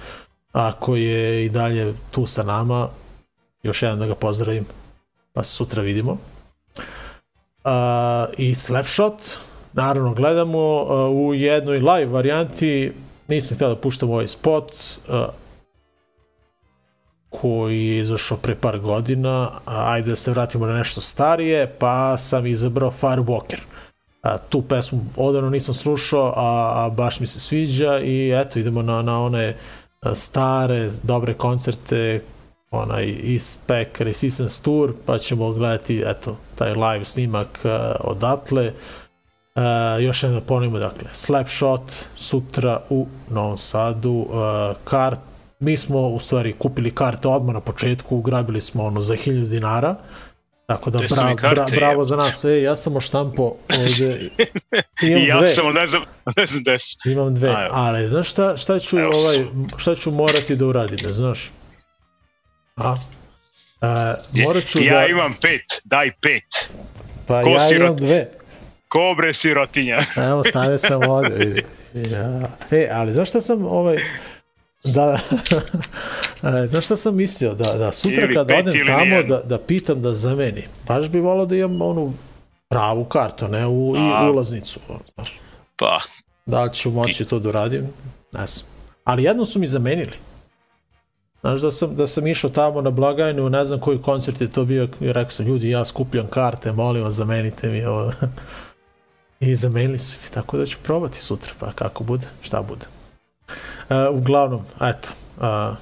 a 0.54 0.72
koji 0.80 1.04
je 1.04 1.46
i 1.46 1.50
dalje 1.50 1.94
tu 2.12 2.26
sa 2.26 2.44
nama. 2.44 2.88
Još 3.64 3.82
jedan 3.82 4.00
da 4.00 4.08
ga 4.08 4.16
pozdravim 4.16 4.66
pa 5.34 5.44
se 5.44 5.52
sutra 5.52 5.82
vidimo. 5.82 6.12
Uh, 6.12 7.72
I 8.38 8.56
Slapshot, 8.56 9.38
naravno 9.74 10.14
gledamo 10.14 10.82
uh, 10.82 11.28
u 11.28 11.34
jednoj 11.34 11.78
live 11.78 12.06
varijanti, 12.06 12.94
nisam 13.28 13.56
htio 13.56 13.70
da 13.70 13.76
puštam 13.76 14.10
ovaj 14.10 14.28
spot, 14.28 14.72
uh, 15.08 15.26
koji 17.42 17.88
je 17.88 18.00
izašao 18.00 18.38
pre 18.38 18.56
par 18.56 18.80
godina, 18.80 19.50
a 19.66 19.92
ajde 19.92 20.10
da 20.10 20.16
se 20.16 20.32
vratimo 20.32 20.66
na 20.66 20.74
nešto 20.74 21.02
starije, 21.02 21.76
pa 21.80 22.18
sam 22.18 22.46
izabrao 22.46 22.94
Firewalker. 23.02 23.60
A, 24.22 24.38
tu 24.38 24.62
pesmu 24.62 25.06
odavno 25.16 25.50
nisam 25.50 25.74
slušao, 25.74 26.34
a, 26.36 26.72
a 26.76 26.90
baš 26.90 27.20
mi 27.20 27.28
se 27.28 27.40
sviđa 27.40 28.00
i 28.00 28.32
eto 28.32 28.60
idemo 28.60 28.82
na, 28.82 29.02
na 29.02 29.24
one 29.24 29.56
stare, 30.14 30.90
dobre 31.04 31.34
koncerte 31.34 32.22
onaj 32.72 33.36
e-spec 33.36 34.00
Resistance 34.00 34.64
Tour, 34.64 34.94
pa 35.06 35.18
ćemo 35.18 35.52
gledati 35.52 36.04
eto, 36.06 36.38
taj 36.56 36.74
live 36.74 37.06
snimak 37.06 37.60
uh, 37.64 37.72
odatle. 38.00 38.74
Uh, 39.56 40.04
još 40.04 40.24
jedno 40.24 40.40
da 40.40 40.46
ponovimo, 40.46 40.80
dakle, 40.80 41.10
Slapshot 41.12 42.06
sutra 42.16 42.82
u 42.90 43.08
Novom 43.30 43.58
Sadu, 43.58 44.12
uh, 44.12 44.36
kart, 44.84 45.20
mi 45.64 45.78
smo 45.78 46.00
u 46.00 46.20
stvari 46.20 46.54
kupili 46.54 46.92
karte 46.92 47.28
odmah 47.28 47.54
na 47.54 47.60
početku, 47.62 48.18
ugrabili 48.18 48.62
smo 48.62 48.84
ono 48.84 49.02
za 49.02 49.14
1000 49.14 49.48
dinara, 49.48 49.96
Tako 50.66 50.90
da 50.90 51.00
bra, 51.00 51.36
karte, 51.36 51.56
bra, 51.56 51.68
bravo 51.76 52.04
za 52.04 52.16
nas. 52.16 52.44
E, 52.44 52.62
ja 52.62 52.76
sam 52.76 52.96
oštampo 52.96 53.44
ovde. 53.44 54.20
Imam 55.08 55.22
I 55.22 55.28
ja 55.28 55.38
dve. 55.38 55.48
sam, 55.48 55.74
ne 55.74 55.88
znam, 55.88 56.02
ne 56.38 56.46
znam 56.46 56.64
des. 56.64 56.84
Imam 57.06 57.36
dve, 57.36 57.50
Ajde. 57.50 57.70
ali 57.72 58.10
znaš 58.10 58.30
šta, 58.30 58.58
šta 58.58 58.80
ću, 58.80 59.00
Evo 59.00 59.14
ovaj, 59.16 59.46
šta 59.78 59.96
ću 59.96 60.12
morati 60.12 60.56
da 60.56 60.66
uradim, 60.66 61.00
ne 61.04 61.14
znaš? 61.14 61.52
A? 62.76 62.96
A, 63.82 64.14
morat 64.32 64.66
ću 64.66 64.84
ja 64.84 65.00
da... 65.00 65.06
imam 65.06 65.36
pet, 65.42 65.82
daj 65.84 66.12
pet. 66.22 66.72
Pa 67.28 67.42
Ko 67.42 67.50
ja 67.50 67.60
sirot... 67.60 67.86
imam 67.86 67.98
dve. 67.98 68.32
Kobre 68.88 69.34
sirotinja. 69.34 70.00
Evo, 70.16 70.44
stavio 70.44 70.78
sam 70.78 71.10
ovde. 71.10 71.64
Ja. 72.12 72.50
E, 72.72 72.90
ali 72.92 73.12
znaš 73.12 73.30
šta 73.30 73.42
sam 73.42 73.66
ovaj... 73.66 73.98
Da, 74.84 75.20
e, 76.64 76.68
znaš 76.68 76.86
šta 76.86 76.96
sam 76.96 77.16
mislio? 77.16 77.54
Da, 77.54 77.74
da 77.78 77.92
sutra 77.92 78.24
ili 78.24 78.34
kad 78.34 78.52
odem 78.52 78.88
tamo 78.88 79.06
nijem. 79.06 79.28
da, 79.28 79.38
da 79.38 79.58
pitam 79.58 80.02
da 80.02 80.14
zameni. 80.14 80.64
Baš 80.88 81.10
bi 81.10 81.20
volao 81.20 81.46
da 81.46 81.56
imam 81.56 81.82
onu 81.82 82.14
pravu 82.70 83.06
kartu, 83.06 83.48
ne 83.48 83.68
u, 83.68 83.96
A, 83.96 84.00
i 84.00 84.30
ulaznicu. 84.30 84.80
Znaš. 85.16 85.40
Pa. 85.76 86.00
Da 86.46 86.64
li 86.64 86.74
ću 86.74 86.92
moći 86.92 87.26
to 87.26 87.40
da 87.40 87.50
uradim? 87.50 87.90
Ne 88.32 88.48
znam. 88.48 88.68
Ali 89.04 89.24
jedno 89.24 89.46
su 89.46 89.60
mi 89.60 89.68
zamenili. 89.68 90.14
Znaš 91.42 91.62
da 91.62 91.72
sam, 91.72 91.96
da 91.96 92.08
sam 92.08 92.28
išao 92.28 92.50
tamo 92.50 92.82
na 92.82 92.90
blagajnu, 92.90 93.50
ne 93.50 93.66
znam 93.66 93.80
koji 93.80 94.02
koncert 94.02 94.42
je 94.42 94.52
to 94.52 94.66
bio, 94.66 94.88
i 95.02 95.14
rekao 95.14 95.32
sam, 95.32 95.46
ljudi, 95.46 95.70
ja 95.70 95.86
skupljam 95.86 96.28
karte, 96.28 96.72
molim 96.72 97.04
vas, 97.04 97.14
zamenite 97.14 97.70
mi 97.70 97.86
ovo. 97.86 98.12
I 99.40 99.56
zamenili 99.56 99.98
su 99.98 100.18
mi, 100.24 100.32
tako 100.32 100.58
da 100.58 100.66
ću 100.66 100.78
probati 100.84 101.20
sutra, 101.20 101.54
pa 101.60 101.72
kako 101.72 102.04
bude, 102.04 102.28
šta 102.42 102.62
bude. 102.62 102.86
Uh, 103.48 104.18
uglavnom, 104.18 104.66
eto, 104.82 105.10
uh, 105.38 105.78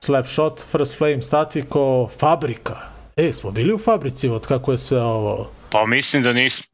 Slapshot, 0.00 0.64
First 0.70 0.98
Flame, 0.98 1.22
Statiko, 1.22 2.08
Fabrika. 2.18 2.76
E, 3.16 3.32
smo 3.32 3.50
bili 3.50 3.72
u 3.72 3.78
fabrici 3.78 4.28
od 4.28 4.46
kako 4.46 4.72
je 4.72 4.78
sve 4.78 5.02
ovo... 5.02 5.50
Pa 5.70 5.86
mislim 5.86 6.22
da 6.22 6.32
nismo. 6.32 6.66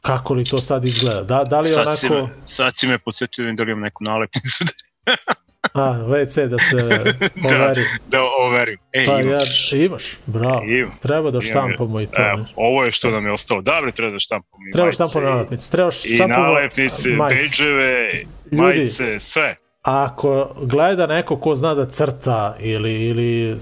Kako 0.00 0.34
li 0.34 0.44
to 0.44 0.60
sad 0.60 0.84
izgleda? 0.84 1.22
Da, 1.22 1.44
da 1.44 1.60
li 1.60 1.68
sad 1.68 1.86
onako... 1.86 1.96
Si 1.96 2.08
me, 2.08 2.28
sad 2.46 2.76
si 2.76 2.86
me 2.86 2.98
podsjetio 2.98 3.52
da 3.52 3.62
li 3.62 3.70
imam 3.70 3.82
neku 3.82 4.04
nalepnicu 4.04 4.64
A, 5.72 6.04
WC 6.06 6.48
da 6.48 6.58
se 6.58 6.76
overi. 6.84 7.14
da, 7.34 7.74
da 8.08 8.18
overim. 8.38 8.78
E, 8.92 9.06
pa 9.06 9.20
imaš. 9.20 9.72
ja, 9.72 9.78
imaš, 9.84 10.18
bravo. 10.26 10.62
Imam. 10.66 10.98
Treba 11.02 11.30
da 11.30 11.40
štampamo 11.40 12.00
i 12.00 12.06
to. 12.06 12.22
Evo, 12.30 12.44
ovo 12.56 12.84
je 12.84 12.92
što 12.92 13.10
nam 13.10 13.26
je 13.26 13.32
ostalo. 13.32 13.62
Dobro, 13.62 13.92
treba 13.92 14.12
da 14.12 14.18
štampamo 14.18 14.62
i 14.68 14.72
Treba 14.72 14.92
štampamo 14.92 15.30
nalepnice. 15.30 15.70
Treba 15.70 15.90
štampamo 15.90 16.48
I 16.48 16.54
nalepnice, 16.54 17.08
beđeve, 17.28 18.24
majice, 18.50 19.20
sve. 19.20 19.56
Ako 19.82 20.54
gleda 20.62 21.06
neko 21.06 21.36
ko 21.36 21.54
zna 21.54 21.74
da 21.74 21.86
crta 21.86 22.56
ili, 22.60 23.04
ili 23.04 23.50
e, 23.50 23.54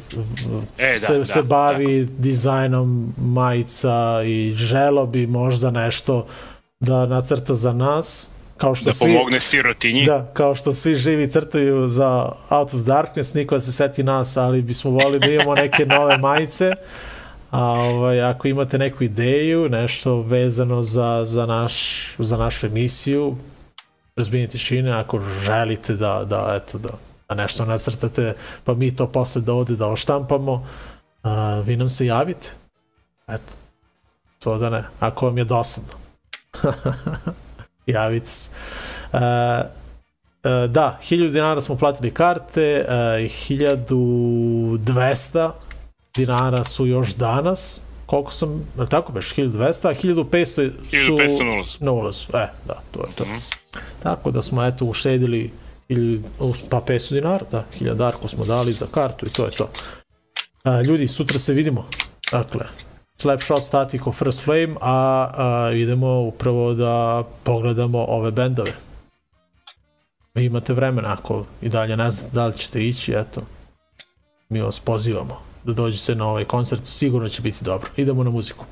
da, 0.78 0.98
se, 0.98 1.18
da, 1.18 1.24
se 1.24 1.42
bavi 1.42 2.06
tako. 2.06 2.18
dizajnom 2.18 3.14
majica 3.18 4.22
i 4.24 4.52
želo 4.56 5.06
bi 5.06 5.26
možda 5.26 5.70
nešto 5.70 6.26
da 6.80 7.06
nacrta 7.06 7.54
za 7.54 7.72
nas, 7.72 8.30
kao 8.56 8.74
što 8.74 8.84
da 8.84 8.92
svi, 8.92 9.14
pomogne 9.14 9.40
sirotinji. 9.40 10.04
Da, 10.04 10.30
kao 10.32 10.54
što 10.54 10.72
svi 10.72 10.94
živi 10.94 11.30
crtaju 11.30 11.88
za 11.88 12.32
Out 12.48 12.74
of 12.74 12.80
Darkness, 12.80 13.34
niko 13.34 13.60
se 13.60 13.72
seti 13.72 14.02
nas, 14.02 14.36
ali 14.36 14.62
bismo 14.62 14.90
volili 14.90 15.18
da 15.18 15.26
imamo 15.26 15.54
neke 15.54 15.86
nove 15.86 16.18
majice. 16.28 16.72
A 17.50 17.62
ovaj, 17.62 18.22
ako 18.22 18.48
imate 18.48 18.78
neku 18.78 19.04
ideju, 19.04 19.68
nešto 19.68 20.22
vezano 20.22 20.82
za, 20.82 21.22
za, 21.24 21.46
naš, 21.46 22.06
za 22.18 22.36
našu 22.36 22.66
emisiju, 22.66 23.36
razbijenje 24.16 24.48
tišine, 24.48 24.92
ako 24.92 25.20
želite 25.20 25.94
da, 25.94 26.24
da, 26.24 26.60
eto, 26.62 26.78
da, 26.78 26.88
da 27.28 27.34
nešto 27.34 27.64
nacrtate, 27.64 28.34
pa 28.64 28.74
mi 28.74 28.96
to 28.96 29.06
posle 29.06 29.42
da 29.42 29.52
ovde 29.52 29.76
da 29.76 29.86
oštampamo, 29.86 30.66
a, 31.22 31.62
vi 31.66 31.76
nam 31.76 31.88
se 31.88 32.06
javite. 32.06 32.52
Eto, 33.28 33.54
to 34.38 34.58
da 34.58 34.70
ne, 34.70 34.84
ako 35.00 35.26
vam 35.26 35.38
je 35.38 35.44
dosadno. 35.44 35.92
javite 37.86 38.26
se. 38.26 38.50
Uh, 39.12 39.20
uh, 39.20 39.26
da, 40.70 40.98
1000 41.02 41.32
dinara 41.32 41.60
smo 41.60 41.76
platili 41.76 42.10
karte, 42.10 42.84
uh, 42.88 42.94
1200 42.94 45.50
dinara 46.16 46.64
su 46.64 46.86
još 46.86 47.14
danas, 47.14 47.82
koliko 48.06 48.32
sam, 48.32 48.66
ali 48.78 48.88
tako 48.88 49.12
beš, 49.12 49.34
1200, 49.34 49.88
a 49.88 49.94
1500 49.94 50.72
su 51.06 51.12
1500 51.12 51.44
na 51.44 51.52
ulazu. 51.52 51.76
Na 51.80 51.92
ulazu, 51.92 52.26
e, 52.34 52.48
da, 52.66 52.82
to 52.90 53.00
je 53.00 53.06
to. 53.14 53.24
Mm 53.24 53.28
-hmm. 53.28 53.56
Tako 54.02 54.30
da 54.30 54.42
smo, 54.42 54.64
eto, 54.64 54.84
uštedili 54.84 55.50
ili, 55.88 56.22
pa 56.70 56.80
500 56.80 57.12
dinara, 57.12 57.44
da, 57.50 57.64
1000 57.80 57.94
darko 57.94 58.28
smo 58.28 58.44
dali 58.44 58.72
za 58.72 58.86
kartu 58.86 59.26
i 59.26 59.30
to 59.30 59.44
je 59.44 59.50
to. 59.50 59.70
Uh, 60.64 60.86
ljudi, 60.86 61.08
sutra 61.08 61.38
se 61.38 61.52
vidimo. 61.52 61.88
Dakle, 62.32 62.64
Slapshot 63.16 63.62
Statico 63.62 64.12
First 64.12 64.44
Flame, 64.44 64.76
a, 64.80 65.30
a 65.34 65.72
idemo 65.72 66.20
upravo 66.20 66.74
da 66.74 67.24
pogledamo 67.42 68.04
ove 68.08 68.30
bendove. 68.30 68.72
Imate 70.34 70.72
vremena, 70.72 71.12
ako 71.12 71.44
i 71.62 71.68
dalje 71.68 71.96
ne 71.96 72.10
znate 72.10 72.34
da 72.34 72.46
li 72.46 72.58
ćete 72.58 72.86
ići, 72.86 73.12
eto, 73.12 73.40
mi 74.48 74.60
vas 74.60 74.80
pozivamo 74.80 75.40
da 75.64 75.72
dođete 75.72 76.14
na 76.14 76.28
ovaj 76.28 76.44
koncert, 76.44 76.80
sigurno 76.84 77.28
će 77.28 77.42
biti 77.42 77.64
dobro. 77.64 77.90
Idemo 77.96 78.24
na 78.24 78.30
muziku. 78.30 78.64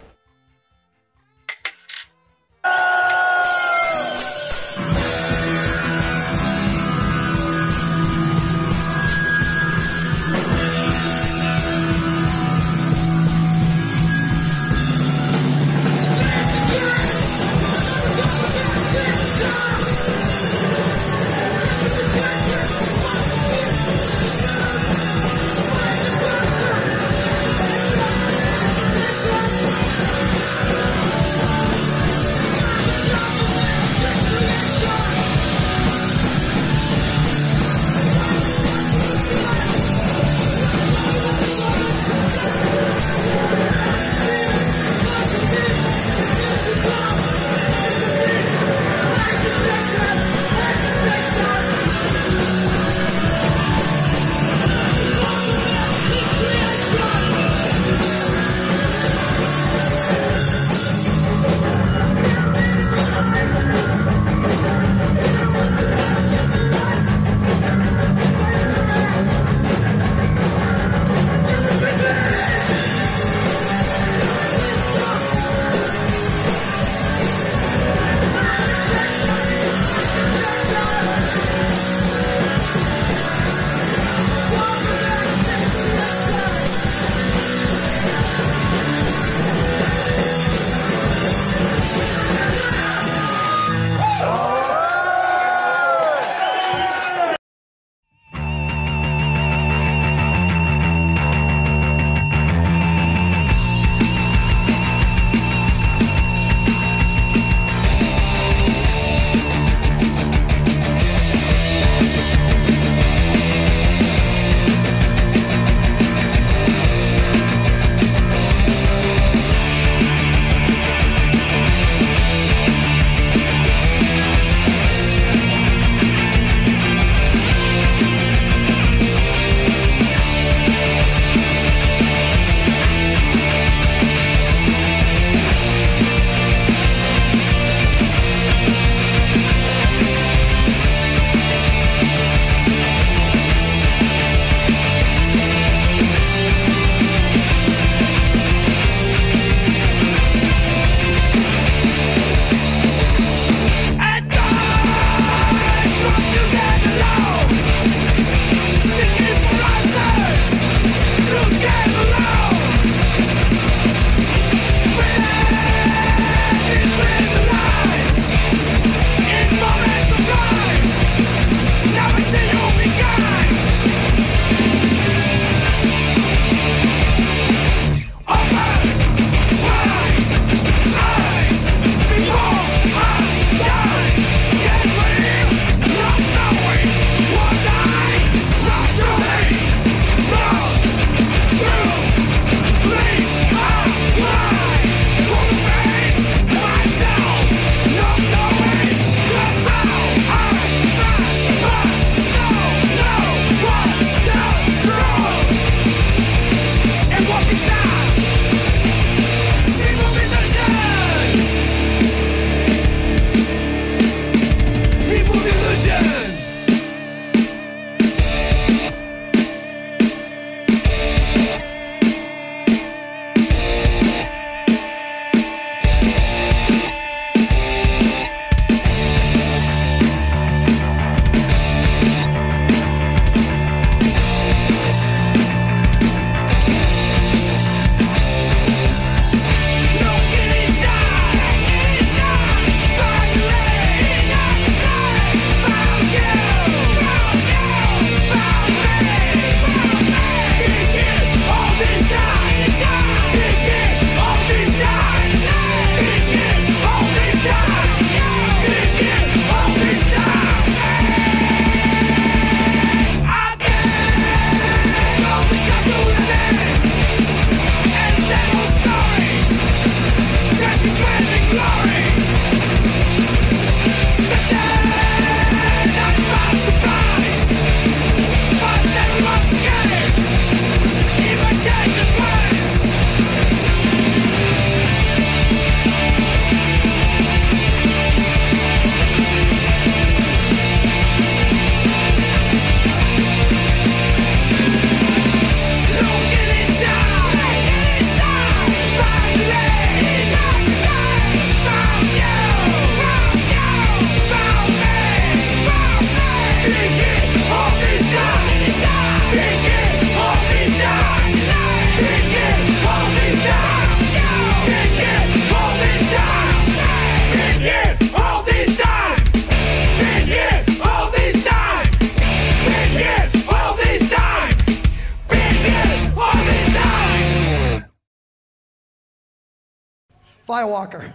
Firewalker. 330.55 331.13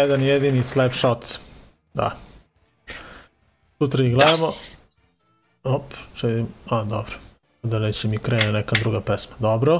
Jedan 0.00 0.22
jedini 0.22 0.62
slap 0.62 0.92
shot. 0.92 1.38
Da. 1.94 2.10
Sutra 3.78 4.04
ih 4.04 4.14
gledamo. 4.14 4.52
Op, 5.64 5.82
čedim. 6.14 6.46
A, 6.68 6.84
dobro. 6.84 7.12
Da 7.62 7.78
neće 7.78 8.08
mi 8.08 8.18
krene 8.18 8.52
neka 8.52 8.76
druga 8.82 9.00
pesma. 9.00 9.36
Dobro. 9.38 9.74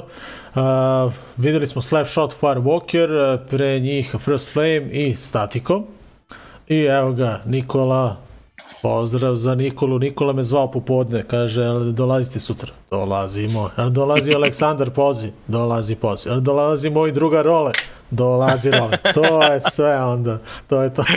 Uh, 0.55 1.13
videli 1.37 1.67
smo 1.67 1.81
slap 1.81 2.07
shot 2.07 2.35
Firewalker, 2.41 3.37
pre 3.49 3.79
njih 3.79 4.15
First 4.19 4.53
Flame 4.53 4.89
i 4.91 5.15
Statiko. 5.15 5.83
I 6.67 6.77
evo 6.79 7.13
ga, 7.13 7.41
Nikola. 7.45 8.17
Pozdrav 8.81 9.35
za 9.35 9.55
Nikolu. 9.55 9.99
Nikola 9.99 10.33
me 10.33 10.43
zvao 10.43 10.71
popodne. 10.71 11.23
Kaže, 11.27 11.61
jel 11.61 11.91
dolazite 11.91 12.39
sutra? 12.39 12.73
Dolazimo. 12.91 13.69
Jel 13.77 13.89
dolazi 13.89 14.33
Aleksandar 14.33 14.89
Pozi? 14.89 15.31
Dolazi 15.47 15.95
Pozi. 15.95 16.29
Jel 16.29 16.39
dolazi 16.39 16.89
moj 16.89 17.11
druga 17.11 17.41
Role? 17.41 17.71
Dolazi 18.11 18.71
Role. 18.71 18.97
To 19.13 19.43
je 19.43 19.61
sve 19.61 20.03
onda. 20.03 20.39
To 20.67 20.81
je 20.81 20.93
to. 20.93 21.03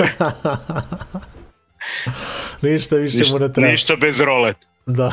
Ništa 2.63 2.97
više 2.97 3.25
mu 3.33 3.39
ne 3.39 3.47
Ništa, 3.47 3.53
treba. 3.53 3.71
ništa 3.71 3.97
bez 3.97 4.21
rolet. 4.21 4.57
Da. 4.87 5.13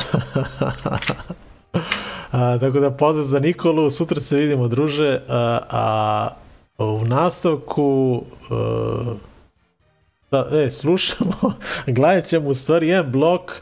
a, 2.32 2.58
tako 2.58 2.80
da 2.80 2.90
pozdrav 2.90 3.26
za 3.26 3.38
Nikolu, 3.38 3.90
sutra 3.90 4.20
se 4.20 4.36
vidimo 4.36 4.68
druže, 4.68 5.20
a, 5.28 5.58
a 5.70 6.28
u 6.78 7.04
nastavku 7.04 8.22
a, 8.50 9.14
da, 10.30 10.48
e, 10.52 10.70
slušamo, 10.70 11.54
gledat 11.86 12.26
ćemo 12.26 12.48
u 12.48 12.54
stvari 12.54 12.88
jedan 12.88 13.12
blok 13.12 13.52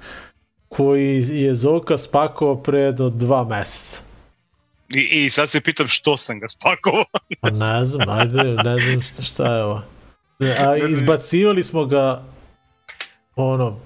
koji 0.68 1.24
je 1.30 1.54
Zoka 1.54 1.98
spakovao 1.98 2.56
pre 2.56 2.78
jedno 2.78 3.10
dva 3.10 3.44
meseca. 3.44 4.09
I, 4.94 5.24
I 5.24 5.30
sad 5.30 5.50
se 5.50 5.60
pitam 5.60 5.88
što 5.88 6.16
sam 6.16 6.40
ga 6.40 6.48
spakovao. 6.48 7.04
Pa 7.40 7.50
ne 7.50 7.84
znam, 7.84 8.08
ajde, 8.08 8.42
ne 8.42 8.78
znam 8.78 9.00
šta, 9.02 9.22
šta 9.22 9.56
je 9.56 9.64
ovo. 9.64 9.82
A 10.58 10.76
izbacivali 10.76 11.62
smo 11.62 11.84
ga 11.84 12.22
ono, 13.36 13.80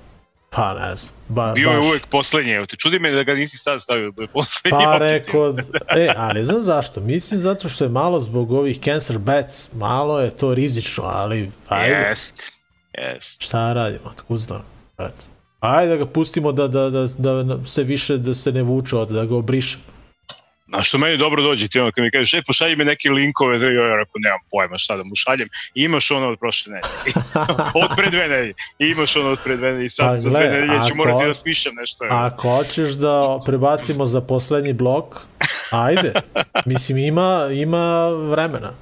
pa 0.51 0.75
ne 0.75 0.95
znam, 0.95 1.15
ba, 1.29 1.53
Bio 1.53 1.71
je 1.71 1.77
baš. 1.77 1.87
uvek 1.87 2.07
poslednji, 2.07 2.53
evo 2.53 2.67
te. 2.67 2.77
Čudi 2.77 2.99
me 2.99 3.11
da 3.11 3.23
ga 3.23 3.35
nisi 3.35 3.59
sad 3.59 3.83
stavio 3.83 4.11
da 4.11 4.23
je 4.23 4.29
poslednji. 4.29 4.79
Pa 4.79 4.93
je. 4.95 4.99
rekao, 5.13 5.55
e, 5.97 6.15
a 6.17 6.33
ne 6.33 6.45
znam 6.45 6.61
zašto, 6.61 7.01
mislim 7.01 7.41
zato 7.41 7.69
što 7.69 7.85
je 7.85 7.89
malo 7.89 8.21
zbog 8.21 8.53
ovih 8.53 8.81
cancer 8.81 9.19
bats, 9.19 9.73
malo 9.73 10.21
je 10.21 10.31
to 10.31 10.55
rizično, 10.55 11.05
ali 11.05 11.51
ajde, 11.69 11.95
Jest, 11.97 12.53
jest. 12.99 13.43
šta 13.43 13.73
radimo, 13.73 14.13
tko 14.17 14.37
zna, 14.37 14.61
eto. 14.99 15.23
Ajde 15.61 15.91
da 15.91 15.97
ga 15.97 16.07
pustimo 16.07 16.53
da, 16.53 16.69
da, 16.69 16.91
da, 16.91 17.07
da 17.43 17.65
se 17.67 17.83
više, 17.83 18.17
da 18.17 18.35
se 18.35 18.53
ne 18.53 18.63
vuče 18.63 18.97
od, 18.97 19.09
da 19.09 19.25
ga 19.25 19.37
obrišem. 19.37 19.81
Na 20.77 20.83
što 20.83 20.99
meni 20.99 21.17
dobro 21.17 21.43
dođe 21.43 21.69
ti 21.69 21.81
ono 21.81 21.93
kad 21.93 22.05
mi 22.05 22.11
kažeš, 22.11 22.35
e, 22.35 22.43
pošalji 22.47 22.77
mi 22.77 22.85
neke 22.85 23.11
linkove, 23.11 23.59
da 23.59 23.67
ja 23.67 23.97
rekao, 23.97 24.19
nemam 24.19 24.41
pojma 24.51 24.79
šta 24.79 24.97
da 24.97 25.05
mu 25.05 25.15
šaljem. 25.15 25.49
I 25.75 25.85
imaš 25.85 26.11
ono 26.11 26.29
od 26.29 26.39
prošle 26.39 26.73
nedelje. 26.73 27.27
od 27.85 27.91
pre 27.97 28.11
dve 28.11 28.29
nedelje. 28.29 28.55
I 28.79 28.87
imaš 28.87 29.17
ono 29.17 29.31
od 29.31 29.39
pre 29.45 29.57
dve 29.57 29.69
nedelje. 29.69 29.87
I 29.87 29.91
sad 29.91 30.07
Pa 30.07 30.19
za 30.19 30.31
dve 30.31 30.41
nedelje 30.41 30.81
ću 30.89 30.97
morati 30.97 31.27
da 31.27 31.35
smišljam 31.35 31.75
nešto. 31.75 32.05
evo. 32.05 32.15
Ako 32.15 32.57
hoćeš 32.57 32.91
da 32.91 33.41
prebacimo 33.47 34.07
za 34.07 34.21
poslednji 34.21 34.73
blok, 34.73 35.17
ajde, 35.71 36.13
mislim 36.65 36.99
ima, 36.99 37.49
ima 37.53 38.09
vremena, 38.09 38.73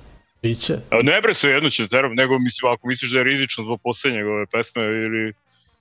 biće. 0.42 0.76
Ne 1.02 1.20
bre, 1.20 1.34
sve 1.34 1.50
jedno 1.50 1.70
ću 1.70 1.88
teram, 1.88 2.14
nego 2.14 2.38
mislim, 2.38 2.72
ako 2.72 2.88
misliš 2.88 3.10
da 3.10 3.18
je 3.18 3.24
rizično 3.24 3.64
zbog 3.64 3.80
poslednjeg 3.82 4.26
ove 4.26 4.46
pesme 4.46 4.82
ili... 4.82 5.32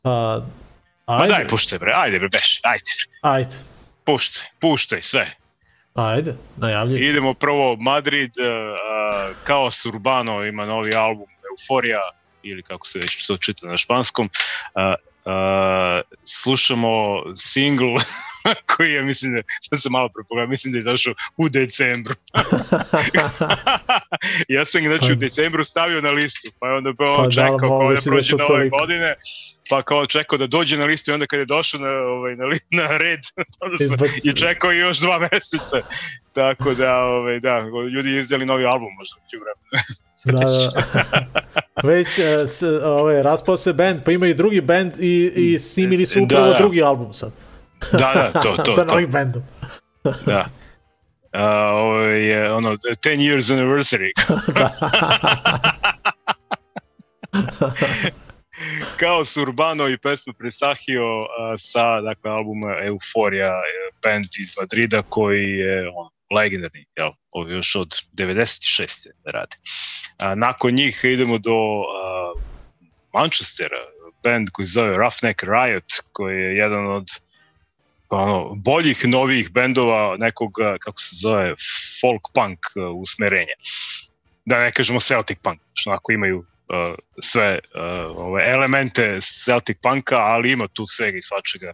Pa, 0.02 0.42
Ma 1.08 1.24
ajde, 1.24 1.34
daj, 1.34 1.48
puštaj 1.48 1.80
bre, 1.80 1.92
ajde 1.96 2.20
bre, 2.20 2.30
beš, 2.30 2.60
ajde 2.64 2.92
bre, 2.98 3.32
ajde, 3.32 3.56
puštaj, 4.06 4.46
puštaj 4.60 5.02
sve. 5.02 5.41
Ajde, 5.94 6.36
najavljuj. 6.58 7.10
Idemo 7.10 7.34
prvo 7.34 7.76
Madrid, 7.76 8.32
uh, 8.38 9.36
Kaos 9.44 9.86
Urbano 9.86 10.44
ima 10.46 10.66
novi 10.66 10.96
album 10.96 11.28
Euforija, 11.52 12.10
ili 12.44 12.64
kako 12.64 12.88
se 12.88 13.00
već 13.00 13.28
to 13.28 13.38
čita 13.38 13.68
na 13.68 13.78
španskom. 13.78 14.26
Uh, 14.26 14.82
uh, 15.26 16.02
slušamo 16.26 17.24
single 17.36 17.96
koji 18.76 18.92
je, 18.92 19.02
mislim 19.02 19.36
da, 19.36 19.42
sad 19.70 19.82
sam 19.82 19.92
malo 19.92 20.10
prepogledao, 20.16 20.50
mislim 20.50 20.72
da 20.72 20.78
je 20.80 20.84
došao 20.84 21.14
u 21.38 21.50
decembru. 21.50 22.14
ja 24.56 24.66
sam 24.66 24.84
ga, 24.84 24.98
znači, 24.98 25.14
u 25.14 25.16
Pa- 25.16 25.20
decembru 25.20 25.64
stavio 25.64 26.02
na 26.02 26.10
listu, 26.10 26.48
pa 26.60 26.68
je 26.68 26.74
onda 26.74 26.94
pa 26.98 27.14
Pa 27.18 27.24
da, 27.24 27.32
čekao 27.32 27.58
kao 27.58 27.70
da 27.70 27.76
moguće 27.84 28.02
da 28.10 28.12
prođe 28.12 28.36
nove 28.36 28.48
toliko. 28.48 28.78
godine, 28.78 29.16
pa 29.70 29.82
kao 29.82 30.06
čekao 30.06 30.38
da 30.38 30.48
dođe 30.48 30.78
na 30.78 30.86
listu 30.86 31.12
i 31.12 31.14
onda 31.14 31.26
kad 31.26 31.40
je 31.40 31.46
došao 31.46 31.80
na, 31.80 31.92
ovaj, 31.94 32.36
na, 32.36 32.46
na 32.72 32.98
red, 32.98 33.20
i 34.32 34.34
čekao 34.40 34.72
još 34.72 35.00
dva 35.00 35.20
meseca. 35.32 35.82
Tako 36.34 36.74
da, 36.74 36.98
ovaj, 36.98 37.40
da, 37.40 37.60
ljudi 37.94 38.20
izdali 38.20 38.46
novi 38.46 38.66
album 38.66 38.90
možda 38.98 39.16
u 39.18 39.22
vremenu. 39.42 39.86
Da, 40.26 40.40
da. 40.40 41.88
Već 41.88 42.20
e, 42.20 42.48
s, 42.48 42.64
ovaj, 42.84 43.24
raspao 43.24 43.58
se 43.58 43.74
band, 43.74 44.02
pa 44.06 44.12
ima 44.12 44.28
i 44.28 44.34
drugi 44.34 44.62
band 44.62 44.92
i, 45.00 45.32
i 45.36 45.58
snimili 45.58 46.06
su 46.06 46.20
Da, 46.20 46.24
upravo 46.26 46.52
da. 46.52 46.58
drugi 46.58 46.84
album 46.84 47.14
sad. 47.14 47.32
Da, 47.92 48.32
da, 48.34 48.42
to, 48.42 48.58
to, 48.66 48.72
sa 48.78 48.84
novim 48.84 49.12
bandom. 49.12 49.44
Da. 50.26 50.46
Uh, 51.34 51.42
ovo 51.74 52.00
je 52.00 52.54
ono 52.54 52.72
10 52.72 52.98
years 53.04 53.54
anniversary. 53.54 54.12
Kao 59.00 59.26
su 59.26 59.42
Urbano 59.42 59.88
i 59.88 59.98
pesma 59.98 60.34
Presahio 60.34 61.22
uh, 61.22 61.28
sa 61.58 62.02
dakle, 62.02 62.32
albuma 62.32 62.76
Euforija, 62.84 63.48
eh, 63.48 63.96
band 64.04 64.26
iz 64.40 64.50
Madrida 64.62 65.02
koji 65.02 65.52
je 65.52 65.90
on, 65.96 66.10
legendarni, 66.36 66.86
jel? 66.98 67.12
Ovo 67.32 67.50
je 67.50 67.56
još 67.56 67.76
od 67.76 67.96
96. 68.14 69.08
da 69.24 69.32
radi. 69.32 69.56
A, 70.20 70.36
nakon 70.36 70.74
njih 70.74 71.00
idemo 71.04 71.38
do 71.38 71.80
uh, 71.80 72.42
Manchestera, 73.14 73.78
band 74.24 74.48
koji 74.52 74.66
se 74.66 74.72
zove 74.72 74.98
Roughneck 74.98 75.44
Riot, 75.44 75.92
koji 76.12 76.42
je 76.42 76.58
jedan 76.58 76.88
od 76.88 77.08
ono, 78.12 78.56
boljih 78.56 79.08
novih 79.08 79.52
bendova 79.52 80.18
nekog, 80.18 80.60
a, 80.60 80.78
kako 80.80 81.02
se 81.02 81.16
zove, 81.16 81.56
folk 82.02 82.22
punk 82.34 82.60
a, 82.76 82.90
usmerenja. 82.90 83.56
Da 84.46 84.64
ne 84.64 84.72
kažemo 84.72 85.00
Celtic 85.00 85.40
punk, 85.44 85.62
što 85.74 85.90
onako 85.90 86.12
imaju 86.12 86.46
a, 86.70 86.96
sve 87.20 87.60
a, 87.76 88.08
ove 88.18 88.52
elemente 88.52 89.20
Celtic 89.22 89.78
punka, 89.82 90.18
ali 90.18 90.52
ima 90.52 90.68
tu 90.68 90.86
svega 90.88 91.18
i 91.18 91.22
svačega. 91.22 91.74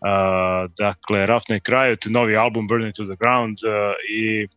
A, 0.00 0.66
dakle, 0.78 1.26
Roughneck 1.26 1.68
Riot, 1.68 2.04
novi 2.06 2.36
album 2.36 2.68
Burning 2.68 2.94
to 2.94 3.04
the 3.04 3.16
Ground 3.20 3.58
a, 3.64 3.92
i 4.10 4.48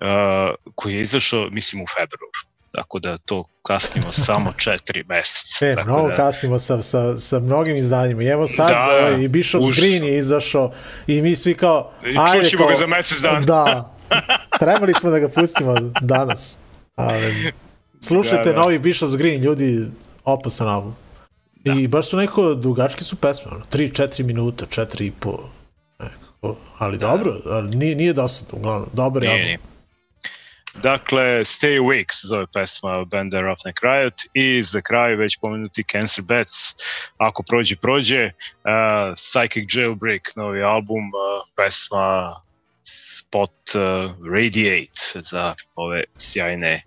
a, 0.00 0.54
koji 0.74 0.94
je 0.94 1.02
izašao, 1.02 1.48
mislim, 1.50 1.82
u 1.82 1.86
februaru. 1.86 2.53
Tako 2.74 2.98
da 2.98 3.18
to 3.18 3.44
kasnimo 3.62 4.12
samo 4.12 4.52
četiri 4.64 5.04
meseca. 5.08 5.66
E, 5.66 5.74
Tako 5.74 5.88
mnogo 5.90 6.08
da, 6.08 6.16
kasnimo 6.16 6.58
sa, 6.58 6.82
sa, 6.82 7.16
sa 7.16 7.40
mnogim 7.40 7.76
izdanjima. 7.76 8.22
I 8.22 8.26
evo 8.26 8.48
sad 8.48 8.68
Da, 8.68 8.74
da, 8.74 8.96
ovaj, 8.98 9.22
i 9.22 9.28
Bishop's 9.28 9.62
užas. 9.62 9.76
Green 9.78 10.04
je 10.04 10.18
izašao 10.18 10.72
i 11.06 11.22
mi 11.22 11.36
svi 11.36 11.54
kao... 11.54 11.92
I 12.06 12.16
ajde, 12.18 12.44
čućemo 12.44 12.62
kao, 12.62 12.70
ga 12.70 12.76
za 12.76 12.86
mesec 12.86 13.20
dana. 13.20 13.40
Da, 13.46 13.94
trebali 14.60 14.94
smo 14.94 15.10
da 15.10 15.18
ga 15.18 15.28
pustimo 15.28 15.74
danas. 16.00 16.58
Ali, 16.96 17.52
slušajte 18.00 18.48
Da, 18.48 18.52
da. 18.52 18.60
novi 18.60 18.78
Bishop's 18.78 19.16
Green, 19.16 19.42
ljudi, 19.42 19.86
opasan 20.24 20.68
album. 20.68 20.96
I 21.64 21.88
baš 21.88 22.08
su 22.08 22.16
neko, 22.16 22.54
dugačke 22.54 23.04
su 23.04 23.16
pesme, 23.16 23.52
ono, 23.52 23.64
3-4 23.72 24.22
minuta, 24.22 24.66
4 24.66 25.02
i 25.02 25.12
po, 25.20 25.38
nekako, 25.98 26.56
ali 26.78 26.98
dobro, 26.98 27.34
ali 27.46 27.76
nije, 27.76 27.94
nije 27.94 28.12
dosadno, 28.12 28.58
uglavnom, 28.58 28.88
dobar 28.92 29.22
je 29.22 29.28
Nije, 29.28 29.40
album. 29.40 29.46
nije. 29.46 29.73
Dakle, 30.82 31.44
Stay 31.44 31.78
Awake 31.78 32.12
se 32.12 32.26
zove 32.26 32.46
pesma 32.46 33.04
benda 33.04 33.40
Roughneck 33.40 33.78
Riot 33.82 34.14
i 34.34 34.62
za 34.62 34.80
kraj 34.80 35.16
već 35.16 35.38
pomenuti 35.40 35.84
Cancer 35.92 36.24
Bats, 36.24 36.74
ako 37.16 37.42
prođe, 37.42 37.76
prođe, 37.76 38.24
uh, 38.24 39.14
Psychic 39.14 39.76
Jailbreak, 39.76 40.36
novi 40.36 40.62
album, 40.62 41.04
uh, 41.04 41.48
pesma 41.56 42.40
Spot 42.84 43.50
uh, 43.74 44.10
Radiate 44.34 45.20
za 45.30 45.54
ove 45.74 46.04
sjajne 46.18 46.82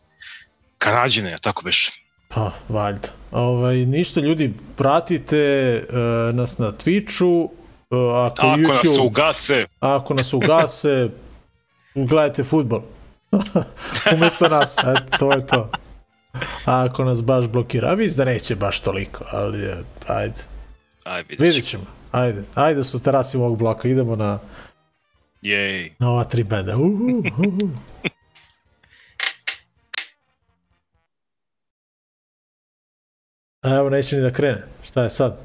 Kanadžine, 0.78 1.34
a 1.34 1.38
tako 1.38 1.64
beš. 1.64 1.92
Pa, 2.28 2.52
valjda. 2.70 3.08
Ovaj, 3.32 3.76
ništa, 3.76 4.22
ljudi, 4.22 4.54
pratite 4.78 5.74
uh, 5.90 6.36
nas 6.36 6.58
na 6.58 6.72
Twitchu, 6.72 7.44
uh, 7.44 7.52
ako, 8.26 8.48
Ako 8.48 8.58
YouTube, 8.58 8.74
nas 8.74 8.98
ugase, 9.00 9.66
ako 9.80 10.14
nas 10.14 10.34
ugase, 10.34 11.10
gledajte 12.10 12.44
futbol. 12.44 12.82
Umesto 14.16 14.48
nas, 14.48 14.78
eto, 14.78 15.18
to 15.20 15.32
je 15.32 15.48
to. 15.48 15.72
A 16.66 16.86
ako 16.86 17.04
nas 17.04 17.24
baš 17.24 17.48
blokira, 17.48 17.92
a 17.92 17.96
mislim 17.96 18.18
da 18.18 18.32
neće 18.32 18.56
baš 18.56 18.80
toliko, 18.80 19.24
ali 19.32 19.68
ajde, 20.08 20.40
aj 21.04 21.22
vidit 21.22 21.40
vidjet 21.40 21.66
ćemo. 21.66 21.84
Ajde, 22.12 22.44
ajde 22.56 22.84
su 22.84 23.04
terasi 23.04 23.38
ovog 23.38 23.58
bloka, 23.58 23.88
idemo 23.88 24.16
na, 24.16 24.40
Jej. 25.42 25.92
na 26.00 26.10
ova 26.10 26.24
tri 26.24 26.44
benda. 26.44 26.76
Uhu, 26.78 27.24
uhu. 27.38 27.70
A 33.62 33.76
Evo, 33.76 33.90
neće 33.90 34.16
ni 34.16 34.22
da 34.22 34.32
krene. 34.32 34.64
Šta 34.84 35.04
je 35.04 35.10
sad? 35.10 35.38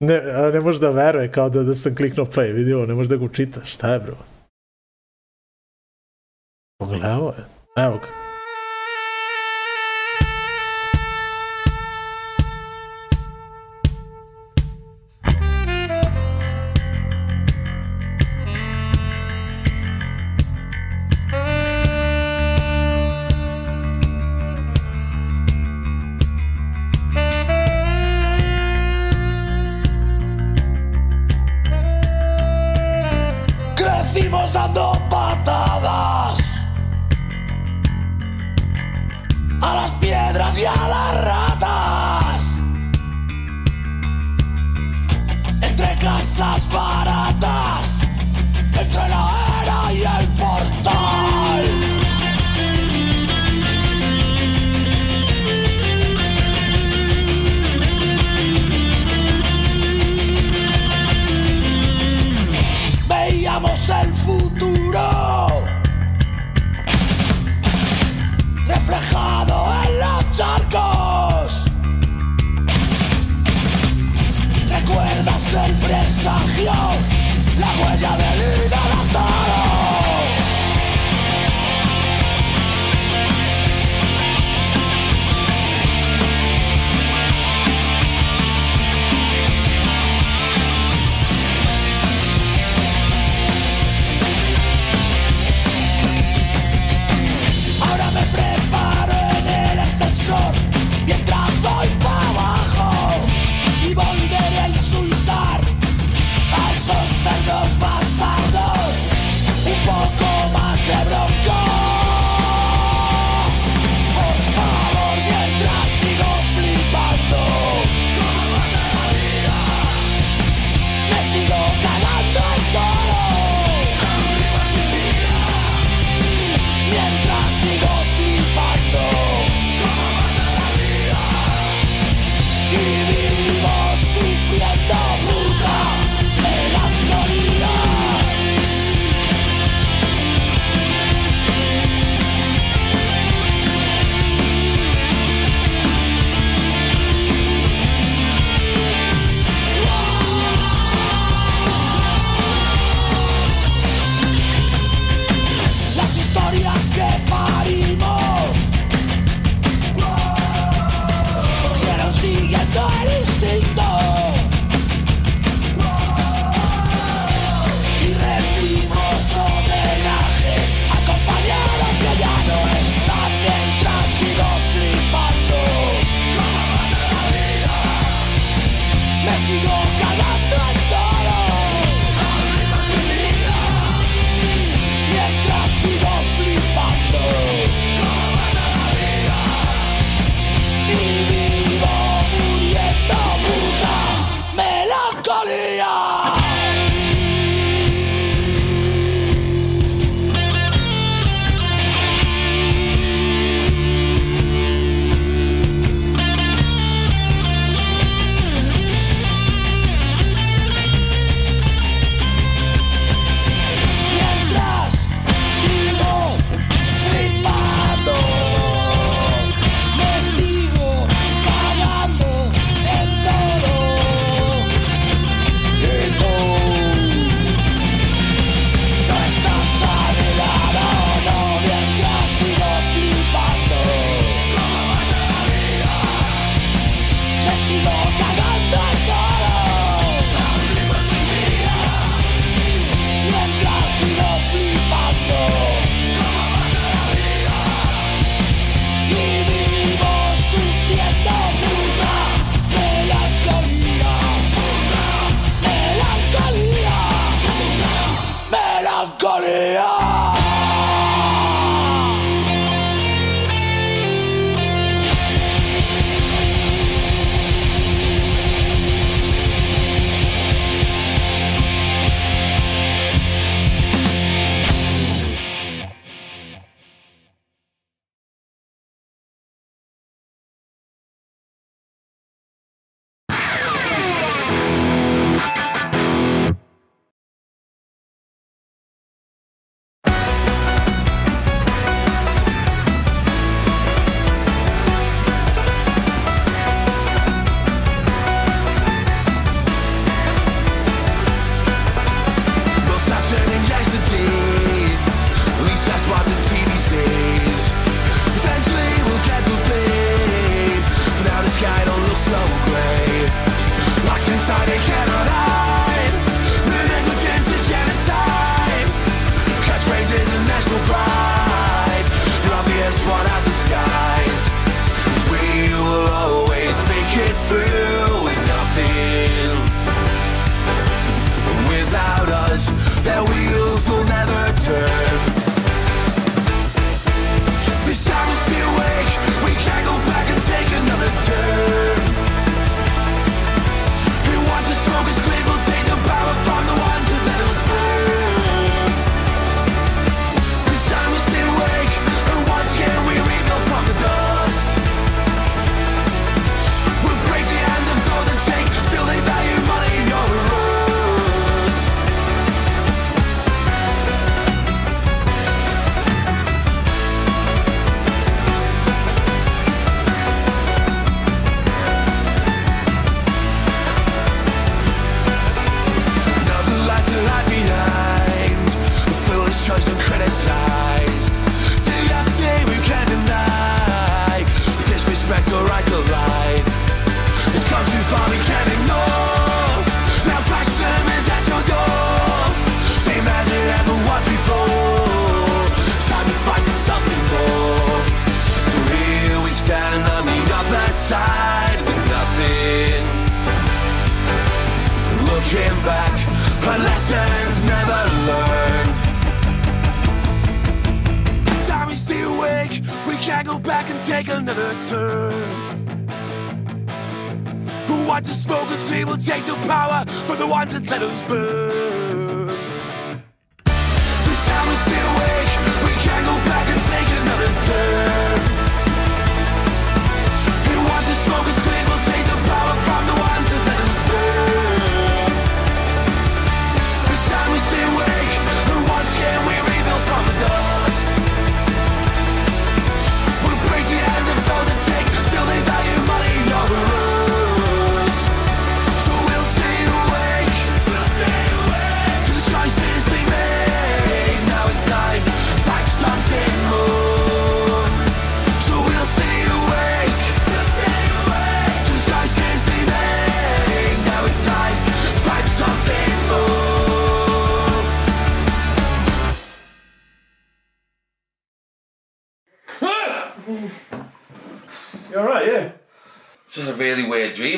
Ne, 0.00 0.20
ne 0.52 0.60
može 0.60 0.78
da 0.78 0.90
veruje 0.90 1.32
kao 1.32 1.48
da, 1.50 1.62
da 1.62 1.74
sam 1.74 1.94
kliknuo 1.94 2.26
play, 2.26 2.52
vidi 2.52 2.72
ovo, 2.72 2.86
ne 2.86 2.94
može 2.94 3.08
da 3.08 3.16
ga 3.16 3.24
učita. 3.24 3.64
Šta 3.64 3.92
je, 3.92 4.00
bro? 4.00 4.16
Pogledao 6.80 7.32
je. 7.38 7.44
Evo 7.84 7.98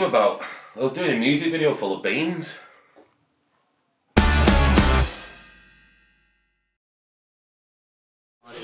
dream 0.03 0.09
about. 0.09 0.43
I 0.77 0.81
was 0.81 0.93
doing 0.93 1.11
a 1.11 1.19
music 1.19 1.53
video 1.53 1.75
full 1.75 1.97
of 1.97 2.03
beans. 2.03 2.61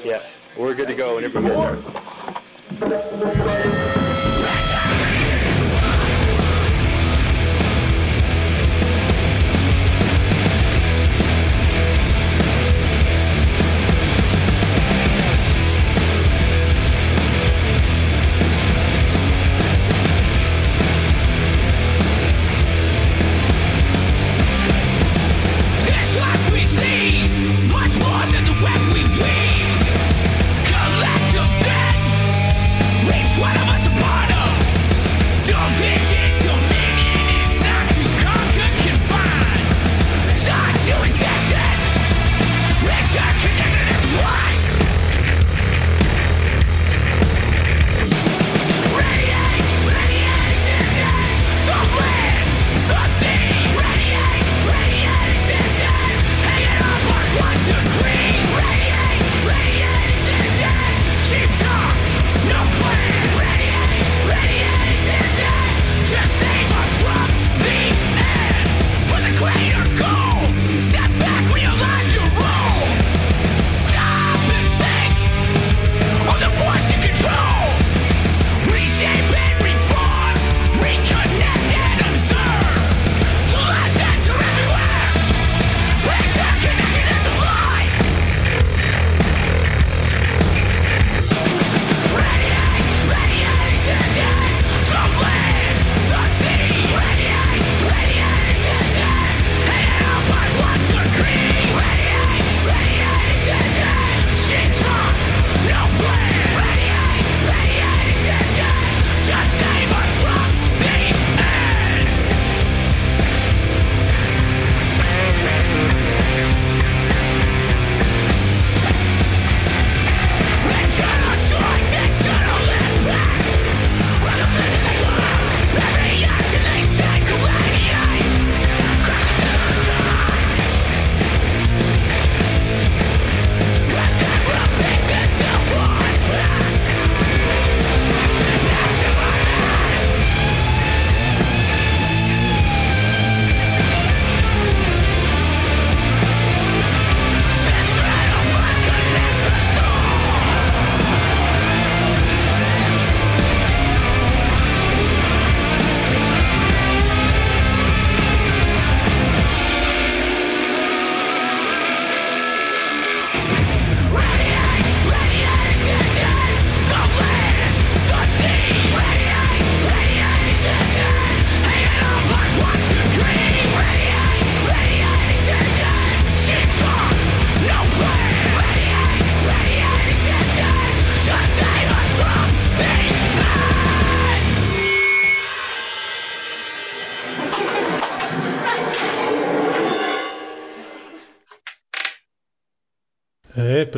Yeah, 0.04 0.22
we're 0.56 0.74
good 0.74 0.88
to 0.88 0.94
go 0.94 1.18
and 1.18 1.32
you 1.32 1.40
guys. 2.80 3.84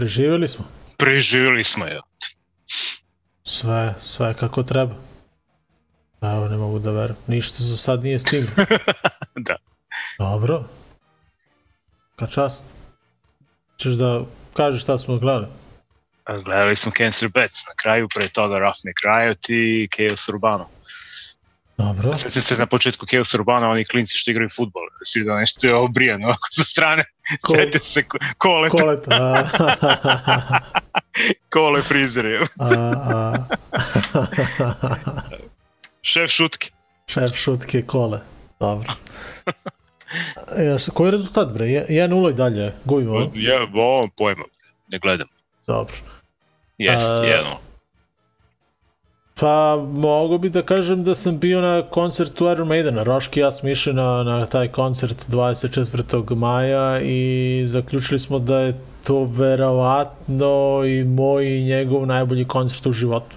Preživjeli 0.00 0.48
smo. 0.48 0.64
Preživjeli 0.96 1.64
smo, 1.64 1.86
je. 1.86 2.00
Sve, 3.42 3.94
sve 3.98 4.34
kako 4.34 4.62
treba. 4.62 4.94
Pa 6.20 6.30
evo, 6.30 6.48
ne 6.48 6.56
mogu 6.56 6.78
da 6.78 6.90
verujem. 6.90 7.16
Ništa 7.26 7.56
za 7.58 7.76
sad 7.76 8.04
nije 8.04 8.18
stiglo. 8.18 8.50
da. 9.48 9.56
Dobro. 10.18 10.64
Ka 12.16 12.26
čast. 12.26 12.64
Češ 13.76 13.92
da 13.92 14.24
kažeš 14.56 14.82
šta 14.82 14.98
smo 14.98 15.18
gledali? 15.18 15.46
Gledali 16.44 16.76
smo 16.76 16.92
Cancer 16.96 17.28
Bats 17.28 17.66
na 17.66 17.74
kraju, 17.82 18.08
pre 18.14 18.28
toga 18.28 18.58
Rafne 18.58 18.92
Riot 19.04 19.48
i 19.48 19.88
Chaos 19.96 20.28
Urbano. 20.28 20.68
Dobro. 21.80 22.16
Sjećam 22.16 22.42
se 22.42 22.56
na 22.56 22.66
početku 22.66 23.06
Chaos 23.06 23.34
Urbana, 23.34 23.70
oni 23.70 23.84
klinci 23.84 24.16
što 24.16 24.30
igraju 24.30 24.48
futbol, 24.50 24.82
svi 25.04 25.24
da 25.24 25.36
nešto 25.36 25.66
je 25.66 25.74
obrijan 25.74 26.24
ovako 26.24 26.48
sa 26.50 26.64
strane, 26.64 27.04
Ko- 27.42 27.54
sjetio 27.54 27.80
se 27.80 28.02
ko- 28.02 28.18
koleta, 28.38 28.76
Koleta. 28.76 29.14
a, 29.14 30.60
kole 31.50 31.82
a, 32.58 33.34
šef 36.02 36.30
šutke. 36.30 36.70
šef 37.06 37.34
šutke 37.34 37.82
kole. 37.82 38.20
Dobro. 38.60 38.92
E, 40.56 40.78
šta- 40.78 40.90
koji 40.92 41.06
je 41.08 41.12
rezultat, 41.12 41.48
bre? 41.48 41.66
Je- 41.66 41.86
1-0 41.88 42.30
i 42.30 42.34
dalje. 42.34 42.72
Gubimo. 42.84 43.30
Ja, 43.34 43.62
ovo 43.74 44.08
pojma, 44.16 44.44
ne 44.88 44.98
gledam. 44.98 45.28
Dobro. 45.66 45.94
Jest, 46.78 47.06
A- 47.06 47.24
jedno. 47.24 47.58
Pa, 49.40 49.76
mogu 49.92 50.38
bi 50.38 50.48
da 50.50 50.62
kažem 50.62 51.04
da 51.04 51.14
sam 51.14 51.38
bio 51.38 51.60
na 51.60 51.82
koncertu 51.90 52.50
Iron 52.50 52.68
Maidena. 52.68 53.02
Roški 53.02 53.40
ja 53.40 53.50
smo 53.50 53.68
išli 53.68 53.92
na, 53.92 54.22
na 54.22 54.46
taj 54.46 54.68
koncert 54.68 55.28
24. 55.28 56.34
maja 56.34 57.00
i 57.00 57.64
zaključili 57.66 58.18
smo 58.18 58.38
da 58.38 58.58
je 58.58 58.74
to 59.06 59.24
verovatno 59.24 60.82
i 60.86 61.04
moj 61.04 61.58
i 61.58 61.62
njegov 61.62 62.06
najbolji 62.06 62.44
koncert 62.44 62.86
u 62.86 62.92
životu. 62.92 63.36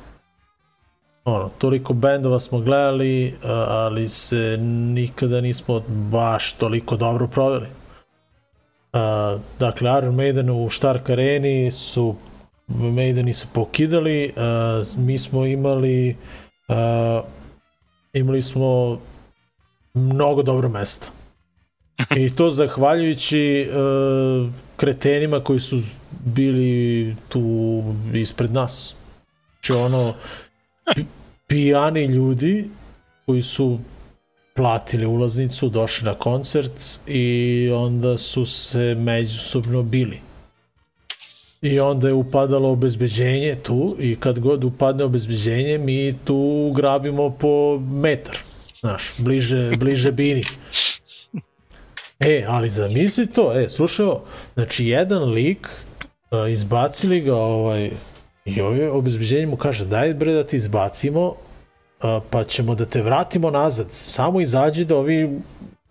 Ono, 1.25 1.49
toliko 1.57 1.93
bendova 1.93 2.39
smo 2.39 2.59
gledali, 2.59 3.35
ali 3.67 4.09
se 4.09 4.57
nikada 4.93 5.41
nismo 5.41 5.81
baš 5.87 6.53
toliko 6.53 6.95
dobro 6.95 7.27
proveli. 7.27 7.67
A, 8.93 9.37
dakle, 9.59 9.97
Iron 9.97 10.15
Maiden 10.15 10.49
u 10.49 10.69
Stark 10.69 11.09
Areni 11.09 11.71
su 11.71 12.15
Maideni 12.67 13.33
su 13.33 13.47
pokidali, 13.53 14.33
uh, 14.35 14.97
mi 14.97 15.17
smo 15.17 15.45
imali 15.45 16.15
uh, 16.67 17.25
imali 18.13 18.41
smo 18.41 18.99
mnogo 19.93 20.43
dobro 20.43 20.69
mesto. 20.69 21.07
I 22.17 22.35
to 22.35 22.51
zahvaljujući 22.51 23.69
uh, 23.69 24.49
kretenima 24.77 25.39
koji 25.39 25.59
su 25.59 25.81
bili 26.25 27.15
tu 27.29 27.83
ispred 28.13 28.53
nas. 28.53 28.95
Znači 29.53 29.73
ono, 29.73 30.13
pi- 30.95 31.05
pijani 31.47 32.05
ljudi 32.05 32.69
koji 33.25 33.41
su 33.41 33.79
platili 34.55 35.05
ulaznicu, 35.05 35.69
došli 35.69 36.05
na 36.05 36.13
koncert 36.13 36.99
i 37.07 37.69
onda 37.73 38.17
su 38.17 38.45
se 38.45 38.95
međusobno 38.95 39.83
bili. 39.83 40.21
I 41.63 41.79
onda 41.79 42.07
je 42.07 42.13
upadalo 42.13 42.69
obezbeđenje 42.69 43.55
tu 43.55 43.95
i 43.99 44.15
kad 44.15 44.39
god 44.39 44.63
upadne 44.63 45.03
obezbeđenje 45.03 45.77
mi 45.77 46.13
tu 46.25 46.71
grabimo 46.75 47.29
po 47.29 47.79
metar. 47.79 48.37
Znaš, 48.79 49.13
bliže, 49.17 49.71
bliže 49.79 50.11
bini. 50.11 50.41
E, 52.19 52.45
ali 52.47 52.69
zamisli 52.69 53.27
to, 53.27 53.59
e, 53.59 53.69
slušaj 53.69 54.05
ovo, 54.05 54.23
znači 54.53 54.85
jedan 54.85 55.23
lik, 55.23 55.67
a, 56.31 56.47
izbacili 56.47 57.21
ga 57.21 57.35
ovaj, 57.35 57.91
i 58.45 58.61
ovaj 58.61 58.87
obezbeđenje 58.87 59.45
mu 59.45 59.57
kaže, 59.57 59.85
daj 59.85 60.13
bre 60.13 60.33
da 60.33 60.43
ti 60.43 60.55
izbacimo, 60.55 61.35
a, 62.01 62.19
pa 62.29 62.43
ćemo 62.43 62.75
da 62.75 62.85
te 62.85 63.01
vratimo 63.01 63.51
nazad, 63.51 63.87
samo 63.91 64.41
izađi 64.41 64.85
da 64.85 64.97
ovi 64.97 65.39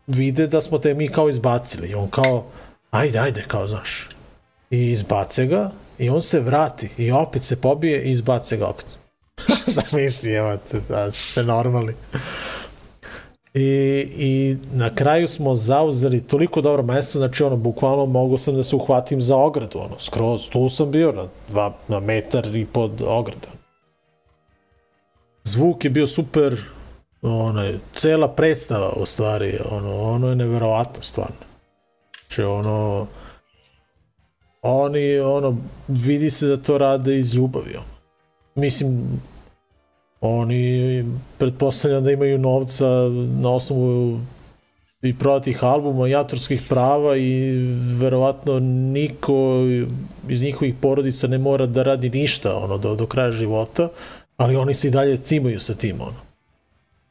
vide 0.07 0.47
da 0.47 0.61
smo 0.61 0.79
te 0.79 0.95
mi 0.95 1.09
kao 1.09 1.29
izbacili. 1.29 1.89
I 1.89 1.95
on 1.95 2.11
kao, 2.11 2.45
ajde, 2.91 3.19
ajde, 3.19 3.45
kao, 3.49 3.67
znaš, 3.67 4.09
i 4.73 4.91
izbace 4.91 5.47
ga 5.47 5.71
i 5.99 6.11
on 6.11 6.23
se 6.23 6.41
vrati 6.41 6.89
i 6.99 7.13
opet 7.13 7.45
se 7.45 7.61
pobije 7.61 8.03
i 8.03 8.11
izbace 8.11 8.57
ga 8.57 8.67
opet. 8.67 8.87
Zamisli, 9.75 10.33
evo 10.33 10.57
te, 10.71 10.81
da 10.89 11.11
ste 11.11 11.43
normalni. 11.43 11.93
I, 13.55 13.65
I 14.17 14.57
na 14.73 14.95
kraju 14.95 15.29
smo 15.29 15.55
zauzeli 15.55 16.21
toliko 16.21 16.61
dobro 16.61 16.83
mesto, 16.83 17.19
znači 17.19 17.45
ono, 17.45 17.57
bukvalno 17.57 18.07
mogu 18.07 18.39
sam 18.39 18.57
da 18.57 18.65
se 18.65 18.77
uhvatim 18.77 19.21
za 19.21 19.37
ogradu, 19.37 19.79
ono, 19.79 19.99
skroz, 19.99 20.49
tu 20.49 20.69
sam 20.69 20.91
bio 20.91 21.13
na, 21.13 21.27
dva, 21.49 21.75
na 21.89 22.01
metar 22.01 22.57
i 22.57 22.67
pod 22.67 23.03
ograda. 23.07 23.49
Zvuk 25.45 25.85
je 25.85 25.91
bio 25.91 26.07
super, 26.07 26.61
ono, 27.23 27.73
cela 27.95 28.29
predstava 28.29 28.93
u 28.97 29.07
stvari, 29.07 29.59
ono, 29.71 30.01
ono 30.01 30.29
je 30.29 30.37
neverovatno 30.37 31.03
stvarno. 31.03 31.37
Znači 32.21 32.43
ono, 32.43 33.07
oni, 34.63 35.19
ono, 35.19 35.57
vidi 35.89 36.31
se 36.31 36.47
da 36.47 36.57
to 36.57 36.79
rade 36.79 37.19
iz 37.19 37.35
ljubavi. 37.35 37.79
Mislim, 38.55 39.21
oni 40.21 41.05
pretpostavljam 41.39 42.05
da 42.05 42.13
imaju 42.13 42.39
novca 42.39 42.87
na 43.41 43.51
osnovu 43.51 44.21
i 45.03 45.19
prodatih 45.19 45.65
albuma 45.65 46.09
i 46.09 46.15
autorskih 46.15 46.63
prava 46.69 47.17
i 47.17 47.53
verovatno 47.99 48.59
niko 48.61 49.61
iz 50.29 50.43
njihovih 50.43 50.75
porodica 50.81 51.27
ne 51.27 51.39
mora 51.39 51.67
da 51.67 51.83
radi 51.83 52.11
ništa 52.11 52.57
ono 52.57 52.79
do, 52.79 52.95
do 52.95 53.07
kraja 53.07 53.31
života, 53.31 53.89
ali 54.37 54.57
oni 54.57 54.75
se 54.75 54.89
i 54.89 54.91
dalje 54.91 55.17
cimaju 55.17 55.61
sa 55.61 55.75
tim 55.75 56.01
ono. 56.01 56.21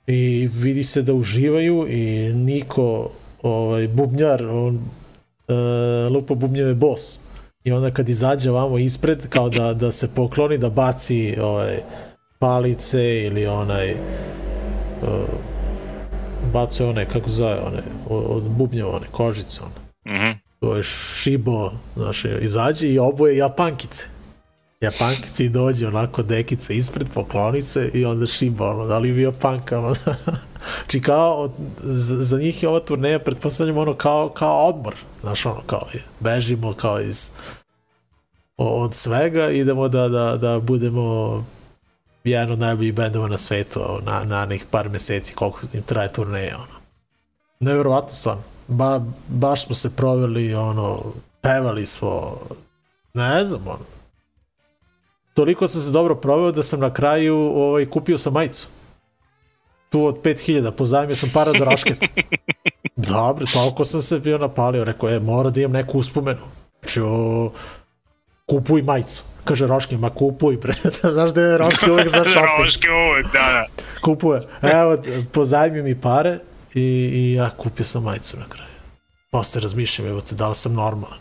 I 0.08 0.50
vidi 0.54 0.84
se 0.84 1.02
da 1.02 1.14
uživaju 1.14 1.88
i 1.90 2.34
niko 2.34 3.12
ovaj 3.42 3.88
bubnjar 3.88 4.48
on 4.48 4.76
uh, 4.76 6.12
lupa 6.12 6.36
bubnjeve 6.36 6.74
bos 6.74 7.20
i 7.64 7.72
onda 7.72 7.92
kad 7.92 8.10
izađe 8.10 8.52
vamo 8.52 8.78
ispred 8.78 9.28
kao 9.30 9.50
da, 9.50 9.74
da 9.74 9.92
se 9.92 10.16
pokloni 10.16 10.58
da 10.58 10.70
baci 10.70 11.36
ovaj, 11.42 11.80
palice 12.40 13.24
ili 13.24 13.48
onaj 13.48 13.92
uh, 13.92 15.10
bacuje 16.54 16.90
one 16.90 17.06
kako 17.06 17.30
zove 17.30 17.60
one 17.60 17.82
od, 18.10 18.44
bubnjeva 18.44 18.96
one 18.96 19.08
kožice 19.12 19.62
one 19.62 20.16
Mhm. 20.16 20.32
to 20.60 20.76
je 20.76 20.84
šibo 20.84 21.72
znaš, 21.96 22.26
izađe 22.42 22.88
i 22.88 23.00
oboje 23.00 23.38
japankice 23.38 24.08
japankice 24.82 25.46
i 25.46 25.50
dođe 25.50 25.88
onako 25.88 26.24
dekice 26.24 26.76
ispred 26.76 27.08
pokloni 27.14 27.62
se 27.62 27.92
i 27.94 28.06
onda 28.06 28.28
šiba 28.28 28.70
ono 28.70 28.86
da 28.86 29.00
li 29.00 29.14
bio 29.14 29.32
pankama 29.32 29.94
znači 30.78 31.02
kao 31.02 31.36
od, 31.36 31.52
za, 31.78 32.38
njih 32.38 32.64
je 32.64 32.70
ova 32.70 32.80
turneja 32.80 33.20
pretpostavljam 33.20 33.78
ono 33.78 33.94
kao, 33.94 34.30
kao 34.30 34.68
odmor 34.68 34.96
znaš 35.22 35.46
ono 35.46 35.62
kao 35.66 35.88
je, 35.94 36.04
bežimo 36.20 36.74
kao 36.74 37.02
iz 37.02 37.32
od 38.58 38.96
svega 38.96 39.50
idemo 39.50 39.88
da, 39.88 40.08
da, 40.08 40.38
da 40.38 40.60
budemo 40.60 41.46
jedan 42.24 42.52
od 42.52 42.60
najboljih 42.60 42.94
bendova 42.94 43.28
na 43.28 43.38
svetu 43.38 43.82
ono, 43.90 44.00
na, 44.12 44.24
na 44.24 44.46
nekih 44.46 44.68
par 44.72 44.90
meseci 44.90 45.34
koliko 45.34 45.60
im 45.74 45.84
traje 45.84 46.12
turneja 46.14 46.56
ono. 46.56 46.80
nevjerovatno 47.60 48.10
stvarno 48.10 48.44
ba, 48.68 49.06
baš 49.28 49.66
smo 49.66 49.76
se 49.76 49.96
proveli 49.96 50.54
ono 50.54 51.00
pevali 51.42 51.86
smo 51.86 52.38
ne 53.14 53.44
znam 53.44 53.68
ono 53.68 54.01
toliko 55.34 55.68
sam 55.68 55.82
se 55.82 55.92
dobro 55.92 56.16
proveo 56.16 56.52
da 56.52 56.64
sam 56.64 56.80
na 56.80 56.94
kraju 56.94 57.36
ovaj, 57.38 57.86
kupio 57.86 58.18
sam 58.18 58.34
majicu 58.34 58.68
tu 59.90 60.06
od 60.06 60.22
5000 60.22 60.72
pozajmio 60.72 61.16
sam 61.16 61.30
para 61.34 61.54
do 61.54 61.66
rašketa 61.66 62.08
dobro, 63.12 63.46
toliko 63.54 63.86
sam 63.86 64.02
se 64.02 64.20
bio 64.20 64.38
napalio 64.38 64.84
rekao, 64.84 65.10
e, 65.10 65.20
mora 65.20 65.50
da 65.50 65.62
imam 65.62 65.72
neku 65.72 66.00
uspomenu 66.00 66.42
znači, 66.82 67.02
o, 67.02 67.52
kupuj 68.46 68.82
majicu 68.82 69.24
kaže 69.44 69.68
Roški, 69.68 69.98
ma 69.98 70.10
kupuj 70.10 70.58
bre, 70.58 70.74
znaš 71.14 71.34
da 71.34 71.42
je 71.42 71.58
Roški 71.58 71.92
uvek 71.92 72.10
za 72.10 72.24
shopping 72.32 72.64
Roške 72.64 72.88
uvek, 72.92 73.26
da, 73.34 73.40
da. 73.40 73.66
kupuje. 74.02 74.42
Evo, 74.62 74.98
pozajmio 75.32 75.84
mi 75.84 76.02
pare 76.02 76.40
i, 76.74 76.82
i 77.14 77.34
ja 77.34 77.50
kupio 77.50 77.86
sam 77.86 78.04
majicu 78.04 78.38
na 78.40 78.46
kraju. 78.50 78.72
Posle 79.32 79.62
razmišljam, 79.62 80.08
evo 80.08 80.22
te, 80.22 80.36
da 80.36 80.48
li 80.48 80.56
sam 80.56 80.74
normalan. 80.74 81.20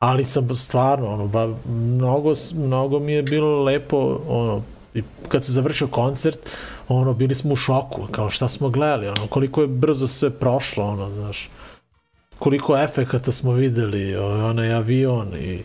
Ali 0.00 0.24
sam 0.24 0.56
stvarno, 0.56 1.06
ono, 1.06 1.26
ba, 1.26 1.54
mnogo, 1.68 2.32
mnogo 2.54 2.98
mi 2.98 3.12
je 3.12 3.22
bilo 3.22 3.62
lepo, 3.62 4.20
ono, 4.28 4.62
i 4.94 5.02
kad 5.28 5.44
se 5.44 5.52
završio 5.52 5.86
koncert, 5.86 6.38
ono, 6.88 7.14
bili 7.14 7.34
smo 7.34 7.52
u 7.52 7.56
šoku, 7.56 8.08
kao 8.10 8.30
šta 8.30 8.48
smo 8.48 8.68
gledali, 8.68 9.08
ono, 9.08 9.26
koliko 9.26 9.60
je 9.60 9.66
brzo 9.66 10.06
sve 10.06 10.30
prošlo, 10.30 10.84
ono, 10.84 11.10
znaš, 11.10 11.50
koliko 12.38 12.78
efekata 12.78 13.32
smo 13.32 13.52
videli, 13.52 14.16
o, 14.16 14.48
onaj 14.48 14.72
avion 14.72 15.34
i, 15.36 15.62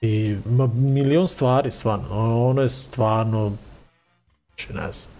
i 0.00 0.36
ma, 0.46 0.66
milion 0.74 1.28
stvari, 1.28 1.70
stvarno, 1.70 2.06
ono, 2.10 2.46
ono 2.46 2.62
je 2.62 2.68
stvarno, 2.68 3.52
znači, 4.48 4.72
ne 4.72 4.92
znam, 4.92 5.14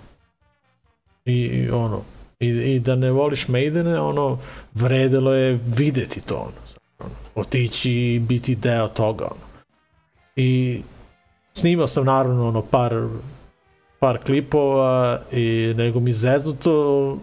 i, 1.24 1.34
i 1.34 1.70
ono 1.70 2.02
i, 2.40 2.48
i 2.48 2.80
da 2.80 2.94
ne 2.94 3.10
voliš 3.10 3.48
Maidene 3.48 4.00
ono 4.00 4.38
vredelo 4.74 5.34
je 5.34 5.58
videti 5.66 6.20
to 6.20 6.34
ono, 6.34 6.48
ono 6.48 6.81
otići 7.34 7.92
i 7.92 8.18
biti 8.18 8.54
deo 8.54 8.88
toga 8.88 9.24
ono. 9.24 9.62
i 10.36 10.82
snimao 11.54 11.86
sam 11.86 12.04
naravno 12.04 12.48
ono 12.48 12.62
par 12.62 13.08
par 13.98 14.18
klipova 14.24 15.20
i 15.32 15.74
nego 15.76 16.00
mi 16.00 16.12
zeznuto 16.12 17.16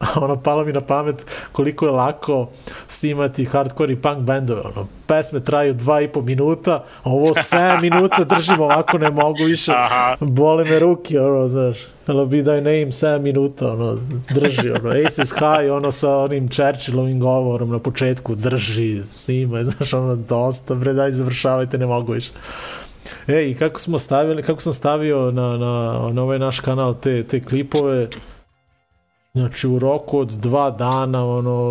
ono, 0.22 0.36
palo 0.40 0.64
mi 0.64 0.72
na 0.72 0.80
pamet 0.80 1.26
koliko 1.52 1.86
je 1.86 1.92
lako 1.92 2.48
snimati 2.88 3.44
hardcore 3.44 3.92
i 3.92 3.96
punk 3.96 4.18
bendove. 4.18 4.60
Ono, 4.60 4.86
pesme 5.06 5.40
traju 5.40 5.74
dva 5.74 6.00
i 6.00 6.08
po 6.08 6.22
minuta, 6.22 6.84
a 7.02 7.10
ovo 7.10 7.26
7 7.26 7.80
minuta 7.90 8.24
držim 8.24 8.60
ovako, 8.60 8.98
ne 8.98 9.10
mogu 9.10 9.44
više. 9.44 9.72
Aha. 9.72 10.16
Bole 10.20 10.64
me 10.64 10.78
ruke, 10.78 11.20
ono, 11.20 11.48
znaš. 11.48 11.78
Hello 12.06 12.26
be 12.26 12.36
thy 12.36 12.56
name, 12.56 12.86
7 12.86 13.18
minuta, 13.18 13.72
ono, 13.72 13.98
drži, 14.34 14.70
ono, 14.70 14.90
Aces 15.06 15.32
High, 15.32 15.72
ono, 15.72 15.92
sa 15.92 16.16
onim 16.16 16.48
Churchillovim 16.48 17.20
govorom 17.20 17.70
na 17.70 17.78
početku, 17.78 18.34
drži, 18.34 19.02
snima, 19.04 19.64
znaš, 19.64 19.94
ono, 19.94 20.16
dosta, 20.16 20.74
bre, 20.74 20.92
daj, 20.92 21.12
završavajte, 21.12 21.78
ne 21.78 21.86
mogu 21.86 22.12
više. 22.12 22.30
E, 23.26 23.50
i 23.50 23.54
kako 23.54 23.80
smo 23.80 23.98
stavili, 23.98 24.42
kako 24.42 24.60
sam 24.60 24.72
stavio 24.72 25.30
na, 25.30 25.56
na, 25.56 26.08
na 26.12 26.22
ovaj 26.22 26.38
naš 26.38 26.60
kanal 26.60 26.94
te, 26.94 27.22
te 27.22 27.40
klipove, 27.40 28.08
znači 29.36 29.68
u 29.68 29.78
roku 29.78 30.18
od 30.18 30.28
dva 30.28 30.70
dana, 30.70 31.26
ono, 31.26 31.70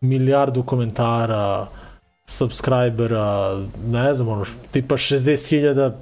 milijardu 0.00 0.62
komentara, 0.62 1.66
subscribera, 2.26 3.62
ne 3.86 4.14
znam, 4.14 4.28
ono, 4.28 4.44
tipa 4.70 4.96
60.000 4.96 5.92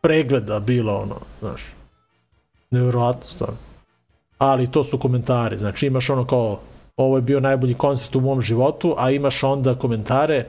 pregleda 0.00 0.60
bilo, 0.60 0.96
ono, 0.96 1.16
znaš. 1.40 1.62
Nevjerojatno 2.70 3.28
stvarno. 3.28 3.56
Ali 4.38 4.70
to 4.70 4.84
su 4.84 4.98
komentari, 4.98 5.58
znači 5.58 5.86
imaš 5.86 6.10
ono 6.10 6.26
kao, 6.26 6.60
ovo 6.96 7.16
je 7.16 7.22
bio 7.22 7.40
najbolji 7.40 7.74
koncert 7.74 8.16
u 8.16 8.20
mom 8.20 8.40
životu, 8.40 8.94
a 8.98 9.10
imaš 9.10 9.42
onda 9.42 9.74
komentare... 9.74 10.46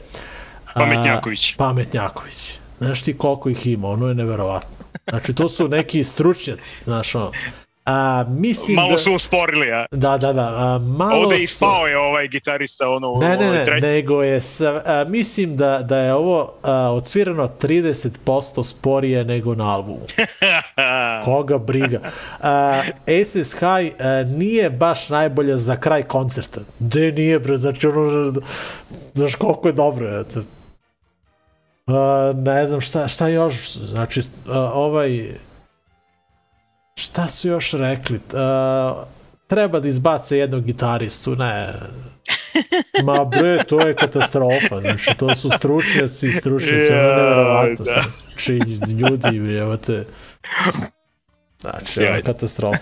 a, 0.74 0.80
Pametnjaković. 0.80 1.56
Pametnjaković. 1.56 2.60
Znaš 2.80 3.02
ti 3.02 3.18
koliko 3.18 3.50
ih 3.50 3.68
ima, 3.68 3.88
ono 3.88 4.08
je 4.08 4.16
neverovatno. 4.16 4.76
Znači, 5.10 5.34
to 5.34 5.50
su 5.50 5.68
neki 5.68 6.04
stručnjaci, 6.04 6.84
znaš 6.84 7.16
ono. 7.16 7.32
A, 7.86 8.26
mislim 8.30 8.76
Malo 8.76 8.92
da... 8.92 9.00
su 9.00 9.14
usporili, 9.14 9.72
a? 9.72 9.86
Da, 9.92 10.18
da, 10.18 10.34
da. 10.34 10.54
A, 10.56 10.80
malo 10.80 11.24
Ovde 11.24 11.38
su... 11.38 11.44
i 11.44 11.48
spao 11.48 11.88
je 11.88 11.98
ovaj 11.98 12.28
gitarista, 12.28 12.90
ono, 12.90 13.18
Ne, 13.20 13.38
ne, 13.38 13.48
ovaj 13.48 13.60
ne, 13.60 13.66
treći. 13.66 13.86
nego 13.86 14.24
je, 14.24 14.42
sa, 14.42 14.82
a, 14.86 15.06
mislim 15.08 15.58
da, 15.58 15.82
da 15.82 15.98
je 15.98 16.14
ovo 16.14 16.54
a, 16.64 16.92
odsvirano 16.92 17.50
30% 17.62 18.64
sporije 18.64 19.26
nego 19.26 19.56
na 19.56 19.76
albumu. 19.76 20.06
Koga 21.26 21.58
briga. 21.58 22.00
A, 22.42 22.82
Aces 23.22 23.54
High 23.54 23.96
a, 24.00 24.24
nije 24.28 24.70
baš 24.70 25.10
najbolja 25.10 25.58
za 25.58 25.76
kraj 25.76 26.04
koncerta. 26.04 26.62
De 26.80 27.12
nije, 27.12 27.40
bre, 27.40 27.58
znači 27.58 27.88
ono, 27.88 28.34
znaš 29.14 29.36
koliko 29.36 29.68
je 29.68 29.74
dobro, 29.74 30.20
eto. 30.20 30.42
A, 31.88 32.34
ne 32.36 32.66
znam 32.66 32.82
šta, 32.82 33.08
šta 33.08 33.28
još, 33.28 33.74
znači, 33.74 34.22
a, 34.48 34.72
ovaj, 34.74 35.28
šta 37.00 37.28
su 37.28 37.48
još 37.48 37.74
rekli? 37.74 38.20
A, 38.34 39.04
treba 39.48 39.80
da 39.80 39.88
izbace 39.88 40.38
jednog 40.38 40.64
gitaristu, 40.64 41.36
ne, 41.36 41.74
Ma 43.06 43.26
bre, 43.26 43.64
to 43.64 43.80
je 43.88 43.96
katastrofa, 43.96 44.80
znači 44.82 45.12
to 45.18 45.36
su 45.36 45.50
stručnjaci, 45.50 46.32
stručnjaci, 46.32 46.92
ono 46.94 47.02
je 47.02 47.08
Jao, 47.08 47.18
nevjerovatno 47.18 47.86
da. 47.86 48.02
Znači, 48.32 48.60
ljudi, 49.00 49.56
evo 49.58 49.78
te, 49.78 50.06
znači, 51.60 52.04
ono 52.06 52.16
je 52.16 52.22
katastrofa. 52.24 52.80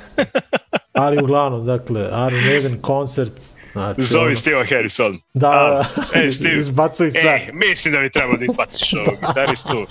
Ali 0.93 1.23
uglavnom, 1.23 1.65
dakle, 1.65 2.01
Iron 2.01 2.41
Maiden 2.45 2.81
koncert, 2.81 3.33
znači, 3.71 4.01
Zovi 4.01 4.25
ono, 4.25 4.35
Steve 4.35 4.65
Harrison. 4.65 5.19
da, 5.33 5.49
A, 5.49 5.83
ej, 6.19 6.31
Steve. 6.31 6.57
izbacuj 6.57 7.11
sve. 7.11 7.31
E, 7.31 7.51
mislim 7.53 7.93
da 7.93 7.99
bi 7.99 8.11
trebao 8.11 8.37
da 8.37 8.45
izbaciš 8.45 8.93
ovog 8.93 9.15
gitaristu, 9.27 9.85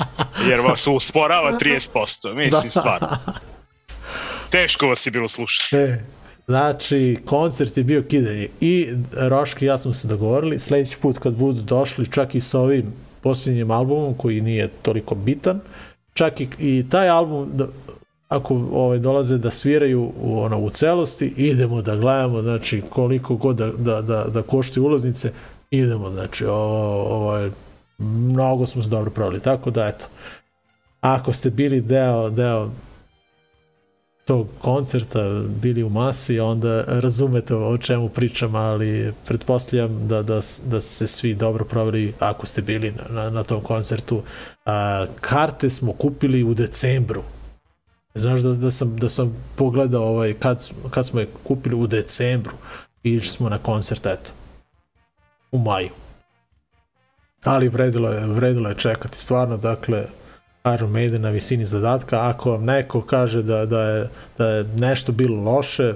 jer 0.48 0.60
vas 0.60 0.86
usporava 0.86 1.52
30%. 1.60 2.34
Mislim, 2.34 2.50
Da. 2.50 2.70
stvarno. 2.70 3.08
Teško 4.50 4.86
vas 4.86 5.06
je 5.06 5.10
bilo 5.10 5.28
slušati. 5.28 5.76
E, 5.76 6.04
znači, 6.46 7.18
koncert 7.24 7.76
je 7.76 7.84
bio 7.84 8.02
kidanje 8.02 8.48
i 8.60 8.88
Roški 9.12 9.64
i 9.64 9.68
ja 9.68 9.78
smo 9.78 9.92
se 9.92 10.08
dogovorili, 10.08 10.58
sledeći 10.58 10.96
put 10.98 11.18
kad 11.18 11.34
budu 11.34 11.60
došli 11.60 12.10
čak 12.10 12.34
i 12.34 12.40
sa 12.40 12.60
ovim 12.60 12.92
posljednjim 13.20 13.70
albumom 13.70 14.14
koji 14.14 14.40
nije 14.40 14.68
toliko 14.82 15.14
bitan, 15.14 15.60
čak 16.14 16.40
i, 16.40 16.48
i 16.58 16.84
taj 16.90 17.08
album 17.08 17.50
da, 17.54 17.66
ako 18.28 18.54
ovaj, 18.72 18.98
dolaze 18.98 19.38
da 19.38 19.50
sviraju 19.50 20.12
u, 20.22 20.40
ono, 20.40 20.58
u 20.58 20.70
celosti, 20.70 21.32
idemo 21.36 21.82
da 21.82 21.96
gledamo, 21.96 22.42
znači 22.42 22.82
koliko 22.90 23.36
god 23.36 23.56
da, 23.56 23.66
da, 23.66 24.02
da, 24.02 24.24
da 24.24 24.42
koštaju 24.42 24.86
ulaznice, 24.86 25.32
idemo, 25.70 26.10
znači 26.10 26.46
ovo, 26.46 27.02
ovo 27.02 27.36
je, 27.36 27.52
mnogo 27.98 28.66
smo 28.66 28.82
se 28.82 28.90
dobro 28.90 29.10
pravili, 29.10 29.40
tako 29.40 29.70
da 29.70 29.86
eto, 29.86 30.06
ako 31.00 31.32
ste 31.32 31.50
bili 31.50 31.80
deo, 31.80 32.30
deo 32.30 32.70
tog 34.26 34.48
koncerta 34.58 35.42
bili 35.62 35.82
u 35.82 35.88
masi, 35.88 36.40
onda 36.40 36.84
razumete 36.86 37.54
o 37.54 37.78
čemu 37.78 38.08
pričam, 38.08 38.54
ali 38.54 39.12
pretpostavljam 39.26 40.08
da, 40.08 40.22
da, 40.22 40.40
da 40.64 40.80
se 40.80 41.06
svi 41.06 41.34
dobro 41.34 41.64
proveli 41.64 42.14
ako 42.18 42.46
ste 42.46 42.62
bili 42.62 42.92
na, 42.92 43.22
na, 43.22 43.30
na 43.30 43.42
tom 43.42 43.60
koncertu. 43.62 44.22
A, 44.64 45.06
karte 45.20 45.70
smo 45.70 45.92
kupili 45.92 46.44
u 46.44 46.54
decembru. 46.54 47.22
Znaš 48.14 48.40
da, 48.40 48.54
da, 48.54 48.70
sam, 48.70 48.96
da 48.96 49.08
sam 49.08 49.36
pogledao 49.56 50.04
ovaj, 50.04 50.34
kad, 50.34 50.70
kad 50.90 51.06
smo 51.06 51.20
je 51.20 51.28
kupili 51.44 51.74
u 51.74 51.86
decembru 51.86 52.54
i 53.02 53.14
išli 53.14 53.28
smo 53.28 53.48
na 53.48 53.58
koncert, 53.58 54.06
eto, 54.06 54.30
u 55.52 55.58
maju. 55.58 55.90
Ali 57.44 57.68
vredilo 57.68 58.08
je, 58.08 58.26
vredilo 58.26 58.68
je 58.68 58.74
čekati, 58.74 59.18
stvarno, 59.18 59.56
dakle, 59.56 60.06
Iron 60.74 60.90
Maiden 60.90 61.22
na 61.22 61.30
visini 61.30 61.64
zadatka. 61.64 62.28
Ako 62.28 62.50
vam 62.50 62.64
neko 62.64 63.02
kaže 63.02 63.42
da, 63.42 63.66
da, 63.66 63.82
je, 63.82 64.08
da 64.38 64.46
je 64.48 64.64
nešto 64.64 65.12
bilo 65.12 65.42
loše, 65.42 65.94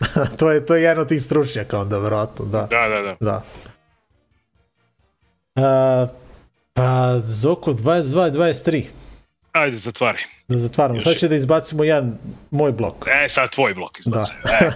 to 0.38 0.50
je 0.50 0.66
to 0.66 0.74
je 0.74 0.82
jedan 0.82 1.02
od 1.02 1.08
tih 1.08 1.22
stručnjaka 1.22 1.80
onda 1.80 1.98
verovatno, 1.98 2.44
da. 2.44 2.66
Da, 2.70 2.88
da, 2.88 3.02
da. 3.02 3.16
Da. 3.20 3.42
A, 5.54 6.06
pa 6.72 7.20
za 7.24 7.50
oko 7.50 7.72
22 7.72 8.32
23 8.32 8.84
Ajde, 9.52 9.78
zatvari. 9.78 10.18
da 10.48 10.58
zatvaramo. 10.58 10.96
Još 10.96 11.04
Sad 11.04 11.16
će 11.16 11.28
da 11.28 11.34
izbacimo 11.34 11.84
jedan 11.84 12.18
moj 12.50 12.72
blok. 12.72 13.06
E, 13.24 13.28
sad 13.28 13.50
tvoj 13.50 13.74
blok 13.74 13.98
izbaci. 14.00 14.32
Da. 14.44 14.50
E. 14.66 14.70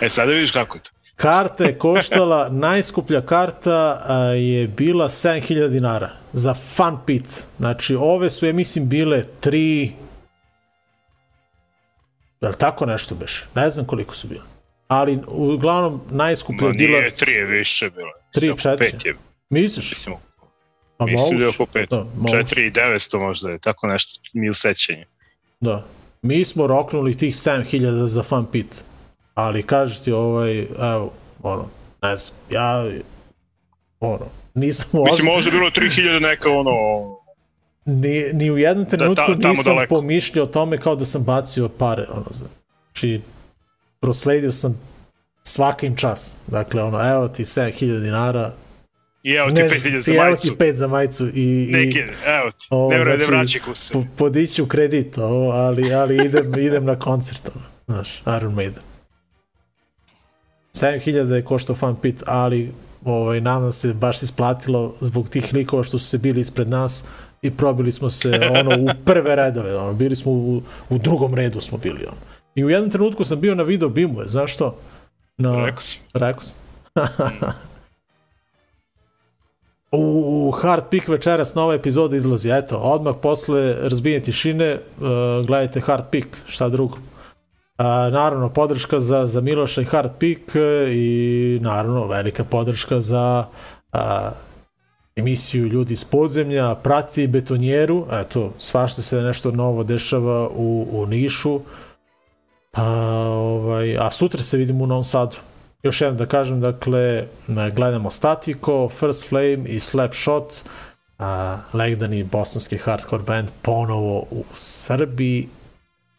e, 0.06 0.08
sad 0.08 0.28
da 0.28 0.34
vidiš 0.34 0.50
kako 0.50 0.76
je 0.76 0.82
to. 0.82 0.90
Karta 1.16 1.64
je 1.64 1.78
koštala, 1.78 2.48
najskuplja 2.68 3.20
karta 3.20 4.02
a, 4.08 4.14
je 4.24 4.68
bila 4.68 5.08
7000 5.08 5.68
dinara 5.68 6.10
za 6.32 6.54
Fun 6.54 6.98
Pit. 7.06 7.44
Znači, 7.58 7.94
ove 7.94 8.30
su, 8.30 8.46
ja 8.46 8.52
mislim, 8.52 8.88
bile 8.88 9.24
3... 9.42 9.90
Da 12.40 12.48
li 12.48 12.56
tako 12.58 12.86
nešto 12.86 13.14
beš? 13.14 13.44
Ne 13.54 13.70
znam 13.70 13.86
koliko 13.86 14.14
su 14.14 14.28
bile. 14.28 14.42
Ali, 14.88 15.18
uglavnom, 15.28 16.00
najskuplja 16.10 16.62
Ma 16.62 16.68
je 16.68 16.74
bila... 16.74 16.98
nije 16.98 17.10
tri 17.10 17.32
je 17.32 17.44
više 17.44 17.90
Samo 18.30 18.56
četiri. 18.56 18.90
Pet 18.90 19.06
je, 19.06 19.14
Misliš? 19.50 19.90
mislim, 19.90 20.16
Pa 20.96 21.06
mislim 21.06 21.38
da 21.38 21.44
je 21.44 21.48
oko 21.48 21.66
pet. 21.66 21.90
Da, 21.90 22.06
moguće. 22.16 22.38
Četiri 22.38 22.66
i 22.66 22.70
devetsto 22.70 23.18
možda 23.18 23.50
je, 23.50 23.58
tako 23.58 23.86
nešto 23.86 24.20
mi 24.34 24.50
u 24.50 24.54
sećanju. 24.54 25.04
Da. 25.60 25.84
Mi 26.22 26.44
smo 26.44 26.66
roknuli 26.66 27.16
tih 27.16 27.34
7000 27.34 28.06
za 28.06 28.22
Fun 28.22 28.46
Pit. 28.52 28.84
Ali 29.34 29.62
kažeš 29.62 30.00
ti 30.00 30.12
ovaj, 30.12 30.58
evo, 30.60 31.12
ono, 31.42 31.68
ne 32.02 32.16
znam, 32.16 32.38
ja, 32.50 32.84
ono, 34.00 34.26
nisam 34.54 34.88
Mislim, 34.92 35.12
ozbiljno, 35.12 35.32
možda 35.32 35.50
je 35.50 35.58
bilo 35.58 35.70
3000 35.70 36.20
neka 36.20 36.50
ono... 36.50 36.72
ni, 37.84 38.22
ni 38.32 38.50
u 38.50 38.58
jednom 38.58 38.86
trenutku 38.86 39.14
ta- 39.26 39.40
tamo 39.40 39.54
nisam 39.54 39.74
daleko. 39.74 39.94
pomišljao 39.94 40.44
o 40.44 40.48
tome 40.48 40.78
kao 40.78 40.96
da 40.96 41.04
sam 41.04 41.24
bacio 41.24 41.68
pare, 41.68 42.04
ono, 42.10 42.24
znači, 42.32 43.20
prosledio 44.00 44.52
sam 44.52 44.80
svaka 45.42 45.86
im 45.86 45.96
čas. 45.96 46.38
Dakle, 46.46 46.82
ono, 46.82 47.10
evo 47.10 47.28
ti 47.28 47.44
7000 47.44 48.00
dinara, 48.00 48.52
I 49.22 49.32
evo 49.32 49.50
ti 49.50 49.62
5000 49.62 50.00
za 50.00 50.12
i 50.12 50.16
evo 50.16 50.24
majicu. 50.24 50.42
ti 50.42 50.56
5 50.56 50.72
za 50.72 50.86
majicu 50.88 51.28
i, 51.28 51.68
Neki, 51.70 51.98
evo 52.26 52.50
ti, 52.50 52.66
Ovo, 52.70 52.90
ne 52.90 52.98
vrede 52.98 53.24
znači, 53.24 53.32
vraći 53.32 53.60
kuse. 53.60 53.92
po, 53.92 54.04
podiću 54.16 54.66
kredit, 54.66 55.18
ovo, 55.18 55.50
ali, 55.50 55.94
ali 55.94 56.24
idem, 56.26 56.58
idem 56.58 56.84
na 56.84 56.98
koncert, 56.98 57.50
ono, 57.54 57.64
znaš, 57.86 58.22
Iron 58.38 58.54
Maiden. 58.54 58.82
7000 60.74 61.32
je 61.32 61.44
koštao 61.44 61.76
Fun 61.76 61.96
Pit, 61.96 62.22
ali 62.26 62.72
ovaj, 63.04 63.40
nama 63.40 63.72
se 63.72 63.94
baš 63.94 64.22
isplatilo 64.22 64.94
zbog 65.00 65.28
tih 65.28 65.54
likova 65.54 65.84
što 65.84 65.98
su 65.98 66.06
se 66.06 66.18
bili 66.18 66.40
ispred 66.40 66.68
nas 66.68 67.04
i 67.42 67.50
probili 67.50 67.92
smo 67.92 68.10
se 68.10 68.40
ono 68.60 68.70
u 68.70 68.86
prve 69.06 69.36
redove, 69.36 69.76
ono, 69.76 69.92
bili 69.92 70.16
smo 70.16 70.32
u, 70.32 70.62
u 70.88 70.98
drugom 70.98 71.34
redu 71.34 71.60
smo 71.60 71.78
bili. 71.78 72.06
Ono. 72.06 72.16
I 72.54 72.64
u 72.64 72.70
jednom 72.70 72.90
trenutku 72.90 73.24
sam 73.24 73.40
bio 73.40 73.54
na 73.54 73.62
video 73.62 73.88
bimu, 73.88 74.20
je, 74.20 74.28
znaš 74.28 74.54
što? 74.54 74.78
Na, 75.36 75.64
Rekao 75.66 75.80
sam. 75.80 76.00
Rekao 76.14 76.42
sam. 76.42 76.58
U 79.96 80.50
Hard 80.50 80.84
Peak 80.90 81.08
večeras 81.08 81.54
nova 81.54 81.74
epizoda 81.74 82.16
izlazi, 82.16 82.50
eto, 82.50 82.78
odmah 82.78 83.14
posle 83.22 83.76
razbijenja 83.88 84.24
tišine 84.24 84.74
uh, 84.74 85.06
gledajte 85.46 85.80
Hard 85.80 86.04
Peak, 86.10 86.26
šta 86.46 86.68
drugo. 86.68 86.98
A, 87.76 88.10
naravno, 88.12 88.48
podrška 88.48 89.00
za, 89.00 89.26
za 89.26 89.40
Miloša 89.40 89.80
i 89.80 89.84
Hard 89.84 90.10
Peak 90.20 90.56
e, 90.56 90.92
i 90.92 91.58
naravno 91.62 92.06
velika 92.06 92.44
podrška 92.44 93.00
za 93.00 93.46
a, 93.92 94.30
emisiju 95.16 95.66
Ljudi 95.66 95.92
iz 95.92 96.04
podzemlja, 96.04 96.74
prati 96.74 97.26
betonjeru, 97.26 98.06
eto, 98.12 98.52
svašta 98.58 99.02
se 99.02 99.22
nešto 99.22 99.50
novo 99.50 99.84
dešava 99.84 100.48
u, 100.48 100.86
u 100.92 101.06
Nišu, 101.06 101.60
Pa, 102.74 102.82
ovaj, 102.82 103.98
a 103.98 104.10
sutra 104.10 104.42
se 104.42 104.56
vidimo 104.56 104.84
u 104.84 104.86
Novom 104.86 105.04
Sadu. 105.04 105.36
Još 105.82 106.00
jednom 106.00 106.18
da 106.18 106.26
kažem, 106.26 106.60
dakle, 106.60 107.26
gledamo 107.72 108.10
Statiko, 108.10 108.88
First 108.88 109.28
Flame 109.28 109.64
i 109.66 109.80
Slapshot, 109.80 110.64
a, 111.18 111.58
legendarni 111.72 112.24
bosanski 112.24 112.78
hardcore 112.78 113.22
band 113.22 113.50
ponovo 113.62 114.18
u 114.30 114.44
Srbiji 114.54 115.48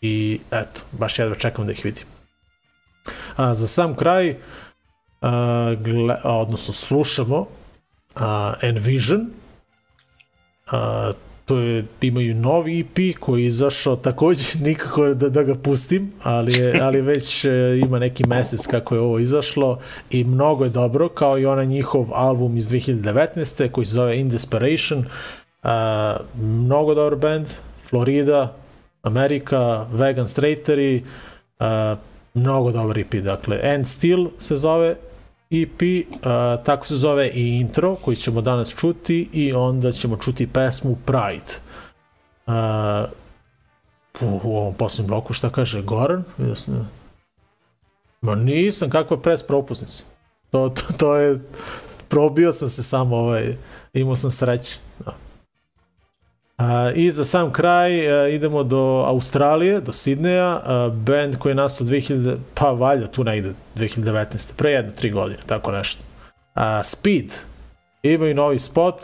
i 0.02 0.40
eto, 0.52 0.82
baš 0.92 1.20
jedva 1.20 1.36
čekam 1.36 1.66
da 1.66 1.72
ih 1.72 1.86
vidim. 1.86 2.04
A, 3.36 3.54
za 3.54 3.68
sam 3.68 3.96
kraj, 3.96 4.36
a, 5.22 5.76
gle, 5.82 6.16
a, 6.24 6.38
odnosno 6.38 6.74
slušamo 6.74 7.48
a, 8.16 8.54
Envision, 8.62 9.30
a, 10.72 11.12
to 11.46 11.58
je, 11.58 11.86
imaju 12.02 12.36
novi 12.36 12.80
EP 12.80 13.20
koji 13.20 13.42
je 13.42 13.48
izašao 13.48 13.96
takođe 13.96 14.44
nikako 14.68 15.14
da, 15.14 15.30
da 15.30 15.44
ga 15.44 15.56
pustim, 15.56 16.12
ali, 16.24 16.54
je, 16.54 16.80
ali 16.82 17.02
već 17.02 17.46
e, 17.46 17.50
ima 17.86 18.00
neki 18.00 18.28
mesec 18.28 18.68
kako 18.68 18.96
je 18.96 19.02
ovo 19.02 19.20
izašlo 19.20 19.80
i 20.10 20.24
mnogo 20.24 20.64
je 20.64 20.70
dobro, 20.70 21.10
kao 21.10 21.40
i 21.40 21.46
onaj 21.46 21.66
njihov 21.66 22.08
album 22.14 22.58
iz 22.58 22.70
2019. 22.70 23.72
koji 23.72 23.86
se 23.86 23.94
zove 23.94 24.20
In 24.20 24.30
Desperation. 24.30 25.06
A, 25.64 26.18
mnogo 26.42 26.94
dobar 26.94 27.16
band, 27.16 27.48
Florida, 27.90 28.56
Amerika, 29.06 29.86
Vegan 29.92 30.28
Straighteri, 30.28 31.04
a, 31.60 31.96
mnogo 32.34 32.72
dobar 32.72 32.98
EP, 32.98 33.14
dakle, 33.14 33.60
End 33.62 33.88
Still 33.88 34.28
se 34.40 34.58
zove 34.58 34.96
EP, 35.52 36.08
a, 36.24 36.58
tako 36.66 36.86
se 36.86 36.96
zove 36.96 37.30
i 37.30 37.60
intro 37.60 37.96
koji 37.96 38.18
ćemo 38.18 38.42
danas 38.42 38.76
čuti 38.76 39.30
i 39.34 39.54
onda 39.54 39.92
ćemo 39.92 40.18
čuti 40.18 40.48
pesmu 40.48 40.98
Pride. 41.06 41.54
A, 42.48 43.06
u, 44.22 44.58
ovom 44.58 44.74
posljednjem 44.74 45.08
bloku 45.08 45.34
šta 45.34 45.50
kaže 45.50 45.82
Goran? 45.82 46.24
Sam, 46.56 46.90
Ma 48.22 48.36
nisam, 48.36 48.90
kakva 48.90 49.18
pres 49.18 49.44
propusnica. 49.44 50.04
To, 50.52 50.70
to, 50.70 50.94
to 50.98 51.16
je, 51.16 51.40
probio 52.10 52.52
sam 52.52 52.70
se 52.70 52.84
samo, 52.84 53.16
ovaj, 53.16 53.56
imao 53.94 54.16
sam 54.16 54.32
sreće. 54.32 54.78
Da. 55.06 55.25
I 56.96 57.12
za 57.12 57.26
sam 57.26 57.52
kraj 57.52 58.08
a, 58.08 58.28
idemo 58.28 58.64
do 58.64 59.04
Australije, 59.08 59.82
do 59.82 59.94
Sidneja, 59.94 60.62
a, 60.64 60.90
band 60.94 61.38
koji 61.38 61.52
je 61.52 61.56
nastao 61.56 61.88
2000, 61.88 62.36
pa 62.54 62.72
valjda 62.72 63.08
tu 63.08 63.24
negde 63.24 63.54
2019. 63.76 64.54
Pre 64.58 64.72
jedno, 64.72 64.92
tri 64.92 65.10
godine, 65.12 65.40
tako 65.46 65.72
nešto. 65.72 66.04
Speed, 66.84 67.34
imaju 68.04 68.36
novi 68.36 68.60
spot 68.60 69.02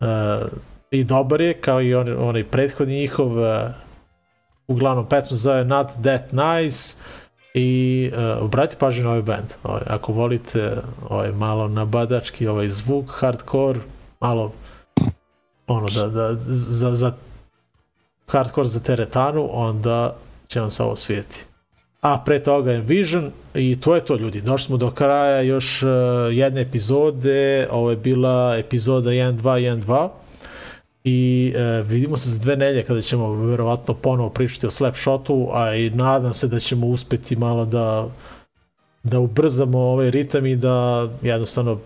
a, 0.00 0.42
i 0.90 1.04
dobar 1.04 1.40
je, 1.40 1.60
kao 1.60 1.82
i 1.82 1.94
on, 1.94 2.08
onaj 2.18 2.44
prethodni 2.44 2.94
njihov, 2.94 3.30
uglavnom 4.66 5.08
pesma 5.08 5.36
zove 5.36 5.64
Not 5.64 5.86
That 6.02 6.32
Nice, 6.32 6.96
i 7.54 8.10
uh, 8.12 8.44
obrati 8.44 8.76
pažnju 8.78 9.04
na 9.04 9.10
ovaj 9.10 9.22
band. 9.22 9.54
Ovaj, 9.62 9.82
ako 9.86 10.12
volite 10.12 10.76
ovaj, 11.08 11.32
malo 11.32 11.68
nabadački 11.68 12.46
ovaj 12.46 12.68
zvuk, 12.68 13.04
hardcore, 13.10 13.80
malo 14.20 14.52
ono 15.66 15.90
da, 15.90 16.08
da 16.08 16.36
za, 16.48 16.94
za 16.94 17.12
hardcore 18.26 18.68
za 18.68 18.80
teretanu, 18.80 19.48
onda 19.52 20.16
će 20.48 20.60
vam 20.60 20.70
se 20.70 20.82
ovo 20.82 20.96
svijeti. 20.96 21.44
A 22.00 22.22
pre 22.24 22.42
toga 22.42 22.72
Envision 22.72 23.30
i 23.54 23.80
to 23.80 23.94
je 23.94 24.04
to 24.04 24.16
ljudi. 24.16 24.40
Došli 24.40 24.66
smo 24.66 24.76
do 24.76 24.90
kraja 24.90 25.40
još 25.40 25.82
uh, 25.82 25.88
jedne 26.32 26.60
epizode, 26.60 27.68
ovo 27.70 27.90
je 27.90 27.96
bila 27.96 28.56
epizoda 28.58 29.10
1.2, 29.10 29.42
1.2 29.42 30.08
i 31.04 31.52
e, 31.56 31.82
vidimo 31.82 32.16
se 32.16 32.30
za 32.30 32.38
dve 32.38 32.56
nelje 32.56 32.82
kada 32.82 33.00
ćemo 33.00 33.34
verovatno 33.34 33.94
ponovo 33.94 34.30
pričati 34.30 34.66
o 34.66 34.70
Slapshotu, 34.70 35.48
a 35.52 35.74
i 35.74 35.90
nadam 35.90 36.34
se 36.34 36.48
da 36.48 36.58
ćemo 36.58 36.86
uspeti 36.86 37.36
malo 37.36 37.64
da 37.64 38.08
da 39.02 39.18
ubrzamo 39.18 39.78
ovaj 39.78 40.10
ritam 40.10 40.46
i 40.46 40.56
da 40.56 41.08
jednostavno 41.22 41.78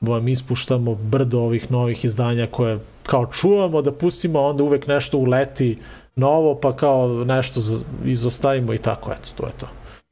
vam 0.00 0.28
ispuštamo 0.28 0.94
brdo 0.94 1.40
ovih 1.40 1.70
novih 1.70 2.04
izdanja 2.04 2.46
koje 2.46 2.78
kao 3.02 3.26
čuvamo 3.26 3.82
da 3.82 3.92
pustimo, 3.92 4.40
onda 4.40 4.62
uvek 4.62 4.86
nešto 4.86 5.18
uleti 5.18 5.78
novo, 6.16 6.54
pa 6.60 6.76
kao 6.76 7.24
nešto 7.24 7.60
izostavimo 8.04 8.74
i 8.74 8.78
tako, 8.78 9.12
eto, 9.12 9.28
to 9.36 9.46
je 9.46 9.52
to. 9.52 9.68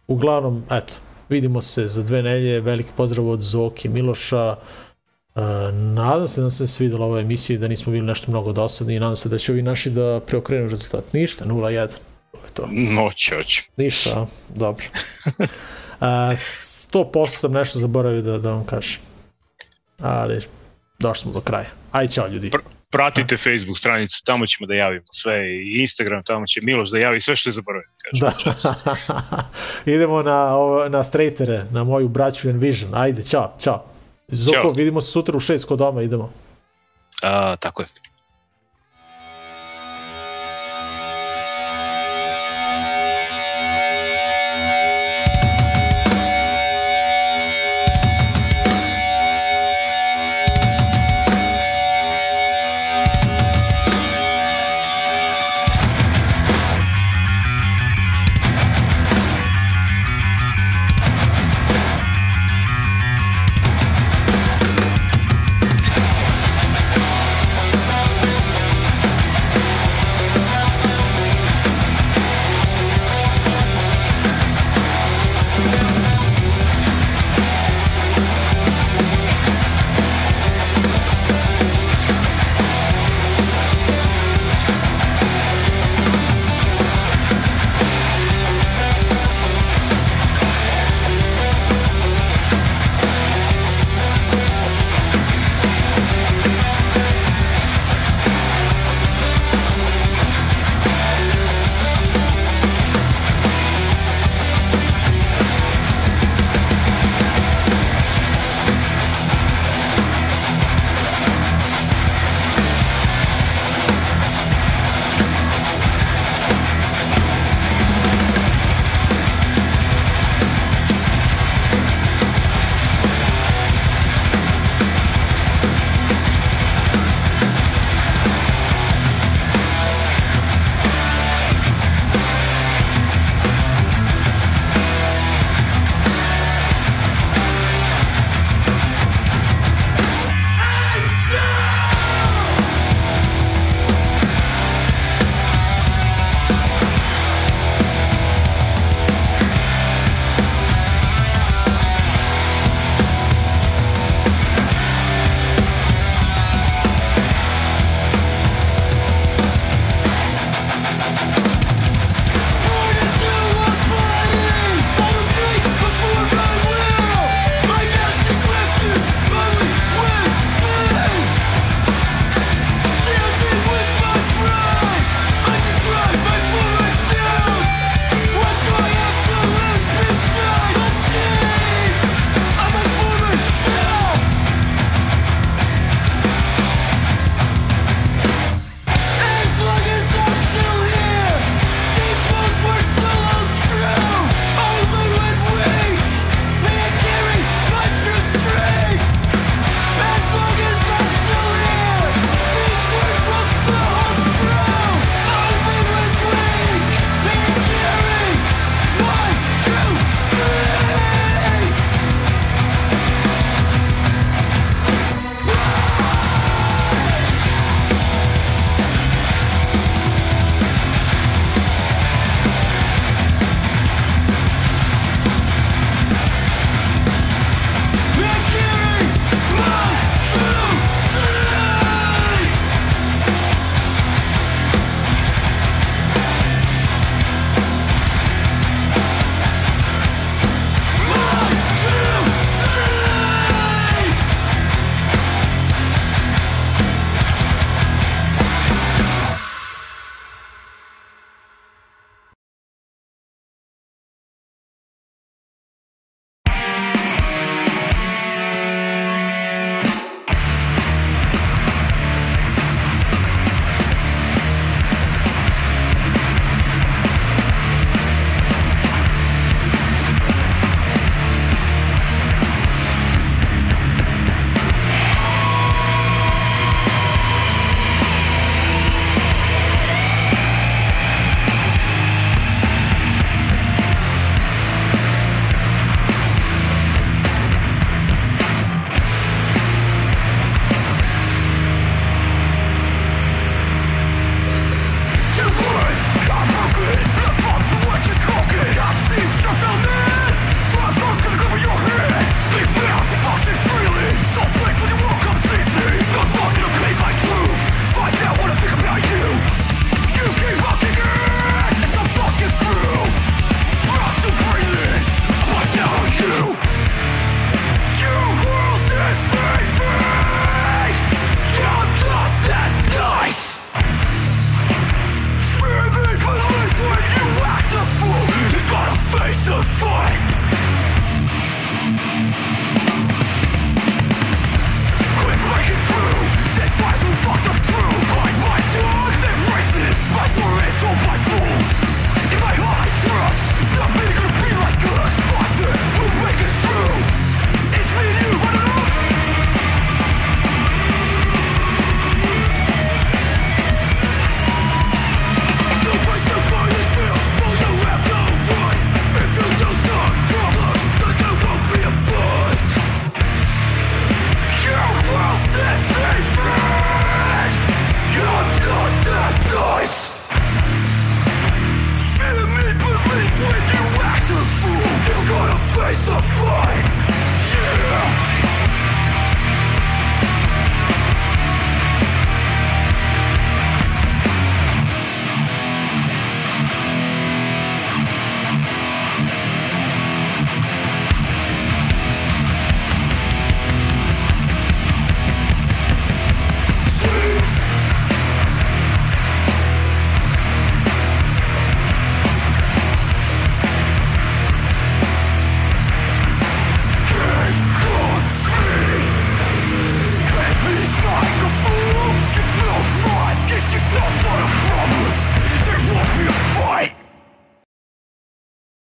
Uglavnom, 0.06 0.62
eto, 0.70 0.94
vidimo 1.28 1.60
se 1.60 1.88
za 1.88 2.02
dve 2.02 2.22
nelje, 2.22 2.60
veliki 2.60 2.90
pozdrav 2.96 3.28
od 3.28 3.40
Zoki 3.40 3.88
Miloša, 3.88 4.56
Uh, 5.34 5.42
nadam 5.74 6.28
se 6.28 6.40
da 6.40 6.50
se 6.50 6.66
svidela 6.66 7.06
ova 7.06 7.20
emisija 7.20 7.54
i 7.54 7.58
da 7.58 7.68
nismo 7.68 7.92
bili 7.92 8.06
nešto 8.06 8.30
mnogo 8.30 8.52
dosadni 8.52 8.94
i 8.94 9.00
nadam 9.00 9.16
se 9.16 9.28
da 9.28 9.38
će 9.38 9.52
ovi 9.52 9.62
naši 9.62 9.90
da 9.90 10.20
preokrenu 10.26 10.68
rezultat. 10.68 11.12
Ništa, 11.12 11.44
0-1. 11.44 11.88
To 12.32 12.38
je 12.38 12.52
to. 12.54 12.66
Moći, 12.70 13.34
hoće. 13.34 13.62
Ništa, 13.76 14.26
dobro. 14.48 14.84
Uh, 16.00 16.06
100% 16.06 17.28
sam 17.28 17.52
nešto 17.52 17.78
zaboravio 17.78 18.22
da, 18.22 18.38
da 18.38 18.50
vam 18.50 18.64
kažem. 18.64 19.00
Ali, 19.98 20.40
došli 20.98 21.22
smo 21.22 21.32
do 21.32 21.40
kraja. 21.40 21.66
Aj, 21.92 22.08
čao 22.08 22.26
ljudi. 22.26 22.50
Pr- 22.50 22.79
Pratite 22.90 23.36
Facebook 23.36 23.78
stranicu, 23.78 24.22
tamo 24.24 24.46
ćemo 24.46 24.66
da 24.66 24.74
javimo 24.74 25.06
sve 25.10 25.48
i 25.48 25.80
Instagram, 25.80 26.22
tamo 26.24 26.46
će 26.46 26.60
Miloš 26.62 26.90
da 26.90 26.98
javi 26.98 27.20
sve 27.20 27.36
što 27.36 27.48
je 27.48 27.52
zaboravio. 27.52 27.88
Da. 28.12 28.32
Idemo 29.94 30.22
na, 30.22 30.52
na 30.88 31.04
straightere, 31.04 31.64
na 31.70 31.84
moju 31.84 32.08
braću 32.08 32.48
Envision. 32.48 32.94
Ajde, 32.94 33.22
čao, 33.22 33.54
čao. 33.62 33.84
Zoko, 34.28 34.60
Ćao. 34.62 34.70
vidimo 34.70 35.00
se 35.00 35.10
sutra 35.10 35.36
u 35.36 35.40
6 35.40 35.66
kod 35.66 35.78
doma, 35.78 36.02
idemo. 36.02 36.32
A, 37.22 37.56
tako 37.56 37.82
je. 37.82 37.88